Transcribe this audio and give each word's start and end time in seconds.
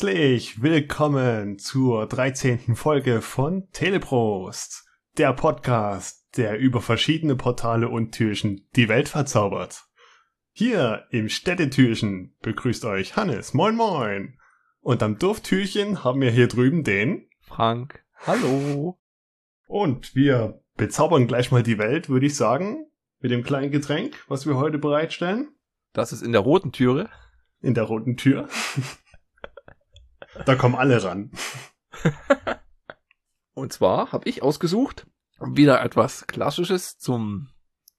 Herzlich 0.00 0.62
willkommen 0.62 1.58
zur 1.58 2.06
13. 2.06 2.74
Folge 2.74 3.20
von 3.20 3.68
Teleprost, 3.72 4.88
der 5.18 5.34
Podcast, 5.34 6.26
der 6.38 6.58
über 6.58 6.80
verschiedene 6.80 7.36
Portale 7.36 7.86
und 7.86 8.12
Türchen 8.12 8.66
die 8.76 8.88
Welt 8.88 9.10
verzaubert. 9.10 9.84
Hier 10.52 11.04
im 11.10 11.28
Städtetürchen 11.28 12.34
begrüßt 12.40 12.86
euch 12.86 13.16
Hannes, 13.16 13.52
moin 13.52 13.76
moin. 13.76 14.38
Und 14.80 15.02
am 15.02 15.18
Dorftürchen 15.18 16.02
haben 16.02 16.22
wir 16.22 16.30
hier 16.30 16.48
drüben 16.48 16.82
den 16.82 17.28
Frank. 17.42 18.02
Hallo. 18.26 18.98
Und 19.66 20.14
wir 20.14 20.62
bezaubern 20.78 21.26
gleich 21.26 21.52
mal 21.52 21.62
die 21.62 21.76
Welt, 21.76 22.08
würde 22.08 22.24
ich 22.24 22.36
sagen, 22.36 22.86
mit 23.18 23.32
dem 23.32 23.42
kleinen 23.42 23.70
Getränk, 23.70 24.24
was 24.28 24.46
wir 24.46 24.56
heute 24.56 24.78
bereitstellen. 24.78 25.50
Das 25.92 26.10
ist 26.10 26.22
in 26.22 26.32
der 26.32 26.40
roten 26.40 26.72
Türe. 26.72 27.10
In 27.60 27.74
der 27.74 27.84
roten 27.84 28.16
Tür. 28.16 28.48
Da 30.46 30.54
kommen 30.54 30.74
alle 30.74 31.02
ran. 31.02 31.30
Und 33.54 33.72
zwar 33.72 34.12
habe 34.12 34.28
ich 34.28 34.42
ausgesucht, 34.42 35.06
wieder 35.40 35.82
etwas 35.82 36.26
Klassisches 36.26 36.98
zum, 36.98 37.48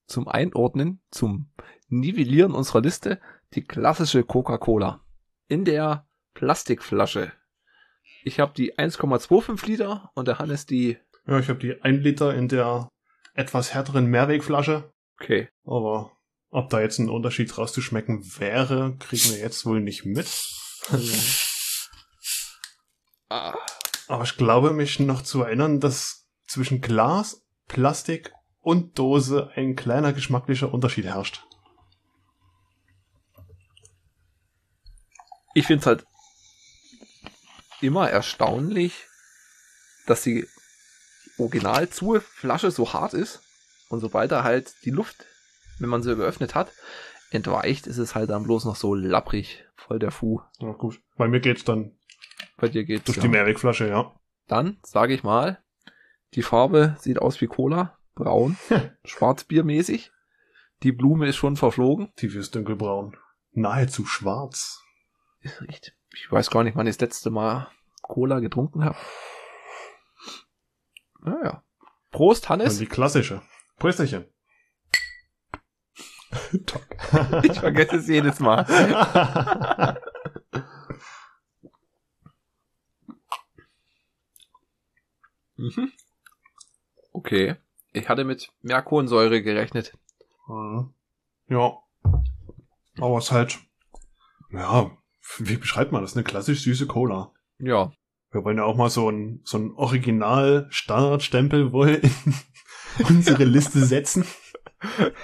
zum 0.08 0.28
Einordnen, 0.28 1.02
zum 1.12 1.52
Nivellieren 1.88 2.54
unserer 2.54 2.82
Liste, 2.82 3.20
die 3.54 3.64
klassische 3.64 4.24
Coca-Cola. 4.24 5.02
In 5.48 5.66
der 5.66 6.08
Plastikflasche. 6.34 7.34
Ich 8.24 8.40
habe 8.40 8.54
die 8.56 8.76
1,25 8.78 9.66
Liter 9.66 10.12
und 10.14 10.28
der 10.28 10.40
Hannes 10.40 10.66
die. 10.66 10.98
Ja, 11.28 11.40
ich 11.40 11.50
habe 11.50 11.60
die 11.60 11.82
1 11.82 12.02
Liter 12.02 12.34
in 12.34 12.48
der 12.48 12.88
etwas 13.34 13.74
härteren 13.74 14.06
Mehrwegflasche. 14.06 14.92
Okay. 15.20 15.50
Aber 15.66 16.12
ob 16.50 16.70
da 16.70 16.82
jetzt 16.82 17.00
ein 17.00 17.10
Unterschied 17.10 17.58
rauszuschmecken 17.58 18.24
wäre, 18.40 18.96
kriegen 19.00 19.32
wir 19.32 19.40
jetzt 19.40 19.66
wohl 19.66 19.82
nicht 19.82 20.06
mit. 20.06 20.28
Aber 24.08 24.24
ich 24.24 24.36
glaube 24.36 24.72
mich 24.72 25.00
noch 25.00 25.22
zu 25.22 25.44
erinnern, 25.44 25.80
dass 25.80 26.28
zwischen 26.48 26.82
Glas, 26.82 27.42
Plastik 27.68 28.34
und 28.60 29.00
Dose 29.00 29.52
ein 29.56 29.78
kleiner 29.78 30.12
geschmacklicher 30.12 30.74
Unterschied 30.74 31.06
herrscht. 31.06 31.46
Ich 35.54 35.66
finde 35.66 35.82
es 35.82 35.86
halt 35.88 36.06
immer 37.80 38.10
erstaunlich, 38.10 39.06
dass 40.08 40.24
die 40.24 40.48
original 41.38 41.90
zu 41.90 42.20
Flasche 42.20 42.72
so 42.72 42.94
hart 42.94 43.14
ist 43.14 43.42
und 43.90 44.02
sobald 44.02 44.32
da 44.32 44.44
halt 44.44 44.74
die 44.84 44.92
Luft, 44.92 45.26
wenn 45.80 45.90
man 45.90 46.04
sie 46.04 46.16
geöffnet 46.16 46.54
hat, 46.54 46.72
entweicht, 47.32 47.88
ist 47.88 47.98
es 47.98 48.14
halt 48.14 48.30
dann 48.30 48.44
bloß 48.44 48.66
noch 48.66 48.76
so 48.76 48.94
lapprig, 48.94 49.66
voll 49.76 50.00
der 50.00 50.12
Fu. 50.12 50.42
Ja, 50.60 50.74
gut. 50.74 51.00
Bei 51.18 51.28
mir 51.28 51.40
geht's 51.40 51.64
dann 51.64 51.98
Bei 52.62 52.70
dir 52.70 52.86
geht's 52.86 53.06
durch 53.06 53.18
ja. 53.18 53.24
die 53.24 53.30
Mehrwegflasche, 53.30 53.88
ja. 53.88 54.14
Dann 54.48 54.78
sage 54.84 55.16
ich 55.16 55.24
mal, 55.24 55.58
die 56.36 56.44
Farbe 56.44 56.96
sieht 57.00 57.20
aus 57.20 57.42
wie 57.42 57.48
Cola, 57.48 57.98
braun, 58.14 58.56
schwarzbiermäßig. 59.04 60.12
Die 60.84 60.92
Blume 60.92 61.28
ist 61.28 61.38
schon 61.38 61.56
verflogen. 61.56 62.14
Tiefes 62.16 62.52
dunkelbraun. 62.52 63.18
Nahezu 63.52 64.06
schwarz. 64.06 64.84
Ich, 65.42 65.94
ich 66.14 66.32
weiß 66.32 66.52
gar 66.52 66.64
nicht, 66.64 66.76
wann 66.76 66.86
ich 66.86 66.98
das 66.98 67.02
letzte 67.02 67.32
Mal 67.32 67.68
Cola 68.04 68.40
getrunken 68.40 68.86
habe. 68.86 68.98
Naja. 71.20 71.64
Prost, 72.12 72.44
Und 72.44 72.50
Hannes. 72.50 72.78
die 72.78 72.86
klassische. 72.86 73.42
Prösterchen. 73.78 74.26
Ich 77.44 77.60
vergesse 77.60 77.98
es 77.98 78.08
jedes 78.08 78.40
Mal. 78.40 78.66
Mhm. 85.62 85.92
Okay. 87.12 87.56
Ich 87.94 88.10
hatte 88.10 88.24
mit 88.24 88.52
mehr 88.62 88.82
Kohlensäure 88.82 89.42
gerechnet. 89.42 89.98
Mhm. 90.48 90.94
ja. 91.48 91.78
Aber 93.00 93.18
es 93.18 93.26
ist 93.26 93.32
halt, 93.32 93.60
ja, 94.52 94.92
wie 95.38 95.58
beschreibt 95.58 95.92
man 95.92 96.02
das? 96.02 96.16
Eine 96.16 96.24
klassisch 96.24 96.64
süße 96.64 96.88
Cola. 96.88 97.32
Ja. 97.60 97.92
Wir 98.32 98.44
wollen 98.44 98.58
ja 98.58 98.64
auch 98.64 98.76
mal 98.76 98.90
so 98.90 99.10
ein, 99.10 99.42
so 99.44 99.58
ein 99.58 99.72
Original-Standardstempel 99.76 101.72
wohl 101.72 102.02
in 102.02 102.14
unsere 103.08 103.44
Liste 103.44 103.86
setzen. 103.86 104.26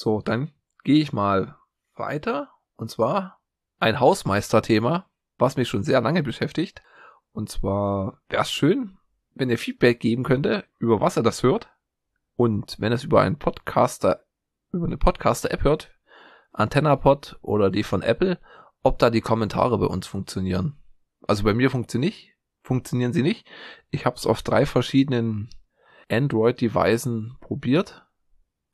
So, 0.00 0.20
dann 0.20 0.52
gehe 0.84 1.02
ich 1.02 1.12
mal 1.12 1.56
weiter. 1.96 2.52
Und 2.76 2.88
zwar 2.88 3.40
ein 3.80 3.98
Hausmeisterthema, 3.98 5.10
was 5.38 5.56
mich 5.56 5.68
schon 5.68 5.82
sehr 5.82 6.00
lange 6.00 6.22
beschäftigt. 6.22 6.82
Und 7.38 7.48
zwar 7.48 8.20
wäre 8.28 8.42
es 8.42 8.50
schön, 8.50 8.98
wenn 9.36 9.48
ihr 9.48 9.58
Feedback 9.58 10.00
geben 10.00 10.24
könnte, 10.24 10.64
über 10.80 11.00
was 11.00 11.16
er 11.16 11.22
das 11.22 11.44
hört. 11.44 11.68
Und 12.34 12.74
wenn 12.80 12.90
es 12.90 13.04
über 13.04 13.20
einen 13.20 13.38
Podcaster, 13.38 14.24
über 14.72 14.86
eine 14.86 14.96
Podcaster-App 14.96 15.62
hört, 15.62 15.96
AntennaPod 16.50 17.38
oder 17.40 17.70
die 17.70 17.84
von 17.84 18.02
Apple, 18.02 18.40
ob 18.82 18.98
da 18.98 19.10
die 19.10 19.20
Kommentare 19.20 19.78
bei 19.78 19.86
uns 19.86 20.08
funktionieren. 20.08 20.78
Also 21.28 21.44
bei 21.44 21.54
mir 21.54 21.70
funktionieren 21.70 22.08
nicht, 22.08 22.34
funktionieren 22.64 23.12
sie 23.12 23.22
nicht. 23.22 23.46
Ich 23.92 24.04
habe 24.04 24.16
es 24.16 24.26
auf 24.26 24.42
drei 24.42 24.66
verschiedenen 24.66 25.48
Android-Devices 26.10 27.36
probiert. 27.40 28.04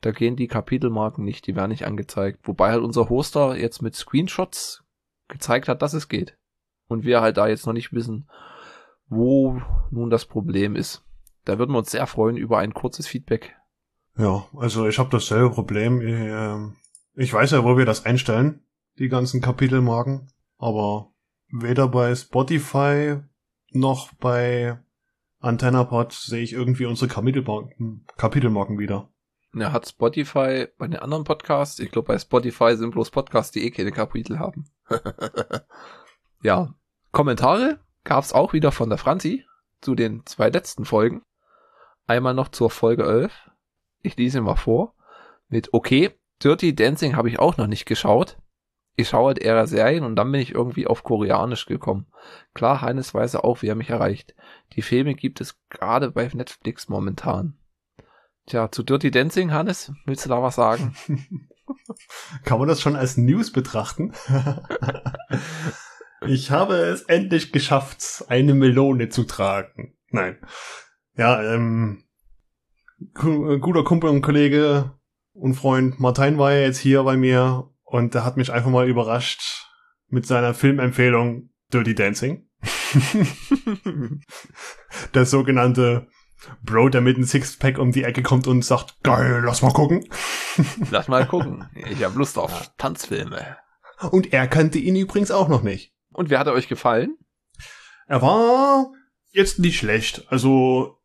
Da 0.01 0.11
gehen 0.11 0.37
die 0.37 0.49
Kapitelmarken 0.49 1.23
nicht, 1.23 1.47
die 1.47 1.55
werden 1.55 1.71
nicht 1.71 1.87
angezeigt. 1.87 2.49
Wobei 2.49 2.71
halt 2.71 2.83
unser 2.83 3.11
Hoster 3.11 3.59
jetzt 3.59 3.83
mit 3.83 3.95
Screenshots 3.95 4.85
gezeigt 5.29 5.69
hat, 5.69 5.83
dass 5.83 5.93
es 5.93 6.09
geht. 6.09 6.39
Und 6.89 7.05
wir 7.05 7.21
halt 7.21 7.37
da 7.37 7.47
jetzt 7.47 7.67
noch 7.67 7.75
nicht 7.75 7.93
wissen, 7.93 8.27
wo 9.09 9.61
nun 9.91 10.11
das 10.11 10.27
Problem 10.27 10.77
ist. 10.77 11.05
Da 11.45 11.59
würden 11.59 11.73
wir 11.73 11.79
uns 11.79 11.91
sehr 11.91 12.07
freuen 12.07 12.37
über 12.37 12.59
ein 12.59 12.75
kurzes 12.75 13.07
Feedback. 13.07 13.55
Ja, 14.17 14.47
also 14.57 14.87
ich 14.87 14.99
habe 14.99 15.11
dasselbe 15.11 15.51
Problem. 15.51 16.01
Ich, 16.01 16.15
ähm, 16.15 16.77
ich 17.15 17.33
weiß 17.33 17.51
ja, 17.53 17.65
wo 17.65 17.77
wir 17.77 17.85
das 17.85 18.07
einstellen, 18.07 18.65
die 18.99 19.09
ganzen 19.09 19.41
Kapitelmarken, 19.41 20.31
aber 20.57 21.13
weder 21.49 21.89
bei 21.89 22.15
Spotify 22.15 23.19
noch 23.71 24.13
bei 24.15 24.79
AntennaPod 25.41 26.13
sehe 26.13 26.43
ich 26.43 26.53
irgendwie 26.53 26.87
unsere 26.87 27.09
Kapitelmarken, 27.09 28.07
Kapitelmarken 28.17 28.79
wieder. 28.79 29.11
Ja, 29.53 29.73
hat 29.73 29.87
Spotify 29.87 30.67
bei 30.79 30.89
den 30.89 30.99
anderen 30.99 31.25
Podcasts, 31.25 31.79
ich 31.79 31.91
glaube 31.91 32.09
bei 32.09 32.19
Spotify 32.19 32.77
sind 32.77 32.91
bloß 32.91 33.11
Podcasts, 33.11 33.53
die 33.53 33.65
eh 33.65 33.71
keine 33.71 33.93
Kapitel 33.93 34.39
haben. 34.39 34.65
ja, 36.43 36.75
Kommentare 37.13 37.79
gab's 38.05 38.33
auch 38.33 38.53
wieder 38.53 38.71
von 38.71 38.89
der 38.89 38.99
Franzi 38.99 39.45
zu 39.81 39.95
den 39.95 40.25
zwei 40.27 40.49
letzten 40.49 40.85
Folgen. 40.85 41.23
Einmal 42.07 42.35
noch 42.35 42.49
zur 42.49 42.71
Folge 42.71 43.05
11. 43.05 43.51
Ich 44.03 44.17
lese 44.17 44.41
mal 44.41 44.57
vor. 44.57 44.95
Mit 45.49 45.73
okay, 45.73 46.11
Dirty 46.43 46.75
Dancing 46.75 47.17
habe 47.17 47.29
ich 47.29 47.39
auch 47.39 47.57
noch 47.57 47.67
nicht 47.67 47.87
geschaut. 47.87 48.37
Ich 48.97 49.09
schaue 49.09 49.29
halt 49.29 49.39
eher 49.39 49.67
Serien 49.67 50.05
und 50.05 50.15
dann 50.15 50.31
bin 50.31 50.41
ich 50.41 50.55
irgendwie 50.55 50.87
auf 50.87 51.03
Koreanisch 51.03 51.67
gekommen. 51.67 52.07
Klar, 52.53 52.81
Heines 52.81 53.13
weiß 53.13 53.37
auch, 53.37 53.63
wie 53.63 53.69
er 53.69 53.75
mich 53.75 53.91
erreicht. 53.91 54.35
Die 54.75 54.83
Filme 54.83 55.15
gibt 55.15 55.41
es 55.41 55.59
gerade 55.69 56.11
bei 56.11 56.29
Netflix 56.33 56.89
momentan. 56.89 57.59
Tja, 58.47 58.71
zu 58.71 58.83
Dirty 58.83 59.11
Dancing, 59.11 59.53
Hannes, 59.53 59.93
willst 60.05 60.27
du 60.27 60.29
da 60.29 60.43
was 60.43 60.55
sagen? 60.55 60.95
Kann 62.45 62.59
man 62.59 62.69
das 62.69 62.81
schon 62.81 62.95
als 62.95 63.17
News 63.17 63.51
betrachten? 63.51 64.13
ich 66.27 66.51
habe 66.51 66.75
es 66.77 67.03
endlich 67.03 67.53
geschafft, 67.53 68.25
eine 68.29 68.55
Melone 68.55 69.09
zu 69.09 69.25
tragen. 69.25 69.97
Nein. 70.11 70.39
Ja, 71.17 71.43
ähm, 71.43 72.05
gu- 73.15 73.59
guter 73.59 73.85
Kumpel 73.85 74.11
und 74.11 74.23
Kollege 74.23 74.93
und 75.33 75.55
Freund 75.55 75.99
Martin 76.01 76.39
war 76.39 76.53
ja 76.53 76.61
jetzt 76.63 76.79
hier 76.79 77.03
bei 77.03 77.17
mir 77.17 77.71
und 77.83 78.15
der 78.15 78.25
hat 78.25 78.37
mich 78.37 78.53
einfach 78.53 78.71
mal 78.71 78.89
überrascht 78.89 79.43
mit 80.09 80.27
seiner 80.27 80.55
Filmempfehlung 80.55 81.51
Dirty 81.73 81.95
Dancing. 81.95 82.49
Der 85.15 85.27
sogenannte 85.27 86.09
Bro, 86.63 86.91
der 86.91 87.01
mit 87.01 87.17
einem 87.17 87.25
Sixpack 87.25 87.79
um 87.79 87.91
die 87.91 88.05
Ecke 88.05 88.23
kommt 88.23 88.47
und 88.47 88.65
sagt, 88.65 89.03
geil, 89.03 89.43
lass 89.45 89.63
mal 89.63 89.73
gucken. 89.73 90.07
Lass 90.91 91.09
mal 91.09 91.27
gucken. 91.27 91.69
Ich 91.91 92.05
habe 92.05 92.19
Lust 92.19 92.39
auf 92.39 92.71
Tanzfilme. 92.77 93.57
Und 94.11 94.33
er 94.33 94.47
kannte 94.47 94.79
ihn 94.79 94.97
übrigens 94.97 95.31
auch 95.31 95.49
noch 95.49 95.63
nicht. 95.63 95.94
Und 96.15 96.31
wie 96.31 96.39
hat 96.39 96.47
er 96.47 96.53
euch 96.55 96.69
gefallen? 96.69 97.19
Er 98.07 98.23
war 98.23 98.93
jetzt 99.33 99.59
nicht 99.59 99.79
schlecht. 99.79 100.25
Also 100.29 100.99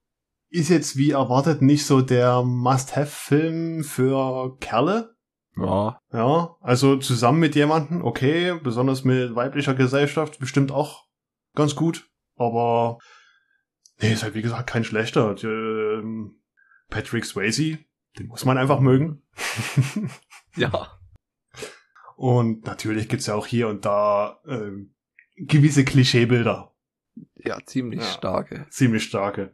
ist 0.49 0.69
jetzt 0.69 0.97
wie 0.97 1.11
erwartet 1.11 1.61
nicht 1.61 1.85
so 1.85 2.01
der 2.01 2.43
Must-Have-Film 2.43 3.83
für 3.83 4.57
Kerle. 4.59 5.15
Ja. 5.57 5.99
Ja, 6.13 6.55
also 6.61 6.95
zusammen 6.97 7.39
mit 7.39 7.55
jemandem, 7.55 8.03
okay, 8.03 8.57
besonders 8.63 9.03
mit 9.03 9.35
weiblicher 9.35 9.73
Gesellschaft, 9.73 10.39
bestimmt 10.39 10.71
auch 10.71 11.07
ganz 11.55 11.75
gut. 11.75 12.09
Aber 12.35 12.99
nee, 13.99 14.13
ist 14.13 14.23
halt 14.23 14.35
wie 14.35 14.41
gesagt 14.41 14.69
kein 14.69 14.83
schlechter. 14.83 15.35
Ähm, 15.43 16.41
Patrick 16.89 17.25
Swayze, 17.25 17.79
den 18.17 18.27
muss 18.27 18.45
man 18.45 18.57
einfach 18.57 18.79
mögen. 18.79 19.23
Ja. 20.55 20.99
Und 22.15 22.65
natürlich 22.65 23.07
gibt's 23.07 23.27
ja 23.27 23.35
auch 23.35 23.47
hier 23.47 23.67
und 23.69 23.85
da 23.85 24.41
ähm, 24.47 24.95
gewisse 25.39 25.83
Klischeebilder. 25.85 26.71
Ja, 27.35 27.57
ziemlich 27.65 27.99
Ja. 28.01 28.05
starke. 28.05 28.65
Ziemlich 28.69 29.03
starke. 29.03 29.53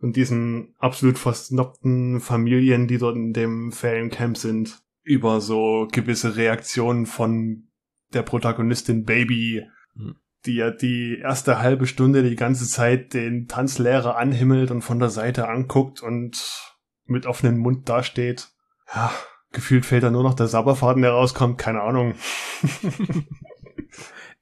Und 0.00 0.16
diesen 0.16 0.74
absolut 0.78 1.18
versnobten 1.18 2.20
Familien, 2.20 2.86
die 2.86 2.98
dort 2.98 3.16
in 3.16 3.32
dem 3.32 3.72
Feriencamp 3.72 4.36
sind, 4.36 4.82
über 5.02 5.40
so 5.40 5.88
gewisse 5.92 6.36
Reaktionen 6.36 7.06
von 7.06 7.68
der 8.12 8.22
Protagonistin 8.22 9.04
Baby, 9.04 9.62
Hm. 9.94 10.16
die 10.44 10.56
ja 10.56 10.70
die 10.70 11.18
erste 11.22 11.60
halbe 11.60 11.86
Stunde 11.86 12.22
die 12.22 12.36
ganze 12.36 12.66
Zeit 12.68 13.14
den 13.14 13.48
Tanzlehrer 13.48 14.16
anhimmelt 14.16 14.70
und 14.70 14.82
von 14.82 14.98
der 14.98 15.10
Seite 15.10 15.48
anguckt 15.48 16.02
und 16.02 16.72
mit 17.04 17.24
offenem 17.26 17.58
Mund 17.58 17.88
dasteht. 17.88 18.48
Ja, 18.94 19.10
gefühlt 19.52 19.86
fehlt 19.86 20.02
da 20.02 20.10
nur 20.10 20.22
noch 20.22 20.34
der 20.34 20.48
Sabberfaden, 20.48 21.02
der 21.02 21.12
rauskommt, 21.12 21.56
keine 21.58 21.80
Ahnung. 21.82 22.14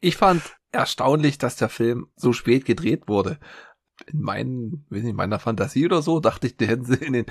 Ich 0.00 0.16
fand 0.16 0.42
erstaunlich, 0.74 1.38
dass 1.38 1.56
der 1.56 1.68
Film 1.68 2.08
so 2.16 2.32
spät 2.32 2.64
gedreht 2.64 3.08
wurde. 3.08 3.38
In 4.06 4.20
meinen, 4.20 4.86
weiß 4.90 5.02
nicht, 5.02 5.10
in 5.10 5.16
meiner 5.16 5.38
Fantasie 5.38 5.86
oder 5.86 6.02
so, 6.02 6.20
dachte 6.20 6.46
ich, 6.46 6.56
den 6.56 6.68
hätten 6.68 6.84
sie 6.84 6.96
in 6.96 7.12
den 7.12 7.26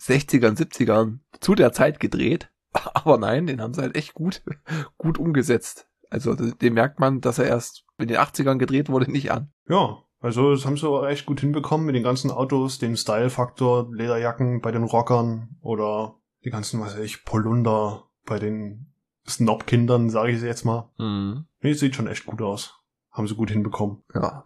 60ern, 0.00 0.56
70ern 0.56 1.18
zu 1.40 1.54
der 1.54 1.72
Zeit 1.72 2.00
gedreht. 2.00 2.50
Aber 2.94 3.18
nein, 3.18 3.46
den 3.46 3.60
haben 3.60 3.74
sie 3.74 3.82
halt 3.82 3.96
echt 3.96 4.14
gut, 4.14 4.42
gut 4.98 5.18
umgesetzt. 5.18 5.88
Also, 6.10 6.34
den 6.34 6.74
merkt 6.74 7.00
man, 7.00 7.20
dass 7.20 7.38
er 7.38 7.46
erst 7.46 7.84
in 7.98 8.08
den 8.08 8.18
80ern 8.18 8.58
gedreht 8.58 8.88
wurde, 8.88 9.10
nicht 9.10 9.32
an. 9.32 9.52
Ja, 9.68 10.04
also 10.20 10.52
das 10.52 10.64
haben 10.64 10.76
sie 10.76 10.88
auch 10.88 11.04
echt 11.06 11.26
gut 11.26 11.40
hinbekommen 11.40 11.84
mit 11.84 11.94
den 11.94 12.02
ganzen 12.02 12.30
Autos, 12.30 12.78
dem 12.78 12.96
Style-Faktor, 12.96 13.92
Lederjacken 13.92 14.60
bei 14.60 14.70
den 14.70 14.84
Rockern 14.84 15.56
oder 15.60 16.16
die 16.44 16.50
ganzen, 16.50 16.80
was 16.80 16.94
weiß 16.94 17.04
ich, 17.04 17.24
Polunder 17.24 18.04
bei 18.24 18.38
den 18.38 18.92
Snob-Kindern, 19.26 20.10
sage 20.10 20.32
ich 20.32 20.40
jetzt 20.40 20.64
mal. 20.64 20.90
Mhm. 20.98 21.46
Nee, 21.60 21.72
sieht 21.72 21.94
schon 21.94 22.06
echt 22.06 22.26
gut 22.26 22.40
aus. 22.42 22.80
Haben 23.14 23.26
sie 23.26 23.36
gut 23.36 23.50
hinbekommen. 23.50 24.02
Ja. 24.12 24.44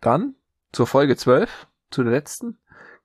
Dann 0.00 0.36
zur 0.72 0.86
Folge 0.86 1.16
12, 1.16 1.66
zu 1.90 2.02
der 2.02 2.12
letzten, 2.12 2.58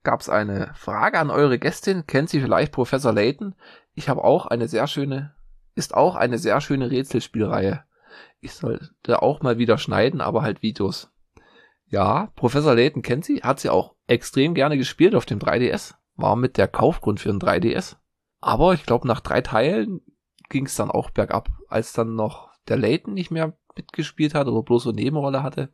gab 0.04 0.20
es 0.20 0.28
eine 0.28 0.72
Frage 0.74 1.18
an 1.18 1.30
eure 1.30 1.58
Gästin. 1.58 2.06
Kennt 2.06 2.30
sie 2.30 2.40
vielleicht 2.40 2.72
Professor 2.72 3.12
Layton? 3.12 3.54
Ich 3.94 4.08
habe 4.08 4.24
auch 4.24 4.46
eine 4.46 4.68
sehr 4.68 4.86
schöne, 4.86 5.34
ist 5.74 5.94
auch 5.94 6.14
eine 6.14 6.38
sehr 6.38 6.60
schöne 6.60 6.90
Rätselspielreihe. 6.90 7.84
Ich 8.40 8.54
sollte 8.54 9.22
auch 9.22 9.42
mal 9.42 9.58
wieder 9.58 9.76
schneiden, 9.76 10.20
aber 10.20 10.42
halt 10.42 10.62
Videos. 10.62 11.10
Ja, 11.86 12.30
Professor 12.36 12.74
Layton 12.74 13.02
kennt 13.02 13.24
sie, 13.24 13.42
hat 13.42 13.60
sie 13.60 13.70
auch 13.70 13.96
extrem 14.06 14.54
gerne 14.54 14.78
gespielt 14.78 15.14
auf 15.14 15.26
dem 15.26 15.38
3DS. 15.38 15.94
War 16.14 16.36
mit 16.36 16.56
der 16.56 16.68
Kaufgrund 16.68 17.20
für 17.20 17.30
ein 17.30 17.40
3DS. 17.40 17.96
Aber 18.40 18.72
ich 18.74 18.84
glaube, 18.84 19.06
nach 19.08 19.20
drei 19.20 19.40
Teilen 19.40 20.00
ging 20.48 20.66
es 20.66 20.74
dann 20.76 20.90
auch 20.90 21.10
bergab, 21.10 21.48
als 21.68 21.92
dann 21.92 22.14
noch 22.14 22.50
der 22.68 22.76
Layton 22.76 23.14
nicht 23.14 23.30
mehr 23.30 23.56
mitgespielt 23.76 24.34
hat 24.34 24.46
oder 24.46 24.62
bloß 24.62 24.84
so 24.84 24.90
eine 24.90 25.00
Nebenrolle 25.00 25.42
hatte, 25.42 25.70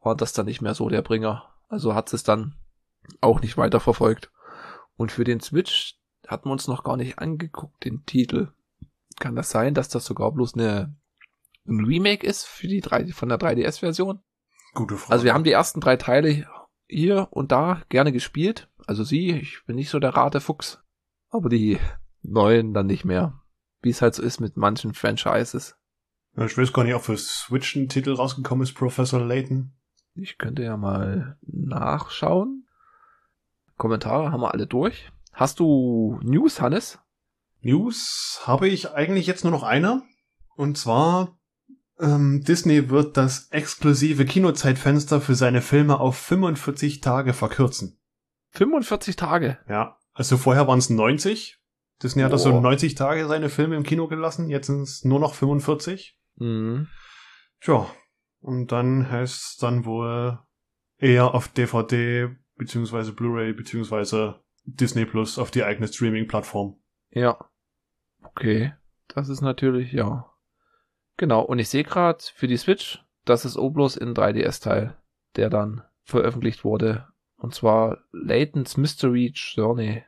war 0.00 0.16
das 0.16 0.32
dann 0.32 0.46
nicht 0.46 0.60
mehr 0.60 0.74
so 0.74 0.88
der 0.88 1.02
Bringer. 1.02 1.48
Also 1.68 1.94
hat 1.94 2.12
es 2.12 2.22
dann 2.22 2.54
auch 3.20 3.40
nicht 3.40 3.56
weiter 3.56 3.80
verfolgt. 3.80 4.30
Und 4.96 5.12
für 5.12 5.24
den 5.24 5.40
Switch 5.40 5.98
hatten 6.26 6.48
wir 6.48 6.52
uns 6.52 6.68
noch 6.68 6.84
gar 6.84 6.96
nicht 6.96 7.18
angeguckt, 7.18 7.84
den 7.84 8.04
Titel. 8.04 8.52
Kann 9.18 9.36
das 9.36 9.50
sein, 9.50 9.74
dass 9.74 9.88
das 9.88 10.04
sogar 10.04 10.32
bloß 10.32 10.54
eine, 10.54 10.96
ein 11.66 11.84
Remake 11.84 12.26
ist 12.26 12.44
für 12.44 12.68
die 12.68 12.80
3, 12.80 13.08
von 13.08 13.28
der 13.28 13.38
3DS-Version? 13.38 14.20
Gute 14.74 14.96
Frage. 14.96 15.12
Also 15.12 15.24
wir 15.24 15.34
haben 15.34 15.44
die 15.44 15.52
ersten 15.52 15.80
drei 15.80 15.96
Teile 15.96 16.46
hier 16.88 17.28
und 17.30 17.52
da 17.52 17.82
gerne 17.88 18.12
gespielt. 18.12 18.68
Also 18.86 19.04
sie, 19.04 19.30
ich 19.32 19.64
bin 19.66 19.76
nicht 19.76 19.90
so 19.90 19.98
der 19.98 20.16
Ratefuchs. 20.16 20.82
Aber 21.30 21.48
die 21.48 21.78
neuen 22.22 22.74
dann 22.74 22.86
nicht 22.86 23.04
mehr. 23.04 23.40
Wie 23.80 23.90
es 23.90 24.02
halt 24.02 24.14
so 24.14 24.22
ist 24.22 24.40
mit 24.40 24.56
manchen 24.56 24.94
Franchises. 24.94 25.76
Ich 26.36 26.56
weiß 26.56 26.72
gar 26.72 26.84
nicht, 26.84 26.94
ob 26.94 27.02
für 27.02 27.16
Switch 27.16 27.76
ein 27.76 27.88
Titel 27.88 28.14
rausgekommen 28.14 28.62
ist, 28.62 28.74
Professor 28.74 29.20
Layton. 29.20 29.72
Ich 30.14 30.38
könnte 30.38 30.62
ja 30.62 30.76
mal 30.76 31.36
nachschauen. 31.42 32.66
Kommentare 33.76 34.32
haben 34.32 34.40
wir 34.40 34.52
alle 34.52 34.66
durch. 34.66 35.10
Hast 35.32 35.60
du 35.60 36.18
News, 36.22 36.60
Hannes? 36.60 36.98
News 37.60 38.40
habe 38.44 38.68
ich 38.68 38.92
eigentlich 38.92 39.26
jetzt 39.26 39.44
nur 39.44 39.52
noch 39.52 39.62
eine. 39.62 40.02
Und 40.56 40.78
zwar, 40.78 41.38
ähm, 41.98 42.42
Disney 42.42 42.90
wird 42.90 43.16
das 43.16 43.48
exklusive 43.50 44.24
Kinozeitfenster 44.24 45.20
für 45.20 45.34
seine 45.34 45.62
Filme 45.62 46.00
auf 46.00 46.16
45 46.16 47.00
Tage 47.00 47.32
verkürzen. 47.32 47.98
45 48.50 49.16
Tage. 49.16 49.58
Ja, 49.68 49.98
also 50.12 50.36
vorher 50.36 50.66
waren 50.66 50.78
es 50.78 50.90
90. 50.90 51.58
Disney 52.02 52.22
hat 52.22 52.32
das 52.32 52.42
so 52.42 52.50
Boah. 52.50 52.60
90 52.60 52.94
Tage 52.94 53.26
seine 53.26 53.48
Filme 53.48 53.76
im 53.76 53.84
Kino 53.84 54.08
gelassen, 54.08 54.48
jetzt 54.48 54.66
sind 54.66 54.82
es 54.82 55.04
nur 55.04 55.20
noch 55.20 55.34
45. 55.34 56.18
Mhm. 56.36 56.88
Tja, 57.60 57.86
und 58.40 58.72
dann 58.72 59.10
heißt 59.10 59.34
es 59.34 59.56
dann 59.56 59.84
wohl 59.84 60.38
eher 60.98 61.34
auf 61.34 61.48
DVD 61.48 62.28
beziehungsweise 62.56 63.12
Blu-ray 63.12 63.52
beziehungsweise 63.52 64.40
Disney 64.64 65.04
Plus 65.04 65.38
auf 65.38 65.50
die 65.50 65.64
eigene 65.64 65.88
Streaming-Plattform. 65.88 66.80
Ja. 67.10 67.38
Okay. 68.22 68.74
Das 69.08 69.28
ist 69.28 69.40
natürlich, 69.40 69.92
ja. 69.92 70.32
Genau. 71.16 71.42
Und 71.42 71.58
ich 71.58 71.68
sehe 71.68 71.84
gerade 71.84 72.22
für 72.34 72.46
die 72.46 72.56
Switch, 72.56 73.04
das 73.24 73.44
ist 73.44 73.56
Oblos 73.56 73.96
in 73.96 74.14
3DS-Teil, 74.14 74.96
der 75.36 75.50
dann 75.50 75.82
veröffentlicht 76.02 76.64
wurde. 76.64 77.08
Und 77.36 77.54
zwar 77.54 77.98
Layton's 78.12 78.76
Mystery 78.76 79.32
Journey. 79.34 80.04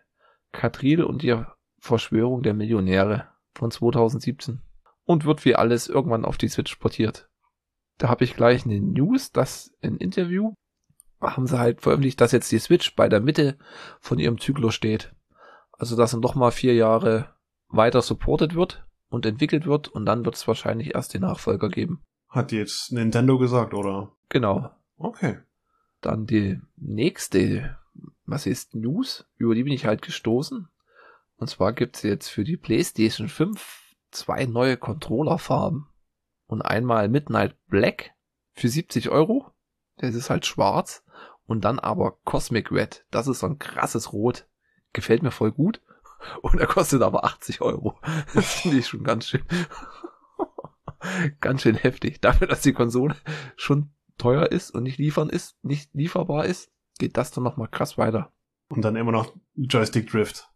Katril 0.53 1.03
und 1.03 1.23
die 1.23 1.37
Verschwörung 1.79 2.43
der 2.43 2.55
Millionäre 2.55 3.29
von 3.55 3.71
2017. 3.71 4.63
Und 5.05 5.25
wird 5.25 5.45
wie 5.45 5.55
alles 5.55 5.89
irgendwann 5.89 6.25
auf 6.25 6.39
die 6.39 6.49
Switch 6.49 6.77
portiert. 6.77 7.29
Da 7.99 8.09
habe 8.09 8.25
ich 8.25 8.35
gleich 8.35 8.65
eine 8.65 8.81
News, 8.81 9.33
dass 9.33 9.73
ein 9.83 9.99
Interview 9.99 10.55
haben 11.21 11.47
sie 11.47 11.59
halt 11.59 11.81
veröffentlicht, 11.81 12.21
dass 12.21 12.33
jetzt 12.33 12.53
die 12.53 12.59
Switch 12.59 12.95
bei 12.95 13.09
der 13.09 13.21
Mitte 13.21 13.57
von 14.01 14.19
ihrem 14.19 14.39
Zyklus 14.39 14.75
steht. 14.75 15.15
Also 15.73 15.97
dass 15.97 16.13
dann 16.13 16.21
noch 16.21 16.35
mal 16.35 16.51
vier 16.51 16.75
Jahre 16.75 17.35
weiter 17.69 18.03
supported 18.03 18.55
wird 18.55 18.87
und 19.09 19.27
entwickelt 19.27 19.67
wird 19.67 19.89
und 19.89 20.07
dann 20.07 20.25
wird 20.25 20.37
es 20.37 20.47
wahrscheinlich 20.47 20.95
erst 20.95 21.15
den 21.15 21.23
Nachfolger 21.23 21.69
geben. 21.69 22.03
Hat 22.29 22.53
jetzt 22.53 22.93
Nintendo 22.93 23.39
gesagt, 23.39 23.75
oder? 23.75 24.13
Genau. 24.29 24.71
Okay. 24.97 25.39
Dann 26.01 26.27
die 26.27 26.61
nächste, 26.77 27.79
was 28.27 28.47
ist 28.47 28.75
News? 28.75 29.27
Über 29.37 29.55
die 29.55 29.65
bin 29.65 29.73
ich 29.73 29.87
halt 29.87 30.03
gestoßen. 30.03 30.69
Und 31.37 31.49
zwar 31.49 31.73
gibt's 31.73 32.03
jetzt 32.03 32.29
für 32.29 32.45
die 32.45 32.57
PlayStation 32.57 33.29
5 33.29 33.84
zwei 34.15 34.47
neue 34.47 34.77
Controllerfarben. 34.77 35.87
Und 36.47 36.63
einmal 36.63 37.09
Midnight 37.09 37.57
Black 37.67 38.13
für 38.53 38.69
70 38.69 39.11
Euro. 39.11 39.51
Das 39.97 40.15
ist 40.15 40.31
halt 40.31 40.47
schwarz. 40.47 41.05
Und 41.47 41.65
dann 41.65 41.79
aber 41.79 42.19
Cosmic 42.25 42.71
Red. 42.73 43.05
Das 43.11 43.27
ist 43.27 43.41
so 43.41 43.47
ein 43.47 43.59
krasses 43.59 44.13
Rot. 44.13 44.47
Gefällt 44.93 45.23
mir 45.23 45.31
voll 45.31 45.53
gut. 45.53 45.81
Und 46.41 46.59
er 46.59 46.67
kostet 46.67 47.03
aber 47.03 47.25
80 47.25 47.61
Euro. 47.61 47.99
Das 48.35 48.55
finde 48.55 48.79
ich 48.79 48.89
schon 48.89 49.05
ganz 49.05 49.29
schön. 49.29 49.43
ganz 51.41 51.63
schön 51.63 51.77
heftig. 51.77 52.21
Dafür, 52.21 52.47
dass 52.47 52.63
die 52.63 52.73
Konsole 52.73 53.17
schon 53.57 53.91
teuer 54.17 54.51
ist 54.51 54.71
und 54.71 54.85
nicht 54.85 54.99
liefern 54.99 55.29
ist, 55.29 55.57
nicht 55.63 55.93
lieferbar 55.93 56.47
ist, 56.47 56.71
geht 56.99 57.17
das 57.17 57.31
dann 57.31 57.45
nochmal 57.45 57.69
krass 57.69 57.99
weiter. 57.99 58.33
Und 58.69 58.83
dann 58.83 58.97
immer 58.97 59.13
noch 59.13 59.35
Joystick 59.55 60.11
Drift. 60.11 60.49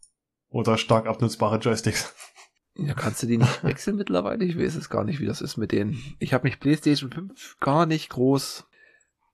Oder 0.49 0.79
stark 0.79 1.07
abnutzbare 1.07 1.59
Joysticks. 1.59 2.15
Ja, 2.79 2.95
kannst 2.95 3.23
du 3.23 3.27
die 3.27 3.39
nicht 3.39 3.65
wechseln 3.65 3.97
mittlerweile? 3.97 4.45
Ich 4.45 4.57
weiß 4.57 4.77
es 4.77 4.89
gar 4.89 5.05
nicht, 5.05 5.21
wie 5.21 5.27
das 5.27 5.41
ist 5.41 5.57
mit 5.57 5.73
denen. 5.73 6.01
Ich 6.21 6.33
habe 6.33 6.45
mich 6.45 6.61
PlayStation 6.61 7.11
5 7.11 7.57
gar 7.59 7.87
nicht 7.87 8.09
groß, 8.11 8.67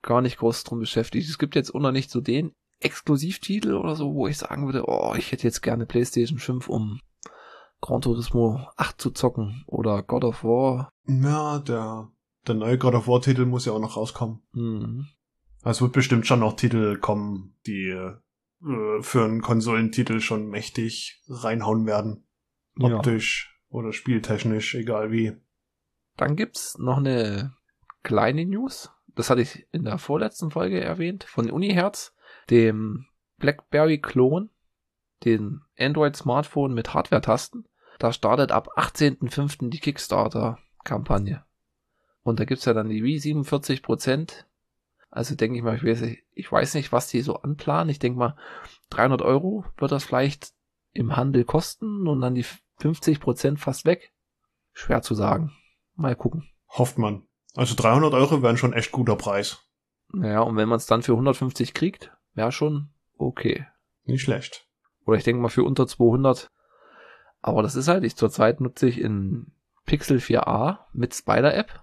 gar 0.03 0.23
nicht 0.23 0.39
groß 0.39 0.65
drum 0.65 0.81
beschäftigt. 0.81 1.29
Es 1.29 1.39
gibt 1.39 1.55
jetzt 1.55 1.75
noch 1.75 1.93
nicht 1.93 2.11
so 2.11 2.21
den 2.21 2.53
Exklusivtitel 2.81 3.75
oder 3.75 3.97
so, 3.97 4.15
wo 4.15 4.27
ich 4.27 4.39
sagen 4.39 4.67
würde, 4.67 4.85
oh, 4.87 5.15
ich 5.17 5.31
hätte 5.31 5.45
jetzt 5.45 5.63
gerne 5.63 5.85
PlayStation 5.85 6.39
5, 6.39 6.69
um 6.69 7.01
Gran 7.81 8.01
Turismo 8.01 8.67
8 8.77 8.99
zu 8.99 9.11
zocken 9.11 9.63
oder 9.67 10.03
God 10.03 10.25
of 10.25 10.43
War. 10.43 10.89
Ja, 11.07 11.59
der, 11.59 12.09
der 12.47 12.55
neue 12.55 12.79
God 12.79 12.95
of 12.95 13.09
War 13.09 13.21
Titel 13.21 13.45
muss 13.45 13.67
ja 13.67 13.73
auch 13.73 13.81
noch 13.81 13.99
rauskommen. 13.99 14.41
Hm. 14.55 15.07
Es 15.65 15.83
wird 15.83 15.93
bestimmt 15.93 16.27
schon 16.27 16.41
noch 16.41 16.57
Titel 16.57 16.99
kommen, 16.99 17.57
die 17.67 17.89
äh, 17.89 19.03
für 19.03 19.25
einen 19.25 19.43
Konsolentitel 19.43 20.21
schon 20.21 20.49
mächtig 20.49 21.23
reinhauen 21.29 21.87
werden. 21.87 22.24
Ja. 22.77 22.97
Optisch 22.97 23.61
oder 23.69 23.93
spieltechnisch, 23.93 24.75
egal 24.75 25.11
wie. 25.13 25.37
Dann 26.17 26.37
gibt's 26.37 26.79
noch 26.79 26.99
eine 26.99 27.55
kleine 28.03 28.45
News. 28.45 28.91
Das 29.15 29.31
hatte 29.31 29.43
ich 29.43 29.67
in 29.73 29.85
der 29.85 29.99
vorletzten 29.99 30.51
Folge 30.51 30.81
erwähnt, 30.81 31.25
von 31.25 31.51
Uniherz, 31.51 32.15
dem 32.51 33.07
BlackBerry-Klon, 33.39 34.51
den 35.25 35.61
Android-Smartphone 35.79 36.75
mit 36.75 36.95
Hardware-Tasten. 36.95 37.67
Da 37.99 38.13
startet 38.13 38.53
ab 38.53 38.77
18.05. 38.77 39.71
die 39.71 39.79
Kickstarter-Kampagne. 39.79 41.45
Und 42.23 42.41
da 42.41 42.45
gibt's 42.45 42.65
ja 42.65 42.73
dann 42.73 42.89
die 42.89 43.05
Wii 43.05 43.19
47%. 43.19 44.45
Also 45.11 45.37
denke 45.37 45.57
ich 45.57 45.63
mal, 45.63 45.77
ich 45.77 45.85
weiß, 45.85 46.01
nicht, 46.01 46.25
ich 46.33 46.51
weiß 46.51 46.75
nicht, 46.75 46.91
was 46.91 47.07
die 47.07 47.21
so 47.21 47.37
anplanen. 47.37 47.91
Ich 47.91 48.01
denke 48.01 48.19
mal, 48.19 48.37
300 48.91 49.23
Euro 49.23 49.65
wird 49.77 49.93
das 49.93 50.05
vielleicht 50.05 50.53
im 50.93 51.17
Handel 51.17 51.45
kosten 51.45 52.09
und 52.09 52.21
dann 52.21 52.35
die 52.35 52.47
50% 52.81 53.59
fast 53.59 53.85
weg. 53.85 54.13
Schwer 54.73 55.03
zu 55.03 55.15
sagen. 55.15 55.53
Mal 55.95 56.17
gucken. 56.17 56.51
Hofft 56.69 56.99
man. 56.99 57.27
Also 57.55 57.75
300 57.77 58.13
Euro 58.15 58.43
wären 58.43 58.57
schon 58.57 58.73
echt 58.73 58.91
guter 58.91 59.17
Preis. 59.17 59.63
Naja, 60.09 60.41
und 60.41 60.57
wenn 60.57 60.69
man 60.69 60.79
es 60.79 60.87
dann 60.87 61.03
für 61.03 61.13
150 61.13 61.75
kriegt, 61.75 62.13
wäre 62.35 62.53
schon 62.53 62.91
okay. 63.17 63.67
Nicht 64.05 64.23
schlecht. 64.23 64.67
Oder 65.07 65.19
ich 65.19 65.25
denke 65.25 65.41
mal 65.41 65.49
für 65.49 65.65
unter 65.65 65.87
200. 65.87 66.51
Aber 67.41 67.63
das 67.63 67.77
ist 67.77 67.89
halt, 67.89 68.05
ich 68.05 68.17
zurzeit 68.17 68.61
nutze 68.61 68.89
ich 68.89 69.01
in 69.01 69.53
Pixel 69.87 70.19
4a 70.19 70.79
mit 70.93 71.15
Spider-App. 71.15 71.81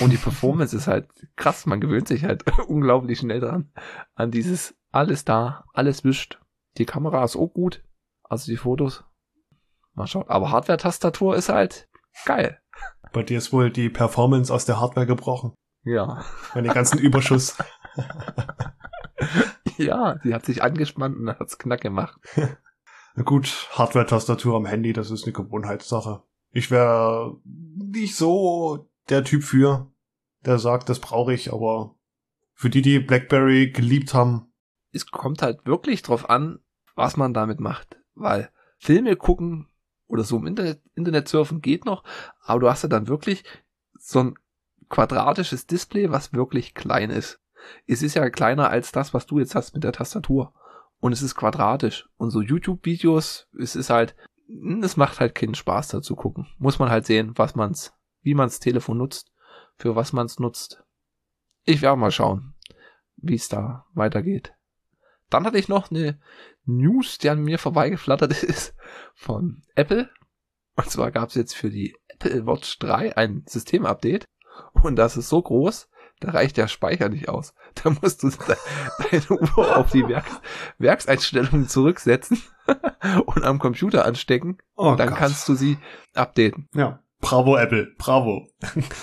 Und 0.00 0.10
die 0.10 0.16
Performance 0.22 0.76
ist 0.76 0.86
halt 0.86 1.08
krass. 1.36 1.66
Man 1.66 1.80
gewöhnt 1.80 2.06
sich 2.06 2.24
halt 2.24 2.44
unglaublich 2.68 3.18
schnell 3.18 3.40
dran. 3.40 3.72
An 4.14 4.30
dieses 4.30 4.76
alles 4.92 5.24
da, 5.24 5.64
alles 5.72 6.04
wischt. 6.04 6.40
Die 6.78 6.86
Kamera 6.86 7.24
ist 7.24 7.36
auch 7.36 7.52
gut. 7.52 7.82
Also 8.22 8.50
die 8.50 8.56
Fotos. 8.56 9.04
Mal 9.94 10.06
schauen. 10.06 10.28
Aber 10.28 10.50
Hardware-Tastatur 10.50 11.36
ist 11.36 11.48
halt 11.48 11.88
geil. 12.24 12.60
Bei 13.12 13.22
dir 13.22 13.38
ist 13.38 13.52
wohl 13.52 13.70
die 13.70 13.88
Performance 13.88 14.52
aus 14.52 14.64
der 14.64 14.80
Hardware 14.80 15.06
gebrochen. 15.06 15.54
Ja. 15.84 16.24
Bei 16.54 16.60
den 16.60 16.72
ganzen 16.72 16.98
Überschuss. 16.98 17.56
ja, 19.76 20.16
die 20.24 20.34
hat 20.34 20.44
sich 20.44 20.62
angespannt 20.62 21.16
und 21.16 21.28
hat's 21.28 21.58
knack 21.58 21.80
gemacht. 21.80 22.20
Na 23.14 23.22
gut, 23.24 23.68
Hardware-Tastatur 23.72 24.56
am 24.56 24.66
Handy, 24.66 24.92
das 24.92 25.10
ist 25.10 25.24
eine 25.24 25.32
Gewohnheitssache. 25.32 26.22
Ich 26.52 26.70
wäre 26.70 27.38
nicht 27.44 28.16
so 28.16 28.88
der 29.08 29.24
Typ 29.24 29.42
für, 29.42 29.92
der 30.44 30.58
sagt, 30.58 30.88
das 30.88 31.00
brauche 31.00 31.34
ich, 31.34 31.52
aber 31.52 31.96
für 32.54 32.70
die, 32.70 32.82
die 32.82 32.98
BlackBerry 33.00 33.70
geliebt 33.70 34.14
haben. 34.14 34.52
Es 34.92 35.10
kommt 35.10 35.42
halt 35.42 35.64
wirklich 35.66 36.02
drauf 36.02 36.28
an, 36.28 36.60
was 36.94 37.16
man 37.16 37.34
damit 37.34 37.60
macht. 37.60 37.98
Weil 38.14 38.50
Filme 38.78 39.16
gucken 39.16 39.69
oder 40.10 40.24
so 40.24 40.36
im 40.36 40.46
Internet, 40.46 40.82
Internet 40.94 41.28
surfen 41.28 41.60
geht 41.60 41.84
noch, 41.84 42.04
aber 42.42 42.60
du 42.60 42.68
hast 42.68 42.82
ja 42.82 42.88
dann 42.88 43.08
wirklich 43.08 43.44
so 43.98 44.20
ein 44.20 44.34
quadratisches 44.88 45.66
Display, 45.66 46.10
was 46.10 46.32
wirklich 46.32 46.74
klein 46.74 47.10
ist. 47.10 47.40
Es 47.86 48.02
ist 48.02 48.14
ja 48.14 48.28
kleiner 48.30 48.70
als 48.70 48.92
das, 48.92 49.14
was 49.14 49.26
du 49.26 49.38
jetzt 49.38 49.54
hast 49.54 49.74
mit 49.74 49.84
der 49.84 49.92
Tastatur. 49.92 50.52
Und 50.98 51.12
es 51.12 51.22
ist 51.22 51.34
quadratisch. 51.34 52.08
Und 52.16 52.30
so 52.30 52.42
YouTube-Videos, 52.42 53.48
es 53.58 53.76
ist 53.76 53.90
halt, 53.90 54.16
es 54.82 54.96
macht 54.96 55.20
halt 55.20 55.34
keinen 55.34 55.54
Spaß 55.54 55.88
da 55.88 56.02
zu 56.02 56.16
gucken. 56.16 56.46
Muss 56.58 56.78
man 56.78 56.90
halt 56.90 57.06
sehen, 57.06 57.32
was 57.36 57.54
man's, 57.54 57.94
wie 58.22 58.34
man's 58.34 58.60
Telefon 58.60 58.98
nutzt, 58.98 59.32
für 59.76 59.94
was 59.94 60.12
man's 60.12 60.38
nutzt. 60.38 60.82
Ich 61.64 61.82
werde 61.82 61.96
mal 61.96 62.10
schauen, 62.10 62.54
wie 63.16 63.34
es 63.36 63.48
da 63.48 63.86
weitergeht. 63.94 64.54
Dann 65.30 65.44
hatte 65.44 65.58
ich 65.58 65.68
noch 65.68 65.90
eine 65.90 66.18
News, 66.64 67.18
die 67.18 67.30
an 67.30 67.42
mir 67.42 67.58
vorbeigeflattert 67.58 68.42
ist, 68.42 68.74
von 69.14 69.62
Apple. 69.74 70.10
Und 70.76 70.90
zwar 70.90 71.10
gab 71.10 71.30
es 71.30 71.34
jetzt 71.34 71.54
für 71.54 71.70
die 71.70 71.96
Apple 72.08 72.46
Watch 72.46 72.78
3 72.78 73.16
ein 73.16 73.44
Systemupdate. 73.46 74.24
Und 74.82 74.96
das 74.96 75.16
ist 75.16 75.28
so 75.28 75.40
groß, 75.40 75.88
da 76.20 76.32
reicht 76.32 76.58
der 76.58 76.68
Speicher 76.68 77.08
nicht 77.08 77.28
aus. 77.28 77.54
Da 77.82 77.90
musst 77.90 78.22
du 78.24 78.30
deine 78.30 79.40
Uhr 79.56 79.76
auf 79.76 79.92
die 79.92 80.06
Werks 80.06 80.40
Werkseinstellungen 80.78 81.68
zurücksetzen 81.68 82.42
und 83.26 83.44
am 83.44 83.58
Computer 83.58 84.04
anstecken. 84.04 84.58
Oh 84.74 84.96
dann 84.96 85.10
Gott. 85.10 85.18
kannst 85.18 85.48
du 85.48 85.54
sie 85.54 85.78
updaten. 86.14 86.68
Ja. 86.74 87.02
Bravo, 87.20 87.56
Apple. 87.56 87.94
Bravo. 87.96 88.48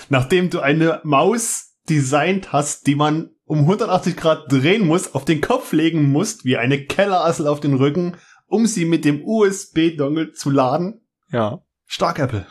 Nachdem 0.08 0.50
du 0.50 0.60
eine 0.60 1.00
Maus 1.04 1.76
designt 1.88 2.52
hast, 2.52 2.86
die 2.86 2.94
man 2.94 3.30
um 3.48 3.60
180 3.60 4.16
Grad 4.16 4.52
drehen 4.52 4.86
muss, 4.86 5.14
auf 5.14 5.24
den 5.24 5.40
Kopf 5.40 5.72
legen 5.72 6.10
musst, 6.12 6.44
wie 6.44 6.58
eine 6.58 6.84
Kellerassel 6.84 7.46
auf 7.46 7.60
den 7.60 7.74
Rücken, 7.74 8.16
um 8.46 8.66
sie 8.66 8.84
mit 8.84 9.04
dem 9.04 9.24
USB-Dongle 9.24 10.32
zu 10.32 10.50
laden. 10.50 11.00
Ja. 11.30 11.62
Stark, 11.86 12.18
Apple. 12.18 12.46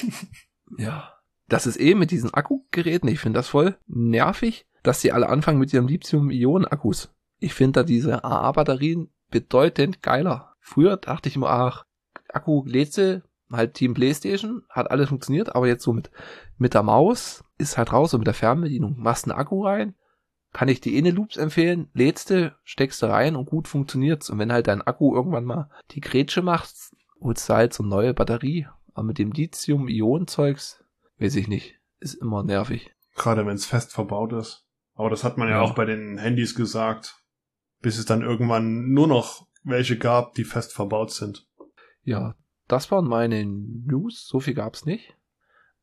ja. 0.78 1.10
Das 1.48 1.66
ist 1.66 1.78
eh 1.78 1.94
mit 1.94 2.10
diesen 2.10 2.32
Akkugeräten, 2.32 3.08
ich 3.08 3.20
finde 3.20 3.38
das 3.38 3.48
voll 3.48 3.76
nervig, 3.86 4.66
dass 4.82 5.02
sie 5.02 5.12
alle 5.12 5.28
anfangen 5.28 5.58
mit 5.58 5.72
ihrem 5.74 5.86
Lithium-Ionen-Akkus. 5.86 7.10
Ich 7.38 7.52
finde 7.52 7.80
da 7.80 7.84
diese 7.84 8.24
AA-Batterien 8.24 9.12
bedeutend 9.30 10.00
geiler. 10.00 10.54
Früher 10.60 10.96
dachte 10.96 11.28
ich 11.28 11.36
immer, 11.36 11.50
ach, 11.50 11.84
Akku 12.32 12.64
lädst 12.66 12.96
du, 12.96 13.22
halt 13.52 13.74
Team 13.74 13.92
Playstation, 13.92 14.62
hat 14.70 14.90
alles 14.90 15.10
funktioniert, 15.10 15.54
aber 15.54 15.68
jetzt 15.68 15.84
so 15.84 15.92
mit, 15.92 16.10
mit 16.56 16.72
der 16.72 16.82
Maus 16.82 17.44
ist 17.58 17.76
halt 17.76 17.92
raus 17.92 18.14
und 18.14 18.20
mit 18.20 18.26
der 18.26 18.34
Fernbedienung. 18.34 18.96
Machst 18.98 19.26
einen 19.26 19.38
Akku 19.38 19.66
rein, 19.66 19.94
kann 20.54 20.68
ich 20.68 20.80
die 20.80 20.96
Inne-Loops 20.96 21.36
empfehlen, 21.36 21.90
lädst 21.94 22.30
du, 22.30 22.56
steckst 22.62 23.02
du 23.02 23.06
rein 23.06 23.34
und 23.34 23.46
gut 23.46 23.66
funktioniert's. 23.66 24.30
Und 24.30 24.38
wenn 24.38 24.52
halt 24.52 24.68
dein 24.68 24.82
Akku 24.82 25.14
irgendwann 25.14 25.44
mal 25.44 25.68
die 25.90 26.00
Grätsche 26.00 26.42
macht, 26.42 26.72
holst 27.20 27.48
du 27.48 27.54
halt 27.54 27.74
so 27.74 27.82
eine 27.82 27.90
neue 27.90 28.14
Batterie. 28.14 28.68
Aber 28.94 29.02
mit 29.02 29.18
dem 29.18 29.32
Lithium-Ionen-Zeugs 29.32 30.82
weiß 31.18 31.34
ich 31.34 31.48
nicht. 31.48 31.80
Ist 31.98 32.14
immer 32.14 32.44
nervig. 32.44 32.94
Gerade 33.16 33.44
wenn 33.46 33.56
es 33.56 33.66
fest 33.66 33.92
verbaut 33.92 34.32
ist. 34.32 34.64
Aber 34.94 35.10
das 35.10 35.24
hat 35.24 35.38
man 35.38 35.48
ja. 35.48 35.56
ja 35.56 35.60
auch 35.60 35.74
bei 35.74 35.84
den 35.84 36.18
Handys 36.18 36.54
gesagt. 36.54 37.16
Bis 37.80 37.98
es 37.98 38.06
dann 38.06 38.22
irgendwann 38.22 38.92
nur 38.92 39.08
noch 39.08 39.48
welche 39.64 39.98
gab, 39.98 40.34
die 40.34 40.44
fest 40.44 40.72
verbaut 40.72 41.10
sind. 41.10 41.48
Ja, 42.02 42.36
das 42.68 42.92
waren 42.92 43.08
meine 43.08 43.44
News. 43.44 44.28
So 44.28 44.38
viel 44.38 44.54
gab's 44.54 44.86
nicht. 44.86 45.16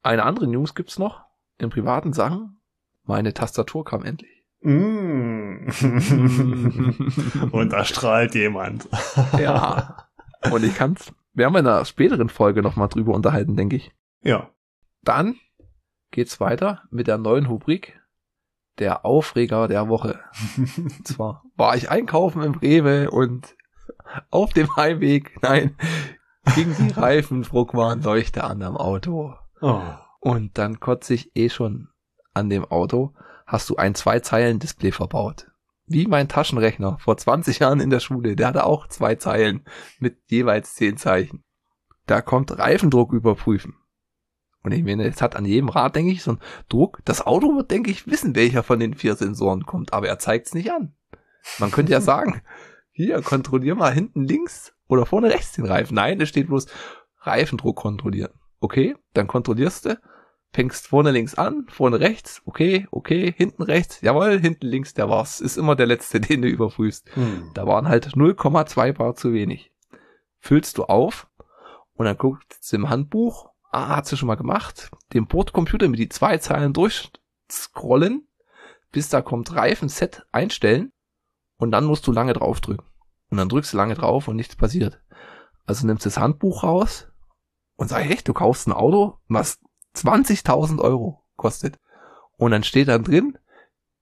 Eine 0.01 0.23
andere 0.23 0.47
News 0.47 0.75
gibt's 0.75 0.97
noch. 0.97 1.25
In 1.57 1.69
privaten 1.69 2.13
Sachen. 2.13 2.61
Meine 3.03 3.33
Tastatur 3.33 3.83
kam 3.83 4.05
endlich. 4.05 4.40
Mm. 4.61 5.67
Und 7.51 7.73
da 7.73 7.83
strahlt 7.85 8.35
jemand. 8.35 8.87
ja. 9.39 10.07
Und 10.51 10.63
ich 10.63 10.75
kann's. 10.75 11.13
Wir 11.33 11.45
haben 11.45 11.55
in 11.55 11.65
einer 11.65 11.85
späteren 11.85 12.29
Folge 12.29 12.61
nochmal 12.61 12.89
drüber 12.89 13.13
unterhalten, 13.13 13.55
denke 13.55 13.77
ich. 13.77 13.91
Ja. 14.21 14.49
Dann 15.01 15.35
geht's 16.11 16.39
weiter 16.39 16.83
mit 16.91 17.07
der 17.07 17.17
neuen 17.17 17.45
Rubrik 17.45 18.01
der 18.79 19.05
Aufreger 19.05 19.67
der 19.67 19.87
Woche. 19.87 20.19
und 20.57 21.07
zwar 21.07 21.43
war 21.55 21.75
ich 21.75 21.89
einkaufen 21.89 22.41
im 22.43 22.55
Rewe 22.55 23.11
und 23.11 23.55
auf 24.29 24.53
dem 24.53 24.75
Heimweg, 24.75 25.41
nein, 25.41 25.75
ging 26.55 26.75
die 26.77 26.91
Reifendruckwarnleuchte 26.91 28.43
an 28.43 28.61
am 28.63 28.77
Auto. 28.77 29.35
Oh. 29.61 29.81
Und 30.19 30.57
dann 30.57 30.79
kotze 30.79 31.13
ich 31.13 31.35
eh 31.35 31.49
schon 31.49 31.89
an 32.33 32.49
dem 32.49 32.65
Auto, 32.65 33.13
hast 33.51 33.69
du 33.69 33.75
ein 33.75 33.95
Zwei-Zeilen-Display 33.95 34.93
verbaut. 34.93 35.47
Wie 35.85 36.07
mein 36.07 36.29
Taschenrechner 36.29 36.97
vor 36.99 37.17
20 37.17 37.59
Jahren 37.59 37.81
in 37.81 37.89
der 37.89 37.99
Schule, 37.99 38.37
der 38.37 38.47
hatte 38.47 38.63
auch 38.63 38.87
zwei 38.87 39.15
Zeilen 39.15 39.65
mit 39.99 40.17
jeweils 40.27 40.73
zehn 40.73 40.95
Zeichen. 40.95 41.43
Da 42.07 42.21
kommt 42.21 42.57
Reifendruck 42.57 43.11
überprüfen. 43.11 43.75
Und 44.63 44.71
ich 44.71 44.83
meine, 44.83 45.05
es 45.05 45.21
hat 45.21 45.35
an 45.35 45.43
jedem 45.43 45.67
Rad, 45.67 45.97
denke 45.97 46.13
ich, 46.13 46.23
so 46.23 46.31
einen 46.31 46.39
Druck. 46.69 46.99
Das 47.03 47.25
Auto 47.25 47.53
wird, 47.57 47.71
denke 47.71 47.91
ich, 47.91 48.07
wissen, 48.07 48.35
welcher 48.35 48.63
von 48.63 48.79
den 48.79 48.93
vier 48.93 49.15
Sensoren 49.15 49.65
kommt, 49.65 49.91
aber 49.91 50.07
er 50.07 50.19
zeigt 50.19 50.47
es 50.47 50.53
nicht 50.53 50.71
an. 50.71 50.95
Man 51.59 51.71
könnte 51.71 51.91
ja 51.91 51.99
sagen, 52.01 52.41
hier, 52.91 53.21
kontrollier 53.21 53.75
mal 53.75 53.93
hinten 53.93 54.23
links 54.23 54.73
oder 54.87 55.05
vorne 55.05 55.29
rechts 55.29 55.53
den 55.53 55.65
Reifen. 55.65 55.95
Nein, 55.95 56.21
es 56.21 56.29
steht 56.29 56.47
bloß 56.47 56.67
Reifendruck 57.19 57.75
kontrollieren. 57.75 58.31
Okay, 58.61 58.95
dann 59.13 59.27
kontrollierst 59.27 59.87
du, 59.87 59.99
fängst 60.53 60.87
vorne 60.87 61.11
links 61.11 61.35
an, 61.35 61.65
vorne 61.69 61.99
rechts, 61.99 62.41
okay, 62.45 62.87
okay, 62.91 63.33
hinten 63.35 63.63
rechts, 63.63 64.01
jawohl, 64.01 64.39
hinten 64.39 64.67
links, 64.67 64.93
der 64.93 65.09
war's. 65.09 65.39
Ist 65.39 65.57
immer 65.57 65.75
der 65.75 65.87
letzte, 65.87 66.19
den 66.21 66.41
du 66.41 66.47
überprüfst. 66.47 67.09
Hm. 67.15 67.51
Da 67.53 67.65
waren 67.67 67.87
halt 67.87 68.07
0,2 68.07 68.93
Bar 68.93 69.15
zu 69.15 69.33
wenig. 69.33 69.71
Füllst 70.39 70.77
du 70.77 70.85
auf 70.85 71.27
und 71.93 72.05
dann 72.05 72.17
guckst 72.17 72.71
du 72.71 72.75
im 72.75 72.89
Handbuch 72.89 73.51
ah, 73.71 73.95
hat 73.95 74.05
sie 74.05 74.17
schon 74.17 74.27
mal 74.27 74.35
gemacht, 74.35 74.91
den 75.13 75.27
Bordcomputer 75.27 75.87
mit 75.87 75.99
die 75.99 76.09
zwei 76.09 76.37
Zeilen 76.37 76.73
durchscrollen, 76.73 78.27
bis 78.91 79.09
da 79.09 79.21
kommt 79.21 79.55
Reifen-Set 79.55 80.25
einstellen 80.31 80.91
und 81.57 81.71
dann 81.71 81.85
musst 81.85 82.05
du 82.07 82.11
lange 82.11 82.33
draufdrücken. 82.33 82.85
Und 83.29 83.37
dann 83.37 83.49
drückst 83.49 83.73
du 83.73 83.77
lange 83.77 83.95
drauf 83.95 84.27
und 84.27 84.35
nichts 84.35 84.57
passiert. 84.57 85.01
Also 85.65 85.87
nimmst 85.87 86.05
du 86.05 86.09
das 86.09 86.17
Handbuch 86.17 86.63
raus 86.63 87.07
und 87.77 87.87
sag, 87.87 88.09
echt, 88.09 88.27
du 88.27 88.33
kaufst 88.33 88.67
ein 88.67 88.73
Auto, 88.73 89.17
was 89.29 89.59
20.000 89.95 90.79
Euro 90.79 91.23
kostet. 91.35 91.79
Und 92.37 92.51
dann 92.51 92.63
steht 92.63 92.87
dann 92.87 93.03
drin, 93.03 93.37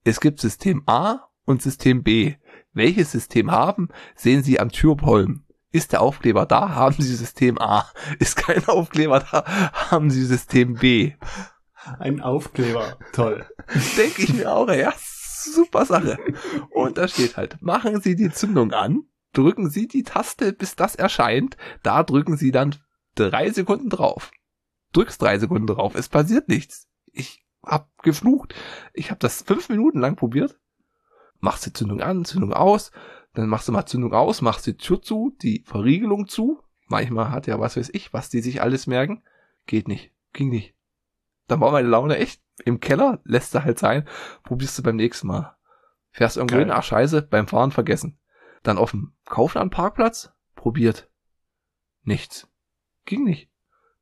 es 0.03 0.19
gibt 0.19 0.39
System 0.39 0.84
A 0.86 1.29
und 1.46 1.62
System 1.62 2.03
B. 2.03 2.36
Welches 2.74 3.12
System 3.12 3.51
haben, 3.51 3.89
sehen 4.15 4.43
Sie 4.43 4.60
am 4.60 4.69
Türpollen. 4.69 5.46
Ist 5.72 5.91
der 5.91 6.01
Aufkleber 6.01 6.46
da, 6.46 6.69
haben 6.69 7.01
Sie 7.01 7.15
System 7.15 7.60
A. 7.60 7.89
Ist 8.19 8.38
kein 8.38 8.67
Aufkleber 8.67 9.19
da, 9.31 9.46
haben 9.91 10.10
Sie 10.10 10.25
System 10.25 10.75
B. 10.75 11.13
Ein 12.00 12.22
Aufkleber, 12.22 12.98
toll. 13.13 13.46
Denke 13.98 14.24
ich 14.24 14.34
mir 14.34 14.51
auch, 14.51 14.69
ja, 14.69 14.93
super 14.98 15.86
Sache. 15.86 16.17
Und 16.72 16.98
da 16.98 17.08
steht 17.08 17.38
halt, 17.38 17.62
machen 17.62 18.01
Sie 18.01 18.15
die 18.15 18.31
Zündung 18.31 18.74
an, 18.74 19.03
drücken 19.34 19.69
Sie 19.69 19.88
die 19.88 20.03
Taste, 20.03 20.53
bis 20.53 20.75
das 20.75 20.96
erscheint, 20.96 21.58
da 21.84 22.03
drücken 22.03 22.38
Sie 22.38 22.51
dann 22.51 22.75
drei 23.15 23.50
Sekunden 23.50 23.89
drauf. 23.89 24.31
Drückst 24.93 25.22
drei 25.22 25.38
Sekunden 25.38 25.67
drauf, 25.67 25.96
es 25.96 26.10
passiert 26.10 26.48
nichts. 26.48 26.88
Ich 27.12 27.46
hab 27.63 27.89
geflucht. 28.03 28.55
Ich 28.93 29.12
hab 29.12 29.19
das 29.19 29.41
fünf 29.41 29.69
Minuten 29.69 30.00
lang 30.00 30.15
probiert. 30.15 30.60
Machst 31.39 31.65
die 31.65 31.74
Zündung 31.74 32.01
an, 32.01 32.25
Zündung 32.25 32.53
aus, 32.53 32.91
dann 33.34 33.48
machst 33.48 33.67
du 33.67 33.72
mal 33.72 33.86
Zündung 33.86 34.13
aus, 34.13 34.41
machst 34.41 34.67
die 34.67 34.75
Tür 34.75 35.01
zu, 35.01 35.36
die 35.41 35.63
Verriegelung 35.65 36.27
zu. 36.27 36.62
Manchmal 36.88 37.31
hat 37.31 37.48
ja 37.48 37.60
was 37.60 37.77
weiß 37.77 37.89
ich, 37.93 38.13
was 38.13 38.29
die 38.29 38.41
sich 38.41 38.62
alles 38.62 38.88
merken. 38.88 39.24
Geht 39.65 39.88
nicht. 39.88 40.12
Ging 40.34 40.50
nicht. 40.50 40.75
Dann 41.48 41.62
war 41.62 41.72
meine 41.72 41.88
Laune 41.88 42.17
echt 42.17 42.41
im 42.65 42.79
Keller, 42.79 43.22
lässt 43.24 43.55
du 43.55 43.63
halt 43.63 43.79
sein, 43.79 44.08
probierst 44.43 44.77
du 44.77 44.84
beim 44.84 44.98
nächsten 44.98 45.27
Mal. 45.27 45.55
Fährst 46.12 46.38
irgendwo 46.38 46.55
Geil. 46.55 46.65
hin, 46.65 46.74
ach 46.74 46.84
scheiße, 46.84 47.22
beim 47.24 47.48
Fahren 47.48 47.72
vergessen. 47.72 48.19
Dann 48.63 48.77
auf 48.77 48.91
dem 48.91 49.13
Kaufland-Parkplatz, 49.25 50.34
probiert. 50.55 51.10
Nichts. 52.03 52.48
Ging 53.05 53.24
nicht. 53.24 53.48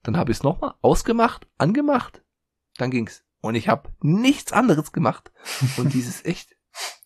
Dann 0.07 0.15
habe 0.15 0.31
ich 0.31 0.37
es 0.37 0.43
nochmal 0.43 0.73
ausgemacht, 0.79 1.49
angemacht, 1.57 2.23
dann 2.77 2.91
ging's. 2.91 3.25
Und 3.41 3.55
ich 3.55 3.67
habe 3.67 3.89
nichts 3.99 4.53
anderes 4.53 4.93
gemacht. 4.93 5.33
Und 5.75 5.93
dieses 5.93 6.23
echt 6.23 6.55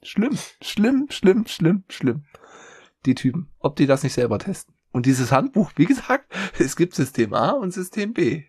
schlimm, 0.03 0.37
schlimm, 0.61 1.07
schlimm, 1.09 1.47
schlimm, 1.47 1.83
schlimm. 1.89 2.25
Die 3.07 3.15
Typen, 3.15 3.49
ob 3.57 3.75
die 3.75 3.87
das 3.87 4.03
nicht 4.03 4.13
selber 4.13 4.37
testen. 4.37 4.75
Und 4.91 5.07
dieses 5.07 5.31
Handbuch, 5.31 5.71
wie 5.77 5.85
gesagt, 5.87 6.31
es 6.59 6.75
gibt 6.75 6.93
System 6.93 7.33
A 7.33 7.49
und 7.53 7.73
System 7.73 8.13
B. 8.13 8.43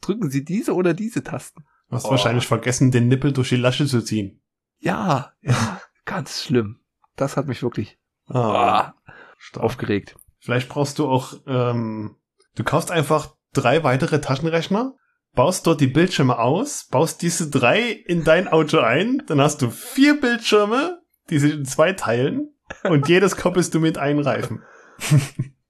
Drücken 0.00 0.30
Sie 0.30 0.44
diese 0.44 0.72
oder 0.72 0.94
diese 0.94 1.24
Tasten. 1.24 1.64
Du 1.88 1.96
hast 1.96 2.04
Oh. 2.04 2.10
wahrscheinlich 2.12 2.46
vergessen, 2.46 2.92
den 2.92 3.08
Nippel 3.08 3.32
durch 3.32 3.48
die 3.48 3.56
Lasche 3.56 3.86
zu 3.86 4.00
ziehen. 4.00 4.40
Ja, 4.78 5.32
ja, 5.40 5.80
ganz 6.04 6.40
schlimm. 6.44 6.78
Das 7.16 7.36
hat 7.36 7.48
mich 7.48 7.64
wirklich 7.64 7.98
ah, 8.28 8.92
stark. 9.38 9.64
aufgeregt. 9.64 10.14
Vielleicht 10.38 10.68
brauchst 10.68 11.00
du 11.00 11.08
auch, 11.08 11.34
ähm, 11.48 12.14
du 12.54 12.62
kaufst 12.62 12.92
einfach 12.92 13.35
drei 13.56 13.84
weitere 13.84 14.20
Taschenrechner, 14.20 14.94
baust 15.34 15.66
dort 15.66 15.80
die 15.80 15.86
Bildschirme 15.86 16.38
aus, 16.38 16.86
baust 16.90 17.22
diese 17.22 17.50
drei 17.50 17.90
in 17.90 18.24
dein 18.24 18.48
Auto 18.48 18.78
ein, 18.78 19.22
dann 19.26 19.40
hast 19.40 19.62
du 19.62 19.70
vier 19.70 20.20
Bildschirme, 20.20 21.00
die 21.30 21.38
sich 21.38 21.54
in 21.54 21.64
zwei 21.64 21.92
teilen 21.92 22.54
und 22.84 23.08
jedes 23.08 23.36
koppelst 23.36 23.74
du 23.74 23.80
mit 23.80 23.98
einem 23.98 24.20
Reifen. 24.20 24.62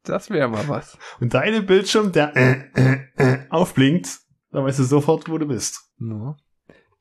Das 0.03 0.31
wäre 0.31 0.49
mal 0.49 0.69
was. 0.69 0.97
Und 1.21 1.35
deine 1.35 1.63
Bildschirm, 1.63 2.13
der 2.13 2.37
äh, 2.37 2.63
äh, 2.75 2.99
äh, 3.17 3.39
aufblinkt, 3.51 4.21
dann 4.53 4.65
weißt 4.65 4.79
du 4.79 4.85
sofort, 4.85 5.29
wo 5.29 5.37
du 5.37 5.47
bist. 5.47 5.91
Ja. 5.99 6.37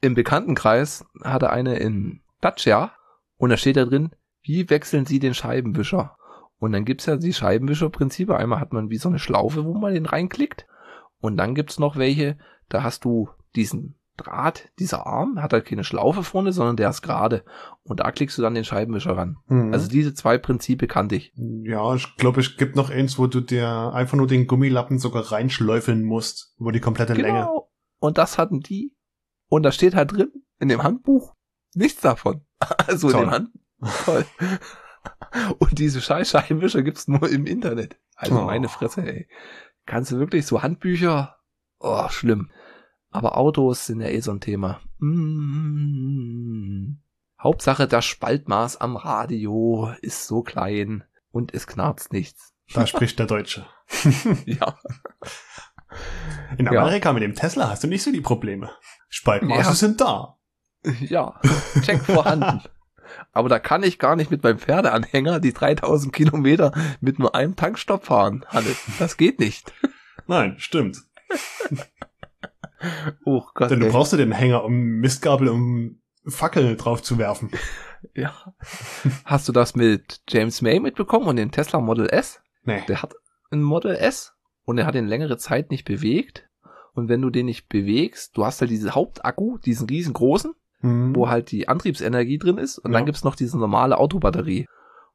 Im 0.02 0.16
Bekanntenkreis 0.16 1.06
hatte 1.24 1.52
eine 1.52 1.78
in 1.78 2.22
Dacia 2.42 2.94
und 3.38 3.52
da 3.52 3.58
steht 3.58 3.78
da 3.78 3.86
drin, 3.86 4.12
wie 4.42 4.70
wechseln 4.70 5.06
Sie 5.06 5.20
den 5.20 5.34
Scheibenwischer? 5.34 6.18
Und 6.58 6.72
dann 6.72 6.86
gibt's 6.86 7.06
ja 7.06 7.18
die 7.18 7.34
Scheibenwischerprinzipe. 7.34 8.36
Einmal 8.36 8.60
hat 8.60 8.74
man 8.74 8.90
wie 8.90 8.98
so 8.98 9.10
eine 9.10 9.20
Schlaufe, 9.20 9.66
wo 9.66 9.74
man 9.74 9.94
den 9.94 10.06
reinklickt. 10.06 10.66
Und 11.20 11.38
dann 11.38 11.56
gibt's 11.56 11.80
noch 11.80 11.96
welche, 11.98 12.38
da 12.70 12.84
hast 12.84 13.06
du 13.06 13.30
diesen 13.56 13.96
Draht, 14.18 14.70
dieser 14.80 15.06
Arm, 15.06 15.42
hat 15.42 15.52
halt 15.52 15.66
keine 15.66 15.84
Schlaufe 15.84 16.24
vorne, 16.24 16.54
sondern 16.54 16.78
der 16.78 16.90
ist 16.90 17.02
gerade. 17.02 17.44
Und 17.84 18.00
da 18.00 18.12
klickst 18.12 18.38
du 18.38 18.42
dann 18.42 18.54
den 18.56 18.64
Scheibenwischer 18.64 19.18
ran. 19.18 19.36
Mhm. 19.48 19.74
Also 19.74 19.90
diese 19.90 20.14
zwei 20.14 20.38
Prinzipe 20.38 20.88
kannte 20.88 21.16
ich. 21.16 21.34
ja, 21.36 21.94
ich 21.96 22.16
glaube, 22.16 22.40
es 22.40 22.56
gibt 22.56 22.78
noch 22.78 22.90
eins, 22.90 23.18
wo 23.20 23.28
du 23.28 23.42
dir 23.42 23.92
einfach 23.94 24.16
nur 24.18 24.28
den 24.28 24.48
Gummilappen 24.48 25.00
sogar 25.00 25.32
reinschläufeln 25.34 26.04
musst, 26.04 26.56
über 26.60 26.72
die 26.72 26.80
komplette 26.80 27.14
Länge. 27.14 27.40
Genau. 27.40 27.70
Und 28.00 28.18
das 28.18 28.38
hatten 28.38 28.62
die. 28.62 28.96
Und 29.50 29.64
da 29.64 29.72
steht 29.74 29.96
halt 29.96 30.14
drin, 30.14 30.32
in 30.60 30.70
dem 30.70 30.82
Handbuch, 30.84 31.34
nichts 31.74 32.02
davon. 32.02 32.46
Also 32.88 33.08
in 33.10 33.14
Toll. 33.14 33.26
dem 33.26 33.32
Handbuch. 33.32 34.06
Toll. 34.06 34.26
Und 35.60 35.78
diese 35.78 36.02
scheiß 36.02 36.30
Scheibenwischer 36.30 36.82
gibt's 36.82 37.08
nur 37.08 37.30
im 37.30 37.46
Internet. 37.46 38.00
Also 38.16 38.40
Oh. 38.40 38.46
meine 38.46 38.70
Fresse, 38.70 39.02
ey. 39.06 39.28
Kannst 39.86 40.12
du 40.12 40.20
wirklich 40.20 40.46
so 40.46 40.62
Handbücher? 40.64 41.38
Oh, 41.80 42.08
schlimm. 42.10 42.50
Aber 43.12 43.38
Autos 43.38 43.86
sind 43.86 44.02
ja 44.02 44.08
eh 44.08 44.20
so 44.20 44.32
ein 44.32 44.42
Thema. 44.42 44.82
Mm. 45.00 46.98
Hauptsache, 47.42 47.88
das 47.88 48.06
Spaltmaß 48.06 48.78
am 48.78 48.96
Radio 48.98 49.92
ist 50.02 50.26
so 50.28 50.42
klein 50.42 51.04
und 51.32 51.54
es 51.54 51.68
knarzt 51.68 52.12
nichts. 52.14 52.54
Da 52.74 52.88
spricht 52.88 53.20
der 53.20 53.28
Deutsche. 53.28 53.66
Ja. 54.46 54.78
In 56.58 56.66
Ja. 56.66 56.82
Amerika 56.82 57.14
mit 57.14 57.22
dem 57.24 57.36
Tesla 57.36 57.70
hast 57.70 57.84
du 57.84 57.88
nicht 57.88 58.04
so 58.04 58.12
die 58.12 58.22
Probleme. 58.22 58.70
Spaltmaße 59.10 59.70
Ja. 59.70 59.74
sind 59.74 60.02
da. 60.02 60.38
Ja, 61.02 61.40
check 61.84 62.02
vorhanden. 62.02 62.62
Aber 63.32 63.50
da 63.50 63.60
kann 63.60 63.84
ich 63.84 64.00
gar 64.00 64.16
nicht 64.16 64.32
mit 64.32 64.44
meinem 64.44 64.60
Pferdeanhänger 64.60 65.40
die 65.40 65.54
3000 65.54 66.14
Kilometer 66.14 66.72
mit 67.02 67.20
nur 67.20 67.36
einem 67.36 67.56
Tankstopp 67.56 68.06
fahren, 68.06 68.46
Hannes. 68.48 68.78
Das 69.00 69.18
geht 69.18 69.40
nicht. 69.40 69.74
Nein, 70.28 70.56
stimmt. 70.58 71.04
Oh 73.26 73.44
Gott. 73.54 73.72
Denn 73.72 73.80
du 73.80 73.88
ey. 73.88 73.92
brauchst 73.92 74.12
ja 74.12 74.18
den 74.18 74.32
Hänger, 74.32 74.64
um 74.64 74.74
Mistgabel, 74.74 75.50
um 75.50 76.02
Fackel 76.28 76.76
drauf 76.76 77.04
zu 77.04 77.18
werfen. 77.18 77.52
ja. 78.14 78.34
Hast 79.24 79.48
du 79.48 79.52
das 79.52 79.76
mit 79.76 80.22
James 80.28 80.62
May 80.62 80.80
mitbekommen 80.80 81.28
und 81.28 81.36
den 81.36 81.52
Tesla 81.52 81.80
Model 81.80 82.08
S? 82.08 82.42
Nee. 82.64 82.84
Der 82.88 83.02
hat 83.02 83.14
ein 83.52 83.62
Model 83.62 83.96
S 83.96 84.34
und 84.64 84.78
er 84.78 84.86
hat 84.86 84.96
ihn 84.96 85.08
längere 85.08 85.38
Zeit 85.38 85.72
nicht 85.72 85.86
bewegt. 85.86 86.50
Und 86.94 87.10
wenn 87.10 87.22
du 87.22 87.30
den 87.30 87.46
nicht 87.46 87.68
bewegst, 87.68 88.38
du 88.38 88.46
hast 88.46 88.62
halt 88.62 88.72
diesen 88.72 88.96
Hauptakku, 88.96 89.58
diesen 89.58 89.88
riesengroßen, 89.88 90.54
Hm. 90.86 91.16
wo 91.16 91.30
halt 91.30 91.52
die 91.52 91.68
Antriebsenergie 91.68 92.38
drin 92.38 92.58
ist 92.58 92.78
und 92.78 92.92
Ja. 92.92 93.00
dann 93.00 93.06
gibt's 93.06 93.24
noch 93.24 93.36
diese 93.36 93.58
normale 93.58 93.98
Autobatterie. 93.98 94.68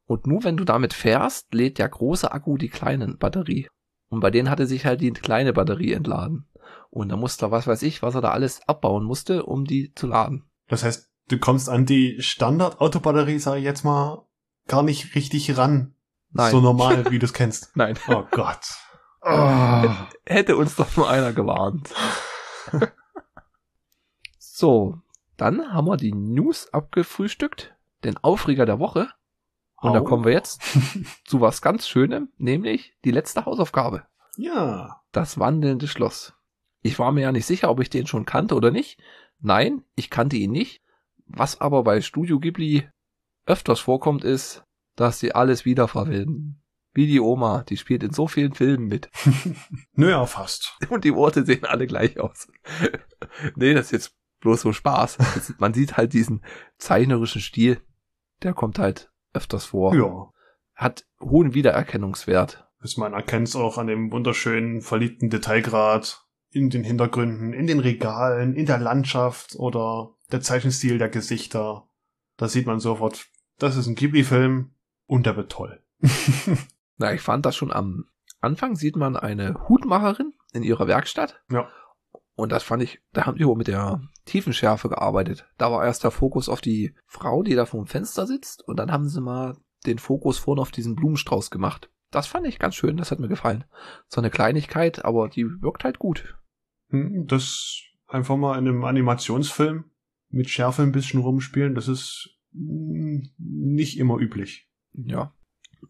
Und 0.07 0.27
nur 0.27 0.43
wenn 0.43 0.57
du 0.57 0.65
damit 0.65 0.93
fährst, 0.93 1.55
lädt 1.55 1.79
der 1.79 1.89
große 1.89 2.33
Akku 2.33 2.57
die 2.57 2.69
kleine 2.69 3.07
Batterie. 3.17 3.69
Und 4.09 4.19
bei 4.21 4.31
denen 4.33 4.51
hatte 4.51 4.67
sich 4.67 4.85
halt 4.85 5.01
die 5.01 5.13
kleine 5.13 5.53
Batterie 5.53 5.93
entladen. 5.93 6.49
Und 6.91 7.11
da 7.11 7.17
musste 7.17 7.47
er, 7.47 7.51
was 7.53 7.69
weiß 7.69 7.83
ich, 7.83 8.03
was 8.03 8.17
er 8.17 8.21
da 8.21 8.31
alles 8.31 8.61
abbauen 8.67 9.05
musste, 9.05 9.45
um 9.45 9.65
die 9.65 9.93
zu 9.95 10.09
laden. 10.09 10.51
Das 10.67 10.83
heißt, 10.83 11.09
du 11.29 11.39
kommst 11.39 11.69
an 11.69 11.87
die 11.87 12.21
Standard-Autobatterie, 12.21 13.39
sag 13.39 13.59
ich 13.59 13.65
jetzt 13.65 13.85
mal, 13.85 14.27
gar 14.67 14.83
nicht 14.83 15.15
richtig 15.15 15.57
ran. 15.57 15.95
Nein. 16.33 16.51
So 16.51 16.61
normal, 16.61 17.09
wie 17.13 17.21
du 17.21 17.27
es 17.27 17.33
kennst. 17.33 17.71
Nein. 17.77 17.97
Oh 18.09 18.25
Gott. 18.33 18.67
Oh. 19.23 19.89
Hätte 20.25 20.57
uns 20.57 20.75
doch 20.75 20.97
nur 20.97 21.09
einer 21.09 21.33
gewarnt. 21.33 21.91
so, 24.39 24.99
dann 25.41 25.73
haben 25.73 25.87
wir 25.87 25.97
die 25.97 26.13
News 26.13 26.69
abgefrühstückt, 26.73 27.75
den 28.05 28.19
Aufreger 28.19 28.67
der 28.67 28.79
Woche. 28.79 29.09
Und 29.81 29.95
da 29.95 30.01
Au. 30.01 30.05
kommen 30.05 30.27
wir 30.27 30.33
jetzt 30.33 30.61
zu 31.25 31.41
was 31.41 31.63
ganz 31.63 31.89
Schönem, 31.89 32.29
nämlich 32.37 32.95
die 33.05 33.11
letzte 33.11 33.47
Hausaufgabe. 33.47 34.05
Ja. 34.37 35.01
Das 35.13 35.39
wandelnde 35.39 35.89
Schloss. 35.89 36.35
Ich 36.83 36.99
war 36.99 37.11
mir 37.13 37.23
ja 37.23 37.33
nicht 37.33 37.47
sicher, 37.47 37.71
ob 37.71 37.81
ich 37.81 37.89
den 37.89 38.07
schon 38.07 38.27
kannte 38.27 38.55
oder 38.55 38.71
nicht. 38.71 39.01
Nein, 39.39 39.85
ich 39.95 40.11
kannte 40.11 40.37
ihn 40.37 40.51
nicht. 40.51 40.83
Was 41.25 41.61
aber 41.61 41.85
bei 41.85 42.03
Studio 42.03 42.39
Ghibli 42.39 42.89
öfters 43.47 43.81
vorkommt, 43.81 44.25
ist, 44.25 44.65
dass 44.95 45.21
sie 45.21 45.35
alles 45.35 45.65
wiederverwenden. 45.65 46.63
Wie 46.93 47.07
die 47.07 47.21
Oma, 47.21 47.63
die 47.63 47.79
spielt 47.79 48.03
in 48.03 48.13
so 48.13 48.27
vielen 48.27 48.53
Filmen 48.53 48.89
mit. 48.89 49.11
Naja, 49.93 50.27
fast. 50.27 50.77
Und 50.89 51.05
die 51.05 51.15
Worte 51.15 51.45
sehen 51.45 51.65
alle 51.65 51.87
gleich 51.87 52.19
aus. 52.21 52.49
nee, 53.57 53.75
das 53.75 53.87
ist 53.87 53.93
jetzt 53.93 54.20
bloß 54.41 54.63
so 54.63 54.73
Spaß. 54.73 55.19
Man 55.59 55.75
sieht 55.75 55.97
halt 55.97 56.13
diesen 56.13 56.43
zeichnerischen 56.79 57.41
Stil. 57.41 57.81
Der 58.43 58.55
kommt 58.55 58.79
halt 58.79 59.11
öfters 59.33 59.67
vor. 59.67 59.95
Ja. 59.95 60.31
Hat 60.75 61.07
hohen 61.21 61.55
Wiedererkennungswert. 61.55 62.67
Man 62.97 63.13
erkennt 63.13 63.49
es 63.49 63.57
auch 63.57 63.77
an 63.77 63.87
dem 63.87 64.11
wunderschönen, 64.11 64.81
verliebten 64.81 65.29
Detailgrad 65.29 66.25
in 66.51 66.71
den 66.71 66.83
Hintergründen, 66.83 67.53
in 67.53 67.67
den 67.67 67.79
Regalen, 67.79 68.55
in 68.55 68.67
der 68.67 68.79
Landschaft 68.79 69.55
oder 69.57 70.15
der 70.33 70.41
Zeichenstil 70.41 70.99
der 70.99 71.11
Gesichter. 71.11 71.87
Da 72.39 72.49
sieht 72.49 72.67
man 72.67 72.81
sofort, 72.81 73.27
das 73.59 73.77
ist 73.77 73.87
ein 73.87 73.95
Ghibli-Film 73.95 74.71
und 75.07 75.27
der 75.27 75.37
wird 75.37 75.53
toll. 75.53 75.83
Na, 76.97 77.13
ich 77.13 77.21
fand 77.21 77.45
das 77.45 77.55
schon 77.55 77.73
am 77.73 78.07
Anfang 78.41 78.75
sieht 78.75 78.97
man 78.97 79.17
eine 79.17 79.69
Hutmacherin 79.69 80.33
in 80.53 80.63
ihrer 80.63 80.89
Werkstatt. 80.89 81.43
Ja. 81.51 81.69
Und 82.35 82.53
das 82.53 82.63
fand 82.63 82.83
ich, 82.83 83.01
da 83.13 83.27
haben 83.27 83.37
die 83.37 83.47
wohl 83.47 83.57
mit 83.57 83.69
der 83.69 84.01
Tiefenschärfe 84.25 84.89
gearbeitet. 84.89 85.47
Da 85.59 85.71
war 85.71 85.85
erst 85.85 86.05
der 86.05 86.11
Fokus 86.11 86.49
auf 86.49 86.61
die 86.61 86.95
Frau, 87.07 87.43
die 87.43 87.55
da 87.55 87.67
vor 87.67 87.83
dem 87.83 87.87
Fenster 87.87 88.27
sitzt. 88.27 88.67
Und 88.67 88.79
dann 88.79 88.91
haben 88.93 89.09
sie 89.09 89.21
mal 89.21 89.57
den 89.87 89.99
Fokus 89.99 90.39
vorne 90.39 90.61
auf 90.63 90.71
diesen 90.71 90.95
Blumenstrauß 90.95 91.51
gemacht. 91.51 91.91
Das 92.11 92.27
fand 92.27 92.47
ich 92.47 92.59
ganz 92.59 92.75
schön, 92.75 92.97
das 92.97 93.11
hat 93.11 93.19
mir 93.21 93.29
gefallen. 93.29 93.65
So 94.09 94.21
eine 94.21 94.31
Kleinigkeit, 94.31 95.05
aber 95.05 95.29
die 95.29 95.45
wirkt 95.61 95.85
halt 95.85 95.99
gut. 95.99 96.37
Hm, 96.89 97.27
Das 97.27 97.83
einfach 98.07 98.37
mal 98.37 98.59
in 98.59 98.67
einem 98.67 98.85
Animationsfilm 98.85 99.85
mit 100.29 100.49
Schärfe 100.51 100.83
ein 100.83 100.93
bisschen 100.93 101.21
rumspielen, 101.21 101.75
das 101.75 101.89
ist 101.89 102.31
mm, 102.53 103.21
nicht 103.39 103.99
immer 103.99 104.17
üblich. 104.19 104.69
Ja. 104.93 105.33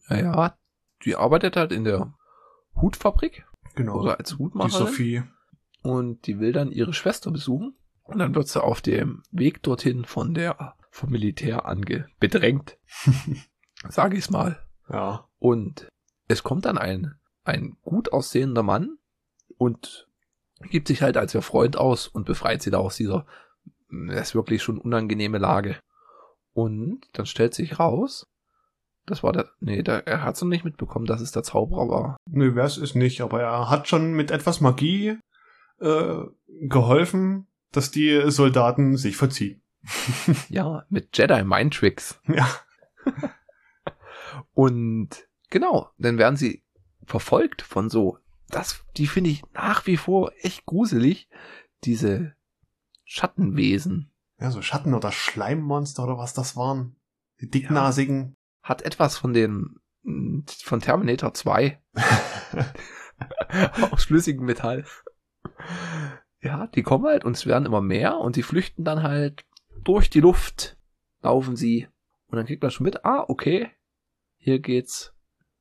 Naja, 0.09 0.57
die 1.05 1.17
arbeitet 1.17 1.57
halt 1.57 1.73
in 1.73 1.85
der 1.85 2.13
Hutfabrik 2.75 3.45
Genau. 3.75 4.01
oder 4.01 4.19
als 4.19 4.31
Die 4.31 4.37
Hutmacherin. 4.37 4.87
Sophie. 4.87 5.23
Und 5.83 6.27
die 6.27 6.39
will 6.39 6.53
dann 6.53 6.73
ihre 6.73 6.93
Schwester 6.93 7.31
besuchen. 7.31 7.77
Und 8.03 8.19
dann 8.19 8.35
wird 8.35 8.49
sie 8.49 8.63
auf 8.63 8.81
dem 8.81 9.23
Weg 9.31 9.63
dorthin 9.63 10.05
von 10.05 10.35
der 10.35 10.75
vom 10.91 11.11
Militär 11.11 11.67
ange 11.67 12.09
bedrängt, 12.19 12.77
sage 13.89 14.17
ich's 14.17 14.31
mal. 14.31 14.61
Ja. 14.89 15.29
Und 15.39 15.87
es 16.27 16.43
kommt 16.43 16.65
dann 16.65 16.79
ein 16.79 17.15
ein 17.45 17.77
gut 17.83 18.13
aussehender 18.13 18.63
Mann 18.63 18.99
und 19.57 20.09
gibt 20.71 20.89
sich 20.89 21.03
halt 21.03 21.17
als 21.17 21.35
ihr 21.35 21.43
Freund 21.43 21.77
aus 21.77 22.07
und 22.09 22.27
befreit 22.27 22.63
sie 22.63 22.71
da 22.71 22.79
aus 22.79 22.97
dieser 22.97 23.27
das 23.91 24.29
ist 24.29 24.35
wirklich 24.35 24.63
schon 24.63 24.79
unangenehme 24.79 25.39
Lage. 25.39 25.77
Und 26.53 27.07
dann 27.13 27.27
stellt 27.27 27.55
sich 27.55 27.79
raus, 27.79 28.27
das 29.07 29.23
war 29.23 29.33
der, 29.33 29.49
nee, 29.61 29.83
der, 29.83 30.07
er 30.07 30.23
hat's 30.23 30.41
noch 30.43 30.49
nicht 30.49 30.65
mitbekommen, 30.65 31.07
dass 31.07 31.21
es 31.21 31.33
der 31.33 31.43
Zauberer 31.43 31.89
war. 31.89 32.17
Nö, 32.29 32.55
wer 32.55 32.65
es 32.65 32.77
ist 32.77 32.95
nicht, 32.95 33.21
aber 33.21 33.41
er 33.41 33.71
hat 33.71 33.89
schon 33.89 34.13
mit 34.13 34.31
etwas 34.31 34.61
Magie 34.61 35.19
äh, 35.81 36.25
geholfen, 36.47 37.47
dass 37.73 37.91
die 37.91 38.31
Soldaten 38.31 38.97
sich 38.97 39.17
verziehen. 39.17 39.63
ja, 40.49 40.85
mit 40.89 41.17
Jedi 41.17 41.43
Mind 41.45 41.75
Tricks. 41.75 42.21
Ja. 42.29 42.49
Und 44.55 45.29
genau, 45.49 45.91
dann 45.99 46.19
werden 46.19 46.37
sie 46.37 46.63
verfolgt 47.05 47.63
von 47.63 47.89
so, 47.91 48.19
das, 48.49 48.85
die 48.97 49.07
finde 49.07 49.31
ich 49.31 49.43
nach 49.53 49.87
wie 49.87 49.97
vor 49.97 50.33
echt 50.41 50.67
gruselig, 50.67 51.29
diese 51.85 52.35
Schattenwesen. 53.05 54.11
Ja, 54.39 54.51
so 54.51 54.63
Schatten- 54.63 54.95
oder 54.95 55.13
Schleimmonster 55.13 56.05
oder 56.05 56.19
was 56.19 56.35
das 56.35 56.57
waren. 56.57 56.97
Die 57.41 57.49
dicknasigen. 57.49 58.37
Hat 58.63 58.83
etwas 58.83 59.17
von 59.17 59.33
den, 59.33 59.81
von 60.63 60.81
Terminator 60.81 61.33
2. 61.35 61.81
Aus 63.91 64.05
flüssigem 64.05 64.45
Metall. 64.45 64.85
Ja, 66.43 66.69
die 66.69 66.83
kommen 66.83 67.05
halt 67.05 67.25
und 67.25 67.37
es 67.37 67.47
werden 67.47 67.67
immer 67.67 67.83
mehr 67.83 68.19
und 68.19 68.37
die 68.37 68.43
flüchten 68.43 68.85
dann 68.85 69.03
halt 69.03 69.45
durch 69.85 70.09
die 70.11 70.21
Luft, 70.21 70.79
laufen 71.23 71.57
sie. 71.57 71.89
Und 72.29 72.37
dann 72.37 72.47
kriegt 72.47 72.63
man 72.63 72.71
schon 72.71 72.85
mit, 72.85 73.05
ah, 73.05 73.25
okay, 73.29 73.69
hier 74.37 74.59
geht's, 74.61 75.13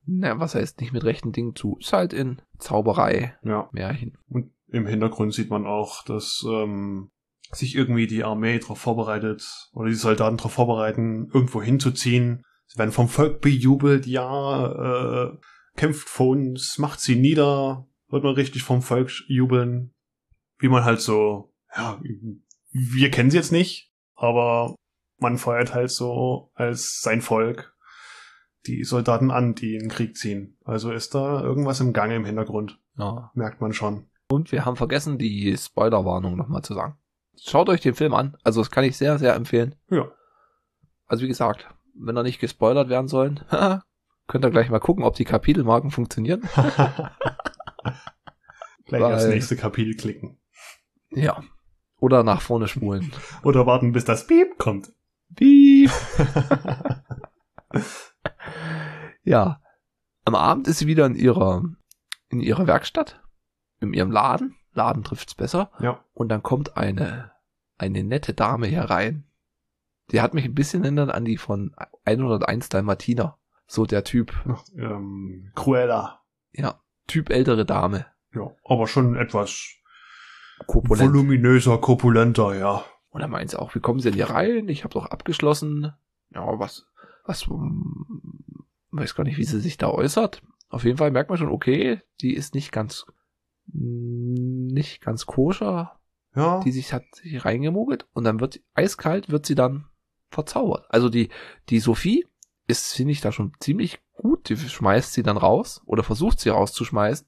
na, 0.05 0.39
was 0.39 0.55
heißt 0.55 0.79
nicht 0.79 0.93
mit 0.93 1.03
rechten 1.03 1.31
Dingen 1.31 1.55
zu, 1.55 1.77
ist 1.79 1.93
halt 1.93 2.13
in 2.13 2.41
Zauberei, 2.57 3.37
Ja. 3.43 3.69
Märchen. 3.71 4.17
Und 4.29 4.53
im 4.67 4.85
Hintergrund 4.87 5.33
sieht 5.33 5.49
man 5.49 5.65
auch, 5.65 6.03
dass 6.05 6.45
ähm, 6.47 7.11
sich 7.51 7.75
irgendwie 7.75 8.07
die 8.07 8.23
Armee 8.23 8.59
darauf 8.59 8.79
vorbereitet 8.79 9.69
oder 9.73 9.89
die 9.89 9.95
Soldaten 9.95 10.37
darauf 10.37 10.53
vorbereiten, 10.53 11.29
irgendwo 11.33 11.61
hinzuziehen. 11.61 12.43
Sie 12.67 12.77
werden 12.77 12.91
vom 12.91 13.09
Volk 13.09 13.41
bejubelt, 13.41 14.05
ja, 14.05 15.31
äh, 15.31 15.37
kämpft 15.75 16.07
vor 16.07 16.29
uns, 16.29 16.77
macht 16.77 16.99
sie 16.99 17.15
nieder, 17.15 17.87
wird 18.09 18.23
man 18.23 18.33
richtig 18.35 18.63
vom 18.63 18.81
Volk 18.81 19.11
jubeln. 19.27 19.93
Wie 20.57 20.67
man 20.69 20.83
halt 20.83 20.99
so, 21.01 21.53
ja, 21.75 21.99
wir 22.71 23.11
kennen 23.11 23.31
sie 23.31 23.37
jetzt 23.37 23.51
nicht, 23.51 23.91
aber 24.15 24.75
man 25.19 25.37
feuert 25.37 25.73
halt 25.73 25.91
so 25.91 26.51
als 26.53 26.99
sein 27.01 27.21
Volk 27.21 27.75
die 28.65 28.83
Soldaten 28.83 29.31
an, 29.31 29.55
die 29.55 29.75
in 29.75 29.81
den 29.83 29.89
Krieg 29.89 30.17
ziehen. 30.17 30.57
Also 30.65 30.91
ist 30.91 31.15
da 31.15 31.41
irgendwas 31.41 31.79
im 31.79 31.93
Gange 31.93 32.15
im 32.15 32.25
Hintergrund, 32.25 32.77
Ja. 32.97 33.31
merkt 33.33 33.61
man 33.61 33.71
schon. 33.73 34.09
Und 34.29 34.51
wir 34.51 34.65
haben 34.65 34.75
vergessen, 34.75 35.17
die 35.17 35.55
Spoilerwarnung 35.57 36.35
nochmal 36.35 36.61
zu 36.61 36.73
sagen. 36.73 36.97
Schaut 37.41 37.69
euch 37.69 37.79
den 37.81 37.95
Film 37.95 38.13
an, 38.13 38.35
also 38.43 38.59
das 38.61 38.69
kann 38.69 38.83
ich 38.83 38.97
sehr, 38.97 39.17
sehr 39.17 39.33
empfehlen. 39.33 39.75
Ja. 39.89 40.11
Also 41.07 41.23
wie 41.23 41.27
gesagt, 41.29 41.67
wenn 41.95 42.17
er 42.17 42.23
nicht 42.23 42.39
gespoilert 42.39 42.89
werden 42.89 43.07
sollen, 43.07 43.39
könnt 44.27 44.43
ihr 44.45 44.51
gleich 44.51 44.69
mal 44.69 44.79
gucken, 44.79 45.05
ob 45.05 45.15
die 45.15 45.25
Kapitelmarken 45.25 45.89
funktionieren. 45.91 46.41
Gleich 48.85 49.01
Weil- 49.01 49.13
aufs 49.15 49.25
nächste 49.27 49.55
Kapitel 49.55 49.95
klicken. 49.95 50.37
Ja. 51.11 51.43
Oder 51.99 52.23
nach 52.23 52.41
vorne 52.41 52.67
spulen. 52.67 53.11
Oder 53.43 53.65
warten, 53.65 53.91
bis 53.91 54.05
das 54.05 54.25
Piep 54.27 54.57
kommt. 54.57 54.91
Piep. 55.35 55.91
ja. 59.23 59.61
Am 60.25 60.35
Abend 60.35 60.67
ist 60.67 60.79
sie 60.79 60.87
wieder 60.87 61.05
in 61.05 61.15
ihrer, 61.15 61.63
in 62.29 62.39
ihrer 62.39 62.67
Werkstatt, 62.67 63.21
in 63.79 63.93
ihrem 63.93 64.11
Laden. 64.11 64.55
Laden 64.73 65.03
trifft's 65.03 65.33
besser. 65.35 65.71
ja. 65.79 66.03
Und 66.13 66.29
dann 66.29 66.43
kommt 66.43 66.77
eine, 66.77 67.31
eine 67.77 68.03
nette 68.03 68.33
Dame 68.33 68.67
herein. 68.67 69.25
Die 70.11 70.21
hat 70.21 70.33
mich 70.33 70.45
ein 70.45 70.53
bisschen 70.55 70.83
erinnert 70.83 71.11
an 71.11 71.25
die 71.25 71.37
von 71.37 71.75
101 72.05 72.69
Dalmatiner. 72.69 73.37
So 73.67 73.85
der 73.85 74.03
Typ, 74.03 74.33
Ähm, 74.75 75.51
Cruella. 75.55 76.21
ja, 76.51 76.81
Typ 77.09 77.29
ältere 77.29 77.65
Dame. 77.65 78.05
Ja. 78.33 78.51
Aber 78.63 78.87
schon 78.87 79.15
etwas 79.15 79.67
Korpulent. 80.67 81.11
voluminöser, 81.13 81.77
korpulenter, 81.79 82.55
ja. 82.57 82.85
Und 83.09 83.21
dann 83.21 83.31
meint 83.31 83.49
sie 83.49 83.59
auch, 83.59 83.73
wie 83.75 83.79
kommen 83.79 83.99
Sie 83.99 84.09
denn 84.11 84.15
hier 84.15 84.29
rein? 84.29 84.69
Ich 84.69 84.83
habe 84.83 84.93
doch 84.93 85.07
abgeschlossen. 85.07 85.91
Ja, 86.29 86.59
was, 86.59 86.85
was, 87.25 87.47
weiß 88.91 89.15
gar 89.15 89.23
nicht, 89.23 89.37
wie 89.37 89.43
sie 89.43 89.59
sich 89.59 89.77
da 89.77 89.89
äußert. 89.89 90.43
Auf 90.69 90.83
jeden 90.83 90.97
Fall 90.97 91.09
merkt 91.11 91.29
man 91.29 91.39
schon, 91.39 91.49
okay, 91.49 92.01
die 92.21 92.35
ist 92.35 92.53
nicht 92.53 92.71
ganz, 92.71 93.05
nicht 93.73 95.01
ganz 95.01 95.25
koscher, 95.25 95.99
Ja. 96.35 96.59
die 96.63 96.71
sich 96.71 96.93
hat 96.93 97.03
sich 97.15 97.43
reingemogelt 97.45 98.07
und 98.13 98.23
dann 98.23 98.39
wird 98.39 98.59
eiskalt, 98.75 99.29
wird 99.31 99.45
sie 99.47 99.55
dann 99.55 99.85
verzaubert. 100.29 100.85
Also 100.89 101.09
die, 101.09 101.29
die 101.69 101.79
Sophie 101.79 102.27
ist, 102.67 102.93
finde 102.93 103.13
ich, 103.13 103.21
da 103.21 103.31
schon 103.31 103.53
ziemlich 103.59 103.99
gut. 104.19 104.49
Die 104.49 104.57
schmeißt 104.57 105.13
sie 105.13 105.23
dann 105.23 105.37
raus 105.37 105.81
oder 105.85 106.03
versucht 106.03 106.39
sie 106.39 106.49
rauszuschmeißen. 106.49 107.27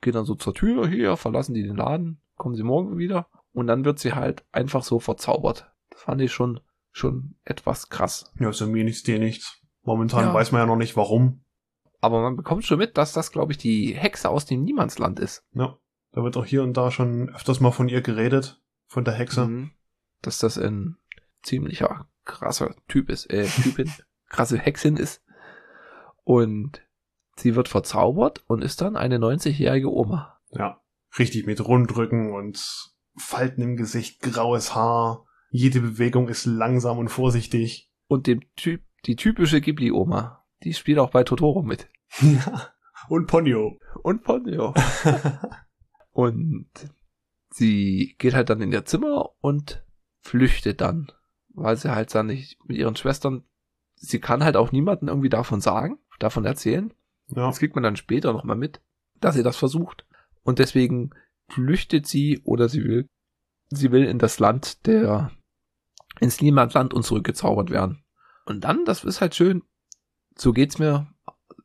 Geht 0.00 0.14
dann 0.14 0.24
so 0.24 0.34
zur 0.34 0.54
Tür 0.54 0.88
hier, 0.88 1.16
verlassen 1.16 1.54
die 1.54 1.62
den 1.62 1.76
Laden, 1.76 2.20
kommen 2.36 2.54
sie 2.54 2.62
morgen 2.62 2.96
wieder 2.98 3.28
und 3.52 3.66
dann 3.66 3.84
wird 3.84 3.98
sie 3.98 4.14
halt 4.14 4.44
einfach 4.52 4.82
so 4.82 4.98
verzaubert. 4.98 5.70
Das 5.90 6.02
fand 6.02 6.20
ich 6.22 6.32
schon, 6.32 6.60
schon 6.90 7.34
etwas 7.44 7.88
krass. 7.90 8.32
Ja, 8.38 8.50
ist 8.50 8.60
ja 8.60 8.66
mir 8.66 8.84
nichts, 8.84 9.02
dir 9.02 9.18
nichts. 9.18 9.58
Momentan 9.82 10.24
Ja. 10.24 10.34
weiß 10.34 10.52
man 10.52 10.60
ja 10.62 10.66
noch 10.66 10.76
nicht, 10.76 10.96
warum. 10.96 11.44
Aber 12.00 12.22
man 12.22 12.36
bekommt 12.36 12.64
schon 12.64 12.78
mit, 12.78 12.96
dass 12.96 13.12
das, 13.12 13.30
glaube 13.30 13.52
ich, 13.52 13.58
die 13.58 13.94
Hexe 13.94 14.30
aus 14.30 14.46
dem 14.46 14.62
Niemandsland 14.64 15.20
ist. 15.20 15.44
Ja. 15.52 15.76
Da 16.12 16.24
wird 16.24 16.36
auch 16.36 16.46
hier 16.46 16.62
und 16.62 16.76
da 16.76 16.90
schon 16.90 17.28
öfters 17.34 17.60
mal 17.60 17.70
von 17.70 17.88
ihr 17.88 18.00
geredet. 18.00 18.60
Von 18.86 19.04
der 19.04 19.14
Hexe. 19.14 19.46
Mhm. 19.46 19.70
Dass 20.22 20.38
das 20.38 20.58
ein 20.58 20.96
ziemlicher 21.42 22.08
krasser 22.24 22.74
Typ 22.88 23.10
ist, 23.10 23.30
äh, 23.30 23.46
Typin, 23.46 23.90
krasse 24.28 24.58
Hexin 24.58 24.96
ist. 24.96 25.22
Und 26.24 26.82
sie 27.36 27.54
wird 27.54 27.68
verzaubert 27.68 28.44
und 28.46 28.62
ist 28.62 28.80
dann 28.80 28.96
eine 28.96 29.18
90-jährige 29.18 29.90
Oma. 29.90 30.38
Ja. 30.50 30.80
Richtig 31.18 31.46
mit 31.46 31.64
Rundrücken 31.66 32.32
und 32.32 32.92
Falten 33.16 33.62
im 33.62 33.76
Gesicht, 33.76 34.20
graues 34.20 34.74
Haar. 34.74 35.26
Jede 35.50 35.80
Bewegung 35.80 36.28
ist 36.28 36.46
langsam 36.46 36.98
und 36.98 37.08
vorsichtig. 37.08 37.90
Und 38.06 38.26
dem 38.26 38.42
Typ, 38.54 38.82
die 39.06 39.16
typische 39.16 39.60
Ghibli-Oma, 39.60 40.44
die 40.62 40.72
spielt 40.72 40.98
auch 40.98 41.10
bei 41.10 41.24
Totoro 41.24 41.62
mit. 41.62 41.88
Ja. 42.20 42.72
Und 43.08 43.26
Ponyo. 43.26 43.78
Und 44.02 44.22
Ponyo. 44.24 44.74
Und 46.12 46.68
sie 47.50 48.14
geht 48.18 48.34
halt 48.34 48.50
dann 48.50 48.60
in 48.60 48.72
ihr 48.72 48.84
Zimmer 48.84 49.30
und 49.40 49.84
flüchtet 50.20 50.80
dann, 50.80 51.10
weil 51.54 51.76
sie 51.76 51.94
halt 51.94 52.14
dann 52.14 52.26
nicht 52.26 52.58
mit 52.66 52.76
ihren 52.76 52.96
Schwestern, 52.96 53.44
sie 53.94 54.20
kann 54.20 54.44
halt 54.44 54.56
auch 54.56 54.72
niemanden 54.72 55.08
irgendwie 55.08 55.28
davon 55.28 55.60
sagen, 55.60 55.98
davon 56.22 56.44
erzählen. 56.44 56.92
ja. 57.28 57.46
Das 57.46 57.58
kriegt 57.58 57.74
man 57.74 57.82
dann 57.82 57.96
später 57.96 58.32
nochmal 58.32 58.56
mit, 58.56 58.80
dass 59.20 59.34
sie 59.34 59.42
das 59.42 59.56
versucht. 59.56 60.06
Und 60.42 60.58
deswegen 60.58 61.10
flüchtet 61.48 62.06
sie 62.06 62.40
oder 62.44 62.68
sie 62.68 62.84
will, 62.84 63.08
sie 63.68 63.90
will 63.90 64.04
in 64.04 64.18
das 64.18 64.38
Land 64.38 64.86
der, 64.86 65.32
ins 66.20 66.40
Niemandsland 66.40 66.94
und 66.94 67.02
zurückgezaubert 67.02 67.70
werden. 67.70 68.04
Und 68.46 68.64
dann, 68.64 68.84
das 68.84 69.04
ist 69.04 69.20
halt 69.20 69.34
schön, 69.34 69.62
so 70.36 70.52
geht's 70.52 70.78
mir, 70.78 71.08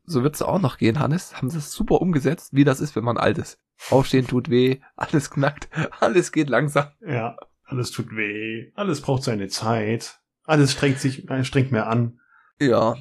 so 0.04 0.24
wird's 0.24 0.42
auch 0.42 0.60
noch 0.60 0.78
gehen, 0.78 1.00
Hannes, 1.00 1.38
haben 1.38 1.50
sie 1.50 1.58
es 1.58 1.72
super 1.72 2.02
umgesetzt, 2.02 2.50
wie 2.54 2.64
das 2.64 2.82
ist, 2.82 2.96
wenn 2.96 3.04
man 3.04 3.18
alt 3.18 3.38
ist. 3.38 3.60
Aufstehen 3.90 4.28
tut 4.28 4.50
weh, 4.50 4.82
alles 4.96 5.30
knackt, 5.30 5.70
alles 6.00 6.32
geht 6.32 6.50
langsam. 6.50 6.88
Ja. 7.06 7.38
Alles 7.66 7.92
tut 7.92 8.16
weh. 8.16 8.72
Alles 8.76 9.02
braucht 9.02 9.24
seine 9.24 9.48
Zeit. 9.48 10.20
Alles 10.44 10.72
strengt 10.72 11.00
sich, 11.00 11.28
äh, 11.30 11.44
strengt 11.44 11.72
mehr 11.72 11.88
an. 11.88 12.20
Ja. 12.60 12.96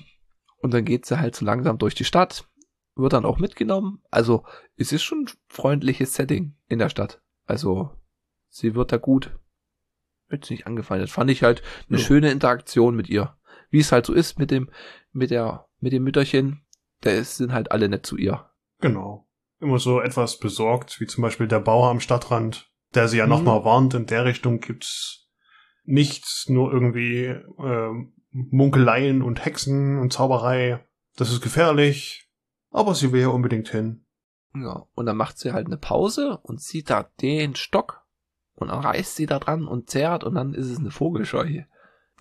Und 0.65 0.73
dann 0.73 0.87
geht 0.87 1.05
sie 1.05 1.21
halt 1.21 1.37
so 1.37 1.45
langsam 1.45 1.77
durch 1.77 1.95
die 1.95 2.05
Stadt, 2.07 2.49
wird 2.97 3.13
dann 3.13 3.27
auch 3.27 3.39
mitgenommen. 3.39 4.03
Also, 4.11 4.47
es 4.77 4.93
ist 4.93 5.03
schon 5.03 5.25
ein 5.27 5.31
freundliches 5.49 6.15
Setting 6.15 6.57
in 6.69 6.79
der 6.79 6.89
Stadt. 6.89 7.21
Also, 7.45 7.91
sie 8.49 8.75
wird 8.75 8.91
da 8.91 8.97
gut. 8.97 9.39
Wird 10.29 10.49
nicht 10.49 10.67
angefeindet. 10.67 11.11
Fand 11.11 11.31
ich 11.31 11.43
halt 11.43 11.63
eine 11.91 11.99
Ja. 11.99 12.05
schöne 12.05 12.31
Interaktion 12.31 12.97
mit 12.97 13.11
ihr. 13.11 13.37
Wie 13.69 13.81
es 13.81 13.93
halt 13.93 14.07
so 14.07 14.15
ist 14.15 14.39
mit 14.39 14.51
dem, 14.51 14.71
mit 15.13 15.31
der, 15.31 15.67
mit 15.81 15.93
dem 15.93 16.03
Mütterchen. 16.03 16.65
Da 17.03 17.11
ist- 17.11 17.37
sind 17.37 17.53
halt 17.53 17.71
alle 17.71 17.91
nett 17.91 18.07
zu 18.07 18.17
ihr. 18.17 18.49
Genau. 18.81 19.29
Immer 19.61 19.79
so 19.79 20.01
etwas 20.01 20.39
besorgt, 20.39 20.99
wie 20.99 21.07
zum 21.07 21.21
Beispiel 21.21 21.47
der 21.47 21.61
Bauer 21.61 21.91
am 21.91 22.01
Stadtrand, 22.01 22.73
der 22.95 23.09
sie 23.09 23.19
ja 23.19 23.25
Mhm. 23.27 23.31
nochmal 23.33 23.65
warnt, 23.67 23.93
in 23.93 24.07
der 24.07 24.25
Richtung 24.25 24.61
gibt's 24.61 25.29
nichts, 25.83 26.49
nur 26.49 26.73
irgendwie 26.73 27.25
ähm, 27.59 28.15
Munkeleien 28.35 29.23
und 29.23 29.45
Hexen 29.45 29.99
und 29.99 30.13
Zauberei. 30.13 30.85
Das 31.17 31.31
ist 31.31 31.41
gefährlich, 31.41 32.29
aber 32.71 32.95
sie 32.95 33.13
will 33.13 33.23
ja 33.23 33.29
unbedingt 33.29 33.69
hin. 33.69 34.05
Ja. 34.55 34.87
Und 34.95 35.07
dann 35.07 35.17
macht 35.17 35.39
sie 35.39 35.53
halt 35.53 35.67
eine 35.67 35.77
Pause 35.77 36.39
und 36.43 36.61
sieht 36.61 36.91
da 36.91 37.05
den 37.21 37.55
Stock. 37.55 38.05
Und 38.55 38.69
dann 38.69 38.81
reißt 38.81 39.17
sie 39.17 39.27
da 39.27 39.39
dran 39.39 39.67
und 39.67 39.91
zerrt 39.91 40.25
und 40.25 40.35
dann 40.35 40.55
ist 40.55 40.69
es 40.69 40.79
eine 40.79 40.91
Vogelscheu 40.91 41.45
hier. 41.45 41.67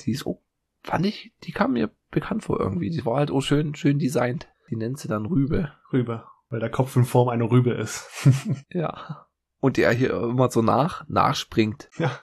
Die 0.02 0.12
ist, 0.12 0.26
oh, 0.26 0.44
fand 0.82 1.06
ich, 1.06 1.34
die 1.44 1.52
kam 1.52 1.74
mir 1.74 1.92
bekannt 2.10 2.44
vor 2.44 2.60
irgendwie. 2.60 2.90
Die 2.90 3.06
war 3.06 3.18
halt 3.18 3.32
auch 3.32 3.42
schön, 3.42 3.76
schön 3.76 4.00
designt. 4.00 4.48
Die 4.70 4.76
nennt 4.76 5.00
sie 5.00 5.08
dann 5.08 5.26
Rübe. 5.26 5.72
Rübe, 5.92 6.26
weil 6.50 6.60
der 6.60 6.72
Kopf 6.72 6.96
in 6.96 7.06
Form 7.06 7.30
einer 7.30 7.50
Rübe 7.50 7.72
ist. 7.72 8.08
Ja. 8.70 9.28
Und 9.60 9.78
der 9.78 9.92
hier 9.92 10.12
immer 10.12 10.50
so 10.50 10.62
nach, 10.62 11.08
nachspringt. 11.08 11.90
Ja. 11.98 12.20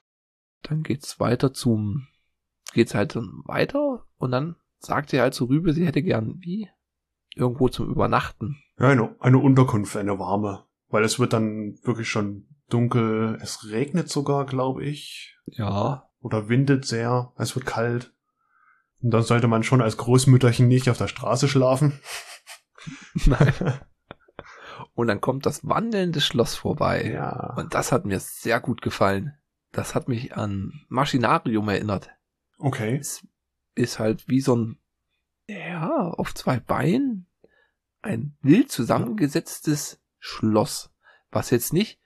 Dann 0.61 0.83
geht's 0.83 1.19
weiter 1.19 1.53
zum, 1.53 2.07
geht's 2.71 2.95
halt 2.95 3.15
dann 3.15 3.41
weiter 3.45 4.05
und 4.17 4.31
dann 4.31 4.55
sagt 4.79 5.09
sie 5.09 5.21
halt 5.21 5.33
zu 5.33 5.45
Rübe, 5.45 5.73
sie 5.73 5.85
hätte 5.85 6.01
gern 6.01 6.35
wie? 6.39 6.69
Irgendwo 7.35 7.69
zum 7.69 7.89
Übernachten. 7.89 8.61
ja, 8.77 8.89
eine, 8.89 9.15
eine 9.19 9.37
Unterkunft, 9.37 9.95
eine 9.95 10.19
warme, 10.19 10.65
weil 10.89 11.03
es 11.03 11.19
wird 11.19 11.33
dann 11.33 11.77
wirklich 11.83 12.09
schon 12.09 12.47
dunkel. 12.69 13.37
Es 13.41 13.69
regnet 13.69 14.09
sogar, 14.09 14.45
glaube 14.45 14.83
ich. 14.83 15.37
Ja. 15.45 16.09
Oder 16.19 16.49
windet 16.49 16.85
sehr. 16.85 17.31
Es 17.37 17.55
wird 17.55 17.65
kalt. 17.65 18.13
Und 19.01 19.11
dann 19.11 19.23
sollte 19.23 19.47
man 19.47 19.63
schon 19.63 19.81
als 19.81 19.97
Großmütterchen 19.97 20.67
nicht 20.67 20.89
auf 20.89 20.97
der 20.97 21.07
Straße 21.07 21.47
schlafen. 21.47 21.99
Nein. 23.25 23.53
Und 24.93 25.07
dann 25.07 25.21
kommt 25.21 25.45
das 25.45 25.67
wandelnde 25.67 26.21
Schloss 26.21 26.55
vorbei. 26.55 27.11
Ja. 27.13 27.53
Und 27.55 27.73
das 27.73 27.91
hat 27.91 28.05
mir 28.05 28.19
sehr 28.19 28.59
gut 28.59 28.81
gefallen. 28.81 29.33
Das 29.71 29.95
hat 29.95 30.07
mich 30.09 30.35
an 30.35 30.73
Maschinarium 30.89 31.69
erinnert. 31.69 32.09
Okay. 32.61 32.97
Es 32.97 33.25
ist 33.75 33.99
halt 33.99 34.27
wie 34.27 34.41
so 34.41 34.55
ein, 34.55 34.79
ja, 35.47 35.89
auf 35.89 36.33
zwei 36.33 36.59
Beinen 36.59 37.27
ein 38.01 38.35
wild 38.41 38.71
zusammengesetztes 38.71 39.99
Schloss. 40.19 40.91
Was 41.31 41.49
jetzt 41.49 41.73
nicht 41.73 41.99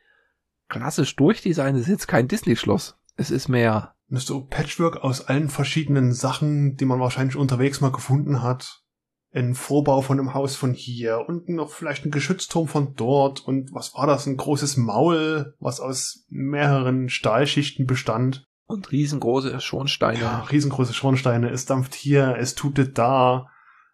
klassisch 0.67 1.15
durchdesignt 1.15 1.77
ist, 1.77 1.87
jetzt 1.87 2.07
kein 2.07 2.27
Disney-Schloss. 2.27 2.97
Es 3.17 3.31
ist 3.31 3.47
mehr, 3.47 3.95
ist 4.09 4.27
so 4.27 4.45
Patchwork 4.45 4.97
aus 4.97 5.21
allen 5.21 5.49
verschiedenen 5.49 6.13
Sachen, 6.13 6.75
die 6.77 6.85
man 6.85 6.99
wahrscheinlich 6.99 7.35
unterwegs 7.35 7.81
mal 7.81 7.91
gefunden 7.91 8.41
hat. 8.41 8.83
Ein 9.31 9.53
Vorbau 9.53 10.01
von 10.01 10.19
einem 10.19 10.33
Haus 10.33 10.55
von 10.55 10.73
hier 10.73 11.25
und 11.27 11.49
noch 11.49 11.71
vielleicht 11.71 12.05
ein 12.05 12.11
Geschützturm 12.11 12.67
von 12.67 12.95
dort 12.95 13.41
und 13.41 13.73
was 13.73 13.93
war 13.93 14.07
das? 14.07 14.25
Ein 14.27 14.37
großes 14.37 14.77
Maul, 14.77 15.55
was 15.59 15.81
aus 15.81 16.25
mehreren 16.29 17.09
Stahlschichten 17.09 17.85
bestand. 17.85 18.47
Und 18.67 18.91
riesengroße 18.91 19.59
Schornsteine. 19.61 20.19
Ja, 20.19 20.41
riesengroße 20.41 20.93
Schornsteine. 20.93 21.49
Es 21.49 21.65
dampft 21.65 21.93
hier, 21.93 22.35
es 22.39 22.55
tutet 22.55 22.97
da. 22.97 23.47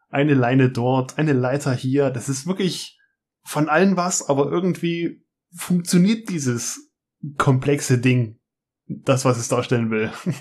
Eine 0.10 0.34
Leine 0.34 0.70
dort, 0.70 1.18
eine 1.18 1.34
Leiter 1.34 1.74
hier. 1.74 2.10
Das 2.10 2.28
ist 2.28 2.46
wirklich 2.46 3.00
von 3.44 3.70
allen 3.70 3.96
was, 3.96 4.28
aber 4.28 4.52
irgendwie 4.52 5.26
funktioniert 5.54 6.30
dieses 6.30 6.92
komplexe 7.38 7.98
Ding. 7.98 8.40
Das, 8.88 9.24
was 9.24 9.38
es 9.38 9.48
darstellen 9.48 9.90
will. 9.90 10.12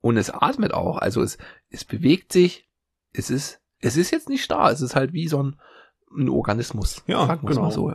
Und 0.00 0.18
es 0.18 0.28
atmet 0.28 0.74
auch. 0.74 0.98
Also 0.98 1.22
es, 1.22 1.38
es 1.70 1.84
bewegt 1.84 2.32
sich. 2.32 2.68
Es 3.12 3.30
ist, 3.30 3.62
es 3.78 3.96
ist 3.96 4.10
jetzt 4.10 4.28
nicht 4.28 4.44
starr. 4.44 4.70
Es 4.70 4.82
ist 4.82 4.94
halt 4.94 5.14
wie 5.14 5.28
so 5.28 5.42
ein, 5.42 5.58
ein 6.14 6.28
Organismus. 6.28 7.02
Ja, 7.06 7.36
genau. 7.36 7.62
mal 7.62 7.70
so. 7.70 7.94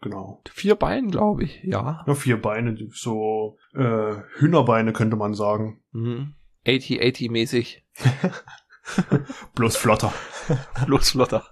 Genau. 0.00 0.42
Vier 0.50 0.76
Beine, 0.76 1.08
glaube 1.08 1.44
ich. 1.44 1.62
Ja. 1.62 2.04
Ja, 2.06 2.14
vier 2.14 2.40
Beine, 2.40 2.76
so 2.90 3.58
äh, 3.74 4.14
Hühnerbeine 4.38 4.92
könnte 4.92 5.16
man 5.16 5.34
sagen. 5.34 5.82
Mhm. 5.92 6.34
80-80 6.66 7.30
mäßig. 7.30 7.84
Bloß 9.54 9.76
flotter. 9.76 10.12
Bloß 10.86 11.10
flotter. 11.10 11.44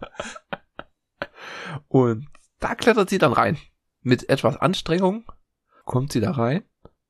Und 1.89 2.27
da 2.61 2.75
klettert 2.75 3.11
sie 3.11 3.19
dann 3.19 3.33
rein. 3.33 3.59
Mit 4.01 4.29
etwas 4.29 4.57
Anstrengung 4.57 5.25
kommt 5.85 6.13
sie 6.13 6.21
da 6.21 6.33
rein 6.33 6.65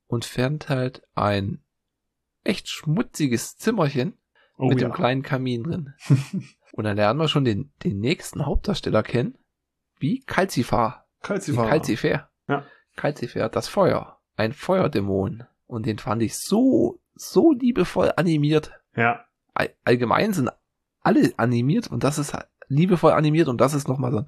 und 0.07 0.25
fährt 0.25 0.69
halt 0.69 1.03
ein 1.15 1.63
echt 2.43 2.67
schmutziges 2.67 3.57
Zimmerchen 3.57 4.17
Oh 4.57 4.67
mit 4.67 4.81
ja. 4.81 4.89
dem 4.89 4.93
kleinen 4.93 5.23
Kamin 5.23 5.63
drin. 5.63 5.93
und 6.73 6.83
dann 6.83 6.97
lernen 6.97 7.19
wir 7.19 7.29
schon 7.29 7.45
den, 7.45 7.71
den 7.83 7.99
nächsten 7.99 8.45
Hauptdarsteller 8.45 9.03
kennen, 9.03 9.37
wie 9.99 10.19
Calcifer. 10.19 10.98
Calcifer. 11.21 11.67
Calcifer. 11.67 12.29
Ja. 12.47 12.65
Calcifer, 12.95 13.49
das 13.49 13.67
Feuer. 13.67 14.19
Ein 14.35 14.53
Feuerdämon. 14.53 15.43
Und 15.67 15.85
den 15.85 15.99
fand 15.99 16.21
ich 16.23 16.37
so, 16.37 16.99
so 17.13 17.51
liebevoll 17.51 18.11
animiert. 18.15 18.71
Ja. 18.95 19.25
All, 19.53 19.73
allgemein 19.83 20.33
sind 20.33 20.49
alle 21.01 21.33
animiert 21.37 21.87
und 21.87 22.03
das 22.03 22.17
ist 22.17 22.35
liebevoll 22.67 23.11
animiert 23.11 23.47
und 23.47 23.59
das 23.59 23.73
ist 23.73 23.87
nochmal 23.87 24.11
so 24.11 24.17
ein, 24.19 24.27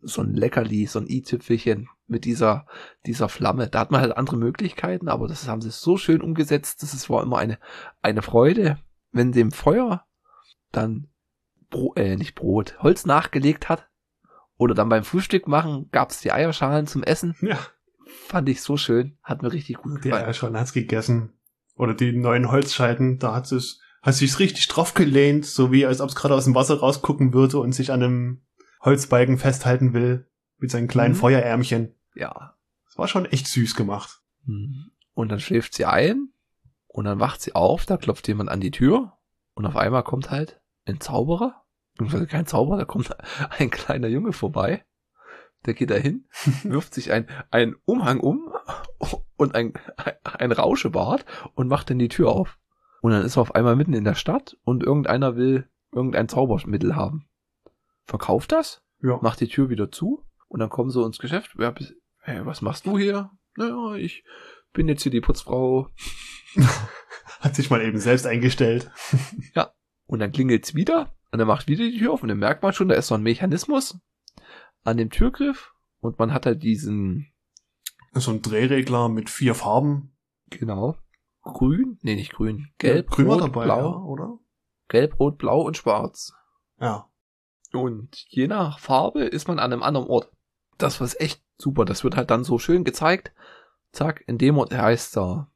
so 0.00 0.22
ein 0.22 0.34
Leckerli, 0.34 0.86
so 0.86 0.98
ein 0.98 1.08
i-Tüpfelchen 1.08 1.88
mit 2.06 2.24
dieser, 2.24 2.66
dieser 3.06 3.28
Flamme. 3.28 3.68
Da 3.68 3.80
hat 3.80 3.90
man 3.90 4.00
halt 4.00 4.16
andere 4.16 4.36
Möglichkeiten, 4.36 5.08
aber 5.08 5.28
das 5.28 5.46
haben 5.46 5.60
sie 5.60 5.70
so 5.70 5.96
schön 5.96 6.20
umgesetzt. 6.20 6.82
Das 6.82 6.94
ist, 6.94 7.08
war 7.08 7.22
immer 7.22 7.38
eine, 7.38 7.58
eine 8.00 8.22
Freude, 8.22 8.78
wenn 9.12 9.32
dem 9.32 9.52
Feuer 9.52 10.04
dann 10.72 11.08
Bro 11.70 11.94
äh, 11.96 12.16
nicht 12.16 12.34
Brot, 12.34 12.76
Holz 12.80 13.06
nachgelegt 13.06 13.68
hat. 13.68 13.88
Oder 14.62 14.74
dann 14.74 14.88
beim 14.88 15.02
Frühstück 15.04 15.48
machen 15.48 15.88
gab's 15.90 16.20
die 16.20 16.30
Eierschalen 16.32 16.86
zum 16.86 17.02
Essen. 17.02 17.34
Ja. 17.40 17.58
Fand 18.28 18.48
ich 18.48 18.62
so 18.62 18.76
schön. 18.76 19.18
Hat 19.22 19.42
mir 19.42 19.52
richtig 19.52 19.76
gut 19.78 19.98
Die 20.04 20.08
gefallen. 20.08 20.24
Eierschalen 20.26 20.56
hat's 20.56 20.72
gegessen. 20.72 21.32
Oder 21.76 21.94
die 21.94 22.12
neuen 22.12 22.50
Holzscheiten, 22.50 23.18
da 23.18 23.34
hat 23.34 23.50
es, 23.50 23.80
hat 24.02 24.14
sich's 24.14 24.38
richtig 24.38 24.68
drauf 24.68 24.94
gelehnt, 24.94 25.44
so 25.46 25.72
wie 25.72 25.84
als 25.84 26.00
ob 26.00 26.10
es 26.10 26.14
gerade 26.14 26.34
aus 26.34 26.44
dem 26.44 26.54
Wasser 26.54 26.78
rausgucken 26.78 27.32
würde 27.34 27.58
und 27.58 27.72
sich 27.72 27.90
an 27.90 28.02
einem 28.02 28.42
Holzbalken 28.82 29.38
festhalten 29.38 29.94
will. 29.94 30.28
Mit 30.58 30.70
seinen 30.70 30.86
kleinen 30.86 31.14
Mhm. 31.14 31.18
Feuerärmchen. 31.18 31.94
Ja, 32.14 32.54
Das 32.86 32.98
war 32.98 33.08
schon 33.08 33.24
echt 33.26 33.48
süß 33.48 33.74
gemacht. 33.74 34.20
Mhm. 34.44 34.90
Und 35.14 35.28
dann 35.30 35.40
schläft 35.40 35.74
sie 35.74 35.86
ein 35.86 36.28
und 36.86 37.04
dann 37.06 37.18
wacht 37.18 37.40
sie 37.40 37.54
auf, 37.56 37.84
da 37.86 37.96
klopft 37.96 38.28
jemand 38.28 38.48
an 38.50 38.60
die 38.60 38.70
Tür 38.70 39.14
und 39.54 39.66
auf 39.66 39.76
einmal 39.76 40.04
kommt 40.04 40.30
halt 40.30 40.60
ein 40.84 41.00
Zauberer, 41.00 41.61
kein 42.28 42.46
Zauberer, 42.46 42.78
da 42.78 42.84
kommt 42.84 43.14
ein 43.50 43.70
kleiner 43.70 44.08
Junge 44.08 44.32
vorbei, 44.32 44.84
der 45.66 45.74
geht 45.74 45.90
dahin, 45.90 46.26
wirft 46.64 46.94
sich 46.94 47.12
ein, 47.12 47.26
ein 47.50 47.76
Umhang 47.84 48.20
um 48.20 48.52
und 49.36 49.54
ein, 49.54 49.74
ein 50.24 50.52
Rauschebart 50.52 51.24
und 51.54 51.68
macht 51.68 51.90
dann 51.90 51.98
die 51.98 52.08
Tür 52.08 52.30
auf. 52.30 52.58
Und 53.00 53.12
dann 53.12 53.24
ist 53.24 53.36
er 53.36 53.42
auf 53.42 53.54
einmal 53.54 53.76
mitten 53.76 53.94
in 53.94 54.04
der 54.04 54.14
Stadt 54.14 54.56
und 54.64 54.82
irgendeiner 54.82 55.36
will 55.36 55.68
irgendein 55.90 56.28
Zaubermittel 56.28 56.94
haben. 56.96 57.28
Verkauft 58.04 58.52
das, 58.52 58.82
Ja. 59.00 59.18
macht 59.22 59.40
die 59.40 59.48
Tür 59.48 59.68
wieder 59.68 59.90
zu 59.90 60.24
und 60.48 60.60
dann 60.60 60.70
kommen 60.70 60.90
sie 60.90 61.04
ins 61.04 61.18
Geschäft. 61.18 61.54
Ja, 61.58 61.74
hey, 62.20 62.46
was 62.46 62.62
machst 62.62 62.86
du 62.86 62.98
hier? 62.98 63.30
Naja, 63.56 63.94
ich 63.96 64.24
bin 64.72 64.88
jetzt 64.88 65.02
hier 65.02 65.12
die 65.12 65.20
Putzfrau. 65.20 65.88
Hat 67.40 67.54
sich 67.56 67.70
mal 67.70 67.82
eben 67.82 67.98
selbst 67.98 68.26
eingestellt. 68.26 68.90
Und 70.06 70.20
dann 70.20 70.32
klingelt's 70.32 70.74
wieder 70.74 71.12
und 71.32 71.38
dann 71.38 71.48
macht 71.48 71.66
wieder 71.66 71.84
die 71.84 71.98
Tür 71.98 72.12
auf 72.12 72.22
und 72.22 72.28
dann 72.28 72.38
merkt 72.38 72.62
man 72.62 72.72
schon, 72.72 72.88
da 72.88 72.94
ist 72.94 73.08
so 73.08 73.14
ein 73.14 73.22
Mechanismus 73.22 73.98
an 74.84 74.96
dem 74.96 75.10
Türgriff 75.10 75.72
und 76.00 76.18
man 76.18 76.32
hat 76.32 76.46
halt 76.46 76.62
diesen, 76.62 77.32
So 78.14 78.30
ein 78.30 78.42
Drehregler 78.42 79.08
mit 79.08 79.30
vier 79.30 79.54
Farben. 79.54 80.14
genau, 80.50 80.96
grün, 81.42 81.98
nee, 82.02 82.14
nicht 82.14 82.32
grün, 82.32 82.68
gelb, 82.78 83.10
Grün 83.10 83.26
war 83.28 83.34
rot, 83.36 83.44
dabei, 83.44 83.64
blau, 83.64 83.90
ja, 83.90 83.96
oder? 83.98 84.38
gelb, 84.88 85.18
rot, 85.18 85.38
blau 85.38 85.62
und 85.62 85.76
schwarz. 85.76 86.32
Ja. 86.78 87.08
Und 87.72 88.26
je 88.28 88.48
nach 88.48 88.78
Farbe 88.78 89.22
ist 89.24 89.48
man 89.48 89.58
an 89.58 89.72
einem 89.72 89.82
anderen 89.82 90.06
Ort. 90.08 90.30
Das 90.76 91.00
war 91.00 91.08
echt 91.18 91.42
super. 91.56 91.86
Das 91.86 92.04
wird 92.04 92.16
halt 92.16 92.30
dann 92.30 92.44
so 92.44 92.58
schön 92.58 92.84
gezeigt. 92.84 93.32
Zack, 93.92 94.22
in 94.26 94.36
dem 94.36 94.58
Ort 94.58 94.74
heißt 94.74 95.16
der 95.16 95.50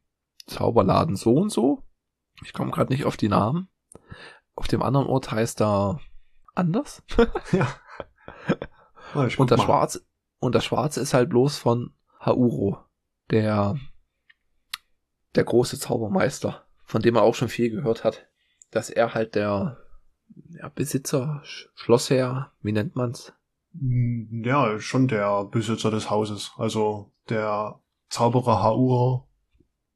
Zauberladen 0.47 1.17
so 1.17 1.35
und 1.35 1.51
so. 1.51 1.83
Ich 2.43 2.55
komme 2.55 2.71
gerade 2.71 2.91
nicht 2.93 3.05
auf 3.05 3.19
die 3.19 3.29
Namen. 3.29 3.69
Auf 4.57 4.67
dem 4.69 4.83
anderen 4.83 5.07
Ort 5.07 5.31
heißt 5.31 5.61
er 5.63 6.01
anders. 6.55 7.03
Ja. 7.53 7.69
Ich 9.27 9.39
Und 9.39 9.51
das 9.51 9.59
mal. 9.59 9.65
Schwarze, 9.67 10.03
und 10.41 10.55
das 10.55 10.65
Schwarze 10.65 11.01
ist 11.01 11.15
halt 11.15 11.31
bloß 11.31 11.59
von 11.59 11.95
Hauro, 12.21 12.79
der, 13.31 13.77
der 15.35 15.45
große 15.45 15.79
Zaubermeister, 15.79 16.67
von 16.85 17.03
dem 17.03 17.15
er 17.17 17.23
auch 17.23 17.35
schon 17.35 17.49
viel 17.49 17.71
gehört 17.71 18.03
hat. 18.05 18.27
Dass 18.73 18.91
er 18.91 19.15
halt 19.15 19.35
der, 19.37 19.79
ja, 20.51 20.69
Besitzer, 20.71 21.41
Sch- 21.45 21.69
Schlossherr, 21.75 22.53
wie 22.63 22.73
nennt 22.73 22.97
man's? 22.97 23.33
Mm, 23.73 24.43
Ja, 24.45 24.79
schon 24.81 25.07
der 25.09 25.45
Besitzer 25.45 25.91
des 25.91 26.11
Hauses. 26.11 26.53
Also 26.57 27.13
der 27.29 27.81
Zauberer 28.09 28.63
Hauro, 28.63 29.29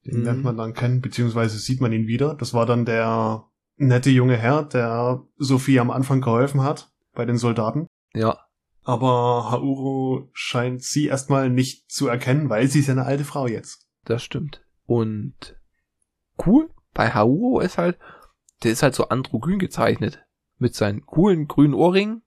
den 0.07 0.19
Mhm. 0.21 0.25
lernt 0.25 0.45
man 0.45 0.57
dann 0.57 0.73
kennen, 0.73 1.01
beziehungsweise 1.01 1.59
sieht 1.59 1.81
man 1.81 1.93
ihn 1.93 2.07
wieder. 2.07 2.35
Das 2.35 2.55
war 2.55 2.65
dann 2.65 2.85
der 2.85 3.45
nette 3.81 4.11
junge 4.11 4.37
Herr, 4.37 4.63
der 4.65 5.23
Sophie 5.39 5.81
am 5.81 5.91
Anfang 5.91 6.21
geholfen 6.21 6.63
hat 6.63 6.93
bei 7.15 7.25
den 7.25 7.39
Soldaten. 7.39 7.87
Ja, 8.15 8.39
Aber 8.83 9.51
Hauro 9.51 10.29
scheint 10.33 10.83
sie 10.83 11.07
erstmal 11.07 11.49
nicht 11.51 11.91
zu 11.91 12.07
erkennen, 12.09 12.51
weil 12.51 12.69
sie 12.69 12.81
ist 12.81 12.87
ja 12.89 12.93
eine 12.93 13.07
alte 13.07 13.25
Frau 13.25 13.47
jetzt. 13.47 13.87
das 14.05 14.23
stimmt. 14.23 14.65
Und 14.87 15.57
cool 16.47 16.69
bei 16.93 17.15
Hauro 17.15 17.61
ist 17.61 17.79
halt, 17.79 17.99
der 18.63 18.73
ist 18.73 18.83
halt 18.83 18.95
so 18.95 19.09
androgyn 19.09 19.59
gezeichnet. 19.59 20.25
Mit 20.59 20.75
seinen 20.75 21.07
coolen 21.07 21.49
grünen 21.49 21.75
Ohrringen. 21.75 22.23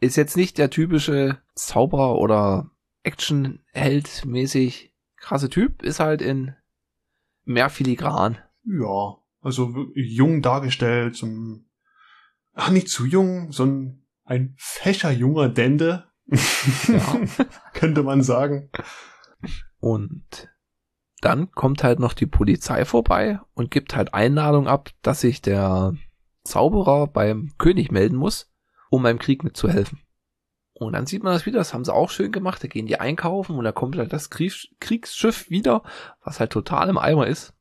Ist 0.00 0.16
jetzt 0.16 0.36
nicht 0.36 0.58
der 0.58 0.68
typische 0.70 1.38
Zauberer 1.54 2.18
oder 2.18 2.70
Actionheld 3.04 4.24
mäßig 4.26 4.92
krasse 5.16 5.48
Typ. 5.48 5.82
Ist 5.82 6.00
halt 6.00 6.20
in 6.20 6.54
mehr 7.44 7.70
filigran. 7.70 8.38
Ja, 8.64 9.16
also 9.42 9.88
jung 9.94 10.40
dargestellt, 10.40 11.16
so 11.16 11.26
ein, 11.26 11.66
ach, 12.54 12.70
nicht 12.70 12.88
zu 12.88 13.04
jung, 13.04 13.52
so 13.52 13.64
ein, 13.64 14.06
ein 14.24 14.54
fächerjunger 14.56 15.48
Dende. 15.48 16.10
Ja. 16.88 17.20
Könnte 17.74 18.02
man 18.02 18.22
sagen. 18.22 18.70
Und 19.80 20.48
dann 21.20 21.50
kommt 21.50 21.84
halt 21.84 21.98
noch 21.98 22.14
die 22.14 22.26
Polizei 22.26 22.84
vorbei 22.84 23.40
und 23.54 23.70
gibt 23.70 23.94
halt 23.94 24.14
Einladung 24.14 24.68
ab, 24.68 24.90
dass 25.02 25.20
sich 25.20 25.42
der 25.42 25.94
Zauberer 26.44 27.06
beim 27.06 27.52
König 27.58 27.90
melden 27.90 28.16
muss, 28.16 28.50
um 28.90 29.02
beim 29.02 29.18
Krieg 29.18 29.44
mitzuhelfen. 29.44 30.00
Und 30.72 30.94
dann 30.94 31.06
sieht 31.06 31.22
man 31.22 31.32
das 31.32 31.46
wieder, 31.46 31.58
das 31.58 31.74
haben 31.74 31.84
sie 31.84 31.94
auch 31.94 32.10
schön 32.10 32.32
gemacht. 32.32 32.62
Da 32.62 32.68
gehen 32.68 32.86
die 32.86 32.98
einkaufen 32.98 33.56
und 33.56 33.64
da 33.64 33.72
kommt 33.72 33.96
halt 33.96 34.12
das 34.12 34.30
Kriegs 34.30 34.68
Kriegsschiff 34.80 35.50
wieder, 35.50 35.82
was 36.24 36.40
halt 36.40 36.50
total 36.50 36.88
im 36.88 36.98
Eimer 36.98 37.26
ist. 37.26 37.54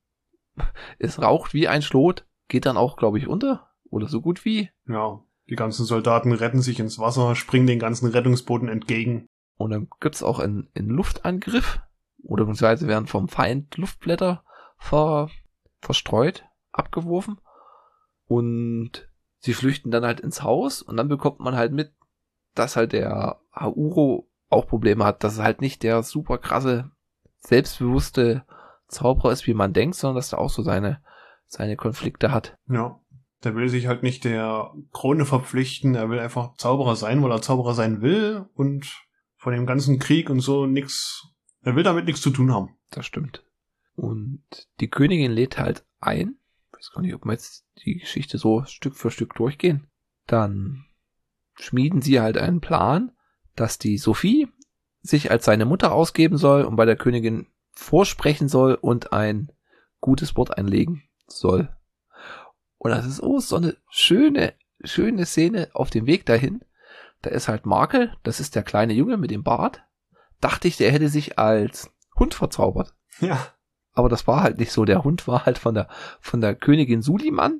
Es 0.99 1.21
raucht 1.21 1.53
wie 1.53 1.67
ein 1.67 1.81
Schlot, 1.81 2.25
geht 2.47 2.65
dann 2.65 2.77
auch, 2.77 2.97
glaube 2.97 3.17
ich, 3.17 3.27
unter. 3.27 3.67
Oder 3.89 4.07
so 4.07 4.21
gut 4.21 4.45
wie. 4.45 4.69
Ja, 4.87 5.21
die 5.49 5.55
ganzen 5.55 5.85
Soldaten 5.85 6.31
retten 6.31 6.61
sich 6.61 6.79
ins 6.79 6.97
Wasser, 6.97 7.35
springen 7.35 7.67
den 7.67 7.79
ganzen 7.79 8.07
Rettungsbooten 8.09 8.69
entgegen. 8.69 9.27
Und 9.57 9.71
dann 9.71 9.87
gibt's 9.99 10.23
auch 10.23 10.39
einen, 10.39 10.69
einen 10.75 10.89
Luftangriff. 10.89 11.81
Oder 12.23 12.45
beziehungsweise 12.45 12.87
werden 12.87 13.07
vom 13.07 13.27
Feind 13.27 13.77
Luftblätter 13.77 14.43
ver, 14.77 15.29
verstreut, 15.81 16.45
abgeworfen. 16.71 17.39
Und 18.27 19.09
sie 19.39 19.53
flüchten 19.53 19.91
dann 19.91 20.05
halt 20.05 20.19
ins 20.21 20.43
Haus 20.43 20.81
und 20.81 20.97
dann 20.97 21.09
bekommt 21.09 21.39
man 21.39 21.55
halt 21.55 21.73
mit, 21.73 21.93
dass 22.55 22.75
halt 22.75 22.93
der 22.93 23.41
Hauro 23.53 24.29
auch 24.49 24.67
Probleme 24.67 25.03
hat, 25.03 25.23
dass 25.23 25.37
er 25.37 25.43
halt 25.43 25.61
nicht 25.61 25.83
der 25.83 26.03
super 26.03 26.37
krasse, 26.37 26.91
selbstbewusste 27.39 28.45
Zauberer 28.91 29.31
ist, 29.31 29.47
wie 29.47 29.53
man 29.53 29.73
denkt, 29.73 29.95
sondern 29.95 30.17
dass 30.17 30.33
er 30.33 30.39
auch 30.39 30.49
so 30.49 30.61
seine, 30.61 31.01
seine 31.47 31.75
Konflikte 31.75 32.31
hat. 32.31 32.57
Ja. 32.67 32.99
Der 33.43 33.55
will 33.55 33.69
sich 33.69 33.87
halt 33.87 34.03
nicht 34.03 34.23
der 34.23 34.71
Krone 34.91 35.25
verpflichten, 35.25 35.95
er 35.95 36.11
will 36.11 36.19
einfach 36.19 36.53
Zauberer 36.57 36.95
sein, 36.95 37.23
weil 37.23 37.31
er 37.31 37.41
Zauberer 37.41 37.73
sein 37.73 38.01
will 38.01 38.45
und 38.53 38.85
von 39.35 39.53
dem 39.53 39.65
ganzen 39.65 39.97
Krieg 39.97 40.29
und 40.29 40.41
so 40.41 40.67
nix, 40.67 41.27
er 41.63 41.75
will 41.75 41.81
damit 41.81 42.05
nichts 42.05 42.21
zu 42.21 42.29
tun 42.29 42.53
haben. 42.53 42.77
Das 42.91 43.07
stimmt. 43.07 43.43
Und 43.95 44.43
die 44.79 44.89
Königin 44.89 45.31
lädt 45.31 45.57
halt 45.57 45.85
ein. 45.99 46.35
Ich 46.69 46.77
weiß 46.77 46.91
gar 46.93 47.01
nicht, 47.01 47.15
ob 47.15 47.25
wir 47.25 47.31
jetzt 47.31 47.65
die 47.83 47.97
Geschichte 47.97 48.37
so 48.37 48.63
Stück 48.65 48.95
für 48.95 49.09
Stück 49.09 49.33
durchgehen. 49.33 49.87
Dann 50.27 50.85
schmieden 51.55 52.03
sie 52.03 52.19
halt 52.19 52.37
einen 52.37 52.61
Plan, 52.61 53.11
dass 53.55 53.79
die 53.79 53.97
Sophie 53.97 54.47
sich 55.01 55.31
als 55.31 55.45
seine 55.45 55.65
Mutter 55.65 55.91
ausgeben 55.93 56.37
soll 56.37 56.63
und 56.63 56.75
bei 56.75 56.85
der 56.85 56.95
Königin 56.95 57.47
vorsprechen 57.71 58.47
soll 58.47 58.75
und 58.75 59.13
ein 59.13 59.51
gutes 59.99 60.35
Wort 60.35 60.57
einlegen 60.57 61.03
soll. 61.27 61.69
Und 62.77 62.91
das 62.91 63.05
ist 63.05 63.21
oh, 63.21 63.39
so 63.39 63.55
eine 63.55 63.77
schöne, 63.89 64.53
schöne 64.83 65.25
Szene 65.25 65.69
auf 65.73 65.89
dem 65.89 66.07
Weg 66.07 66.25
dahin. 66.25 66.61
Da 67.21 67.29
ist 67.29 67.47
halt 67.47 67.65
Markel, 67.65 68.15
das 68.23 68.39
ist 68.39 68.55
der 68.55 68.63
kleine 68.63 68.93
Junge 68.93 69.17
mit 69.17 69.31
dem 69.31 69.43
Bart. 69.43 69.83
Dachte 70.39 70.67
ich, 70.67 70.77
der 70.77 70.91
hätte 70.91 71.07
sich 71.07 71.37
als 71.37 71.91
Hund 72.17 72.33
verzaubert. 72.33 72.95
Ja. 73.19 73.53
Aber 73.93 74.09
das 74.09 74.25
war 74.25 74.41
halt 74.41 74.57
nicht 74.57 74.71
so. 74.71 74.85
Der 74.85 75.03
Hund 75.03 75.27
war 75.27 75.45
halt 75.45 75.57
von 75.57 75.75
der, 75.75 75.87
von 76.19 76.41
der 76.41 76.55
Königin 76.55 77.01
Suliman. 77.01 77.59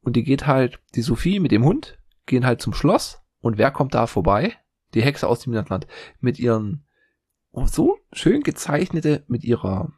Und 0.00 0.16
die 0.16 0.24
geht 0.24 0.46
halt, 0.46 0.80
die 0.94 1.02
Sophie 1.02 1.38
mit 1.38 1.52
dem 1.52 1.64
Hund, 1.64 1.98
gehen 2.26 2.46
halt 2.46 2.60
zum 2.60 2.72
Schloss. 2.72 3.22
Und 3.40 3.58
wer 3.58 3.70
kommt 3.70 3.94
da 3.94 4.06
vorbei? 4.06 4.56
Die 4.94 5.02
Hexe 5.02 5.28
aus 5.28 5.40
dem 5.40 5.52
Land. 5.52 5.86
Mit 6.20 6.38
ihren, 6.38 6.84
so 7.52 7.98
schön 8.12 8.42
gezeichnete, 8.42 9.24
mit 9.28 9.44
ihrer 9.44 9.92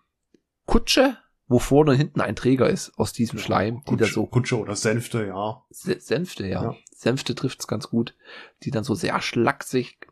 Kutsche, 0.67 1.17
wo 1.47 1.59
vorne 1.59 1.93
und 1.93 1.97
hinten 1.97 2.21
ein 2.21 2.37
Träger 2.37 2.69
ist 2.71 2.97
aus 2.99 3.13
diesem 3.13 3.39
Ja, 3.39 3.45
Schleim, 3.45 3.81
die 3.81 3.91
Kutsche, 3.91 4.05
da 4.05 4.11
so 4.11 4.27
Kutsche 4.27 4.59
oder 4.59 4.77
Sänfte, 4.77 5.27
ja. 5.27 5.65
Sänfte, 5.71 6.47
ja. 6.47 6.63
Ja. 6.63 6.75
Sänfte 6.93 7.35
trifft's 7.35 7.67
ganz 7.67 7.89
gut. 7.89 8.17
Die 8.63 8.71
dann 8.71 8.85
so 8.85 8.95
sehr 8.95 9.21
schlaksig 9.21 10.07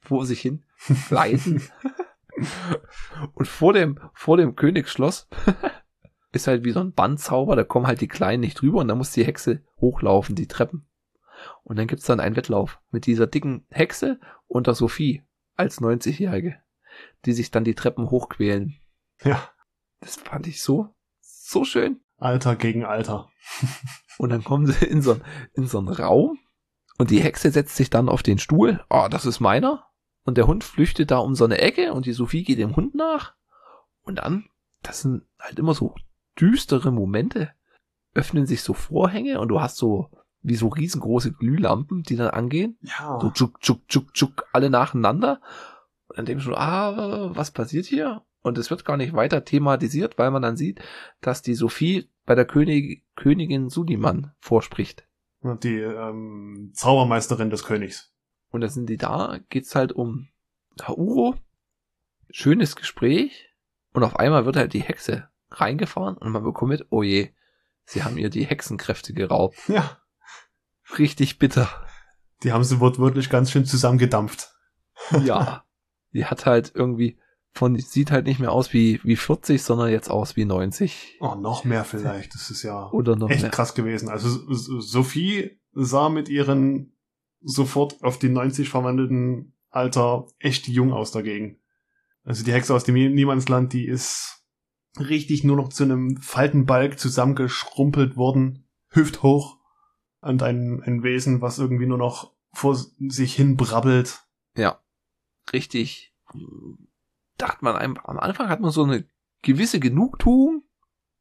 vor 0.00 0.24
sich 0.24 0.40
hin 0.40 0.64
gleiten. 1.08 1.62
Und 3.34 3.46
vor 3.46 3.72
dem, 3.72 3.98
vor 4.14 4.36
dem 4.36 4.56
Königsschloss 4.56 5.28
ist 6.32 6.46
halt 6.46 6.64
wie 6.64 6.72
so 6.72 6.80
ein 6.80 6.92
Bandzauber, 6.94 7.56
da 7.56 7.64
kommen 7.64 7.86
halt 7.86 8.00
die 8.00 8.08
Kleinen 8.08 8.40
nicht 8.40 8.60
drüber 8.60 8.80
und 8.80 8.88
da 8.88 8.94
muss 8.94 9.12
die 9.12 9.24
Hexe 9.24 9.62
hochlaufen, 9.80 10.34
die 10.34 10.46
Treppen. 10.46 10.86
Und 11.62 11.78
dann 11.78 11.86
gibt's 11.86 12.06
dann 12.06 12.20
einen 12.20 12.36
Wettlauf 12.36 12.80
mit 12.90 13.06
dieser 13.06 13.26
dicken 13.26 13.66
Hexe 13.70 14.20
und 14.46 14.66
der 14.66 14.74
Sophie 14.74 15.24
als 15.56 15.80
90-Jährige, 15.80 16.56
die 17.24 17.32
sich 17.32 17.50
dann 17.50 17.64
die 17.64 17.74
Treppen 17.74 18.10
hochquälen. 18.10 18.76
Ja. 19.22 19.48
Das 20.00 20.16
fand 20.16 20.46
ich 20.46 20.62
so, 20.62 20.94
so 21.20 21.64
schön. 21.64 22.00
Alter 22.16 22.56
gegen 22.56 22.84
Alter. 22.84 23.28
Und 24.18 24.30
dann 24.30 24.44
kommen 24.44 24.66
sie 24.66 24.84
in 24.84 25.02
so, 25.02 25.16
in 25.54 25.66
so 25.66 25.78
einen 25.78 25.88
Raum 25.88 26.38
und 27.00 27.10
die 27.10 27.22
Hexe 27.22 27.50
setzt 27.50 27.76
sich 27.76 27.88
dann 27.88 28.10
auf 28.10 28.22
den 28.22 28.38
Stuhl. 28.38 28.84
Ah, 28.90 29.08
das 29.08 29.24
ist 29.24 29.40
meiner. 29.40 29.86
Und 30.24 30.36
der 30.36 30.46
Hund 30.46 30.62
flüchtet 30.62 31.10
da 31.10 31.16
um 31.16 31.34
so 31.34 31.46
eine 31.46 31.56
Ecke 31.56 31.94
und 31.94 32.04
die 32.04 32.12
Sophie 32.12 32.44
geht 32.44 32.58
dem 32.58 32.76
Hund 32.76 32.94
nach. 32.94 33.36
Und 34.02 34.16
dann, 34.16 34.50
das 34.82 35.00
sind 35.00 35.22
halt 35.38 35.58
immer 35.58 35.72
so 35.72 35.94
düstere 36.38 36.92
Momente, 36.92 37.52
öffnen 38.12 38.44
sich 38.44 38.62
so 38.62 38.74
Vorhänge 38.74 39.40
und 39.40 39.48
du 39.48 39.62
hast 39.62 39.78
so 39.78 40.10
wie 40.42 40.56
so 40.56 40.68
riesengroße 40.68 41.32
Glühlampen, 41.32 42.02
die 42.02 42.16
dann 42.16 42.28
angehen. 42.28 42.78
Ja. 42.82 43.18
So 43.18 43.30
tschuk, 43.30 43.60
tschuk, 43.62 43.88
tschuk, 43.88 44.12
tschuk, 44.12 44.44
alle 44.52 44.68
nacheinander. 44.68 45.40
Dann 46.14 46.26
denkst 46.26 46.44
du, 46.44 46.54
ah, 46.54 47.30
was 47.34 47.50
passiert 47.50 47.86
hier? 47.86 48.22
Und 48.42 48.58
es 48.58 48.70
wird 48.70 48.84
gar 48.84 48.96
nicht 48.96 49.12
weiter 49.12 49.44
thematisiert, 49.44 50.18
weil 50.18 50.30
man 50.30 50.42
dann 50.42 50.56
sieht, 50.56 50.80
dass 51.20 51.42
die 51.42 51.54
Sophie 51.54 52.08
bei 52.24 52.34
der 52.34 52.46
König, 52.46 53.04
Königin 53.16 53.68
Suliman 53.68 54.32
vorspricht. 54.38 55.06
Die 55.42 55.78
ähm, 55.78 56.70
Zaubermeisterin 56.74 57.50
des 57.50 57.64
Königs. 57.64 58.12
Und 58.50 58.62
dann 58.62 58.70
sind 58.70 58.88
die 58.88 58.96
da, 58.96 59.38
geht's 59.48 59.74
halt 59.74 59.92
um 59.92 60.28
Hauro. 60.82 61.36
Schönes 62.30 62.76
Gespräch. 62.76 63.48
Und 63.92 64.04
auf 64.04 64.16
einmal 64.16 64.44
wird 64.44 64.56
halt 64.56 64.72
die 64.72 64.82
Hexe 64.82 65.28
reingefahren 65.50 66.16
und 66.16 66.30
man 66.30 66.44
bekommt 66.44 66.70
mit, 66.70 66.86
oh 66.90 67.02
je, 67.02 67.30
sie 67.84 68.04
haben 68.04 68.18
ihr 68.18 68.30
die 68.30 68.44
Hexenkräfte 68.44 69.12
geraubt. 69.12 69.56
Ja. 69.68 69.98
Richtig 70.98 71.38
bitter. 71.38 71.68
Die 72.42 72.52
haben 72.52 72.64
sie 72.64 72.80
wortwörtlich 72.80 73.30
ganz 73.30 73.52
schön 73.52 73.64
zusammengedampft. 73.64 74.52
Ja. 75.24 75.64
Die 76.12 76.24
hat 76.26 76.46
halt 76.46 76.72
irgendwie 76.74 77.18
von, 77.52 77.76
sieht 77.76 78.10
halt 78.10 78.26
nicht 78.26 78.40
mehr 78.40 78.52
aus 78.52 78.72
wie, 78.72 79.00
wie 79.02 79.16
40, 79.16 79.62
sondern 79.62 79.90
jetzt 79.90 80.10
aus 80.10 80.36
wie 80.36 80.44
90. 80.44 81.18
Oh, 81.20 81.34
noch 81.34 81.64
mehr 81.64 81.84
vielleicht. 81.84 82.34
Das 82.34 82.50
ist 82.50 82.62
ja 82.62 82.90
Oder 82.90 83.16
noch 83.16 83.30
echt 83.30 83.42
mehr. 83.42 83.50
krass 83.50 83.74
gewesen. 83.74 84.08
Also 84.08 84.28
Sophie 84.52 85.58
sah 85.72 86.08
mit 86.08 86.28
ihren 86.28 86.96
sofort 87.40 88.02
auf 88.02 88.18
die 88.18 88.28
90 88.28 88.68
verwandelten 88.68 89.54
Alter 89.70 90.26
echt 90.38 90.68
jung 90.68 90.92
aus 90.92 91.10
dagegen. 91.10 91.58
Also 92.24 92.44
die 92.44 92.52
Hexe 92.52 92.74
aus 92.74 92.84
dem 92.84 92.94
Niemandsland, 92.94 93.72
die 93.72 93.86
ist 93.86 94.44
richtig 94.98 95.44
nur 95.44 95.56
noch 95.56 95.70
zu 95.70 95.84
einem 95.84 96.16
Faltenbalg 96.18 96.98
zusammengeschrumpelt 96.98 98.16
worden, 98.16 98.68
hüfthoch, 98.88 99.58
und 100.20 100.42
ein, 100.42 100.82
ein 100.82 101.02
Wesen, 101.02 101.40
was 101.40 101.58
irgendwie 101.58 101.86
nur 101.86 101.98
noch 101.98 102.32
vor 102.52 102.76
sich 102.76 103.34
hin 103.34 103.56
brabbelt. 103.56 104.20
Ja. 104.56 104.80
Richtig. 105.52 106.12
hm, 106.32 106.86
Dachte 107.38 107.64
man 107.64 107.74
einem, 107.76 107.96
am 108.04 108.18
Anfang 108.18 108.48
hat 108.50 108.60
man 108.60 108.70
so 108.70 108.82
eine 108.84 109.06
gewisse 109.42 109.80
Genugtuung, 109.80 110.62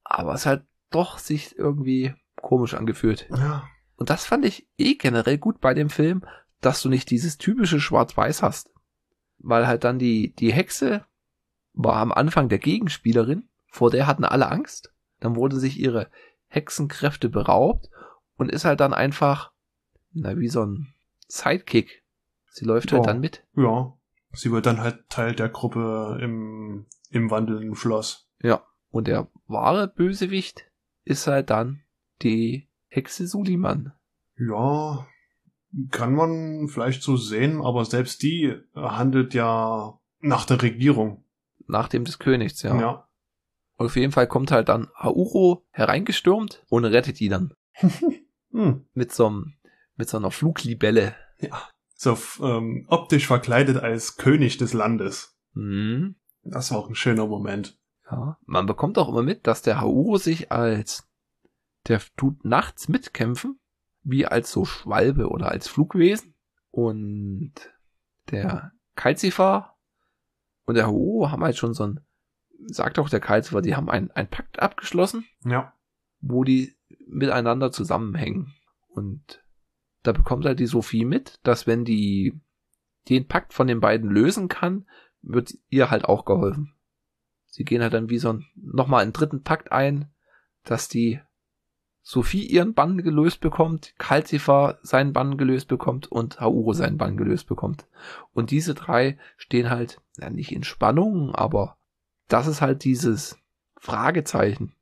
aber 0.04 0.34
es 0.34 0.46
hat 0.46 0.66
doch 0.90 1.18
sich 1.18 1.58
irgendwie 1.58 2.14
komisch 2.36 2.74
angefühlt. 2.74 3.30
Ja. 3.34 3.68
Und 3.96 4.10
das 4.10 4.26
fand 4.26 4.44
ich 4.44 4.68
eh 4.78 4.96
generell 4.96 5.38
gut 5.38 5.62
bei 5.62 5.74
dem 5.74 5.90
Film, 5.90 6.26
dass 6.62 6.82
du 6.82 6.90
nicht 6.90 7.10
dieses 7.10 7.38
typische 7.38 7.80
Schwarz-Weiß 7.80 8.42
hast. 8.44 8.70
Weil 9.38 9.66
halt 9.68 9.86
dann 9.86 9.98
die, 10.00 10.34
die 10.36 10.52
Hexe 10.52 11.06
war 11.74 11.96
am 11.98 12.12
Anfang 12.12 12.50
der 12.50 12.60
Gegenspielerin, 12.60 13.48
vor 13.68 13.90
der 13.90 14.06
hatten 14.08 14.26
alle 14.26 14.50
Angst. 14.52 14.94
Dann 15.22 15.38
wurde 15.38 15.58
sich 15.58 15.80
ihre 15.80 16.10
Hexenkräfte 16.48 17.30
beraubt 17.30 17.90
und 18.36 18.52
ist 18.52 18.66
halt 18.66 18.82
dann 18.82 18.94
einfach, 18.94 19.54
na, 20.12 20.38
wie 20.38 20.50
so 20.50 20.66
ein 20.66 20.94
Sidekick. 21.30 22.04
Sie 22.52 22.66
läuft 22.66 22.92
halt 22.92 23.06
Ja. 23.06 23.08
dann 23.14 23.22
mit. 23.22 23.46
Ja. 23.56 23.94
Sie 24.34 24.52
wird 24.52 24.66
dann 24.66 24.82
halt 24.82 25.10
Teil 25.10 25.36
der 25.36 25.50
Gruppe 25.50 26.20
im, 26.22 26.86
im 27.10 27.32
wandelnden 27.32 27.76
Schloss. 27.76 28.30
Ja. 28.42 28.64
Und 28.92 29.08
der 29.08 29.28
wahre 29.48 29.88
Bösewicht 29.88 30.66
ist 31.04 31.28
halt 31.28 31.50
dann 31.50 31.82
die 32.22 32.68
Hexe 32.88 33.28
Suliman. 33.28 33.94
Ja, 34.38 35.06
kann 35.92 36.16
man 36.16 36.68
vielleicht 36.68 37.04
so 37.04 37.16
sehen, 37.18 37.62
aber 37.62 37.86
selbst 37.86 38.24
die 38.24 38.56
handelt 38.74 39.34
ja 39.34 40.00
nach 40.20 40.46
der 40.46 40.62
Regierung. 40.62 41.24
Nach 41.68 41.88
dem 41.88 42.06
des 42.06 42.18
Königs, 42.18 42.64
ja. 42.64 42.80
Ja. 42.80 43.08
Und 43.78 43.86
auf 43.86 43.96
jeden 43.96 44.12
Fall 44.12 44.28
kommt 44.28 44.52
halt 44.52 44.70
dann 44.70 44.90
Hauro 44.98 45.66
hereingestürmt 45.72 46.64
und 46.70 46.86
rettet 46.86 47.20
die 47.20 47.30
dann 47.30 47.54
Hm. 48.52 48.86
mit 48.94 49.14
so, 49.14 49.28
einem, 49.28 49.54
mit 49.96 50.10
so 50.10 50.18
einer 50.18 50.32
Fluglibelle. 50.32 51.16
So 52.02 52.18
ähm, 52.42 52.86
optisch 52.88 53.28
verkleidet 53.28 53.76
als 53.76 54.16
König 54.16 54.56
des 54.56 54.72
Landes. 54.72 55.38
Mhm. 55.52 56.16
Das 56.44 56.72
war 56.72 56.78
auch 56.78 56.88
ein 56.88 56.96
schöner 56.96 57.28
Moment. 57.28 57.78
Ja. 58.10 58.38
Man 58.46 58.66
bekommt 58.68 58.98
auch 58.98 59.10
immer 59.10 59.22
mit, 59.22 59.46
dass 59.48 59.64
der 59.64 59.82
Hauro 59.82 60.16
sich 60.16 60.50
als, 60.50 61.10
der 61.90 62.00
tut 62.16 62.46
nachts 62.46 62.88
mitkämpfen, 62.88 63.60
wie 64.02 64.26
als 64.26 64.50
so 64.50 64.64
Schwalbe 64.64 65.28
oder 65.28 65.50
als 65.50 65.68
Flugwesen. 65.68 66.36
Und 66.72 67.52
der 68.32 68.72
Kalzifer 68.96 69.76
und 70.64 70.76
der 70.76 70.88
Hauro 70.88 71.30
haben 71.32 71.44
halt 71.44 71.58
schon 71.58 71.74
so 71.74 71.84
ein, 71.86 72.00
sagt 72.68 72.98
auch 72.98 73.10
der 73.10 73.20
Kalzifer, 73.20 73.62
die 73.62 73.76
haben 73.76 73.90
einen, 73.90 74.10
einen 74.12 74.30
Pakt 74.30 74.60
abgeschlossen, 74.60 75.26
Ja. 75.44 75.74
wo 76.22 76.46
die 76.46 76.78
miteinander 77.08 77.74
zusammenhängen. 77.74 78.54
Und 78.88 79.44
da 80.10 80.14
bekommt 80.14 80.46
halt 80.46 80.60
die 80.60 80.66
Sophie 80.66 81.06
mit, 81.06 81.40
dass 81.44 81.68
wenn 81.68 81.86
die, 81.86 82.34
den 83.10 83.28
Pakt 83.28 83.54
von 83.54 83.68
den 83.68 83.80
beiden 83.80 84.10
lösen 84.10 84.48
kann, 84.48 84.88
wird 85.22 85.54
ihr 85.70 85.92
halt 85.92 86.06
auch 86.06 86.26
geholfen. 86.26 86.74
Sie 87.46 87.64
gehen 87.64 87.84
halt 87.84 87.94
dann 87.94 88.10
wie 88.10 88.18
so 88.18 88.34
ein, 88.34 88.48
nochmal 88.56 89.04
einen 89.04 89.14
dritten 89.14 89.44
Pakt 89.44 89.72
ein, 89.72 90.10
dass 90.64 90.90
die 90.90 91.20
Sophie 92.02 92.44
ihren 92.44 92.74
Bann 92.74 92.98
gelöst 93.04 93.40
bekommt, 93.40 93.94
Calcifer 94.00 94.80
seinen 94.82 95.14
Bann 95.14 95.38
gelöst 95.38 95.68
bekommt 95.68 96.12
und 96.12 96.40
Hauro 96.40 96.74
seinen 96.74 96.98
Bann 96.98 97.16
gelöst 97.16 97.48
bekommt. 97.48 97.86
Und 98.34 98.50
diese 98.50 98.74
drei 98.74 99.20
stehen 99.38 99.70
halt, 99.70 100.02
ja, 100.18 100.32
nicht 100.32 100.52
in 100.52 100.64
Spannung, 100.64 101.36
aber 101.36 101.78
das 102.30 102.48
ist 102.48 102.62
halt 102.62 102.84
dieses 102.84 103.38
Fragezeichen, 103.78 104.74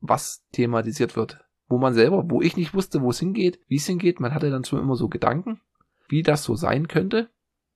was 0.00 0.44
thematisiert 0.50 1.14
wird. 1.14 1.43
Wo 1.68 1.78
man 1.78 1.94
selber, 1.94 2.24
wo 2.28 2.42
ich 2.42 2.56
nicht 2.56 2.74
wusste, 2.74 3.00
wo 3.00 3.10
es 3.10 3.20
hingeht, 3.20 3.58
wie 3.68 3.76
es 3.76 3.86
hingeht, 3.86 4.20
man 4.20 4.34
hatte 4.34 4.50
dann 4.50 4.64
schon 4.64 4.80
immer 4.80 4.96
so 4.96 5.08
Gedanken, 5.08 5.60
wie 6.08 6.22
das 6.22 6.44
so 6.44 6.54
sein 6.54 6.88
könnte. 6.88 7.30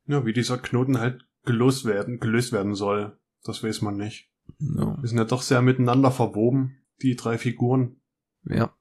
Ja, 0.07 0.25
wie 0.27 0.33
dieser 0.33 0.59
Knoten 0.59 0.99
halt 0.99 1.27
gelöst 1.45 1.85
werden, 1.85 2.21
gelöst 2.21 2.53
werden 2.53 2.75
soll. 2.75 3.19
Das 3.45 3.63
weiß 3.63 3.83
man 3.83 3.97
nicht. 3.97 4.31
Ja. 4.59 4.97
Wir 5.01 5.09
sind 5.09 5.19
ja 5.19 5.25
doch 5.25 5.43
sehr 5.43 5.63
miteinander 5.63 6.11
verwoben, 6.11 6.79
die 7.03 7.17
drei 7.17 7.39
Figuren. 7.39 8.01
Ja. 8.45 8.73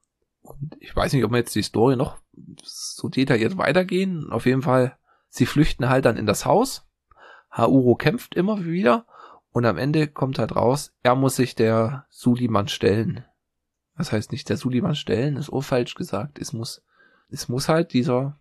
Und 0.41 0.77
ich 0.79 0.95
weiß 0.95 1.13
nicht, 1.13 1.23
ob 1.23 1.31
wir 1.31 1.37
jetzt 1.37 1.55
die 1.55 1.61
Story 1.61 1.95
noch 1.95 2.17
so 2.63 3.09
detailliert 3.09 3.57
weitergehen. 3.57 4.29
Auf 4.29 4.45
jeden 4.45 4.61
Fall, 4.61 4.97
sie 5.29 5.45
flüchten 5.45 5.89
halt 5.89 6.05
dann 6.05 6.17
in 6.17 6.25
das 6.25 6.45
Haus. 6.45 6.87
Hauro 7.51 7.95
kämpft 7.95 8.35
immer 8.35 8.65
wieder. 8.65 9.05
Und 9.51 9.65
am 9.65 9.77
Ende 9.77 10.07
kommt 10.07 10.39
halt 10.39 10.55
raus, 10.55 10.93
er 11.01 11.15
muss 11.15 11.35
sich 11.35 11.55
der 11.55 12.05
Suliman 12.09 12.67
stellen. 12.67 13.25
Das 13.97 14.11
heißt 14.11 14.31
nicht 14.31 14.49
der 14.49 14.57
Suliman 14.57 14.95
stellen, 14.95 15.37
ist 15.37 15.51
auch 15.51 15.61
falsch 15.61 15.95
gesagt. 15.95 16.39
Es 16.39 16.53
muss, 16.53 16.83
es 17.29 17.49
muss 17.49 17.67
halt 17.67 17.93
dieser, 17.93 18.39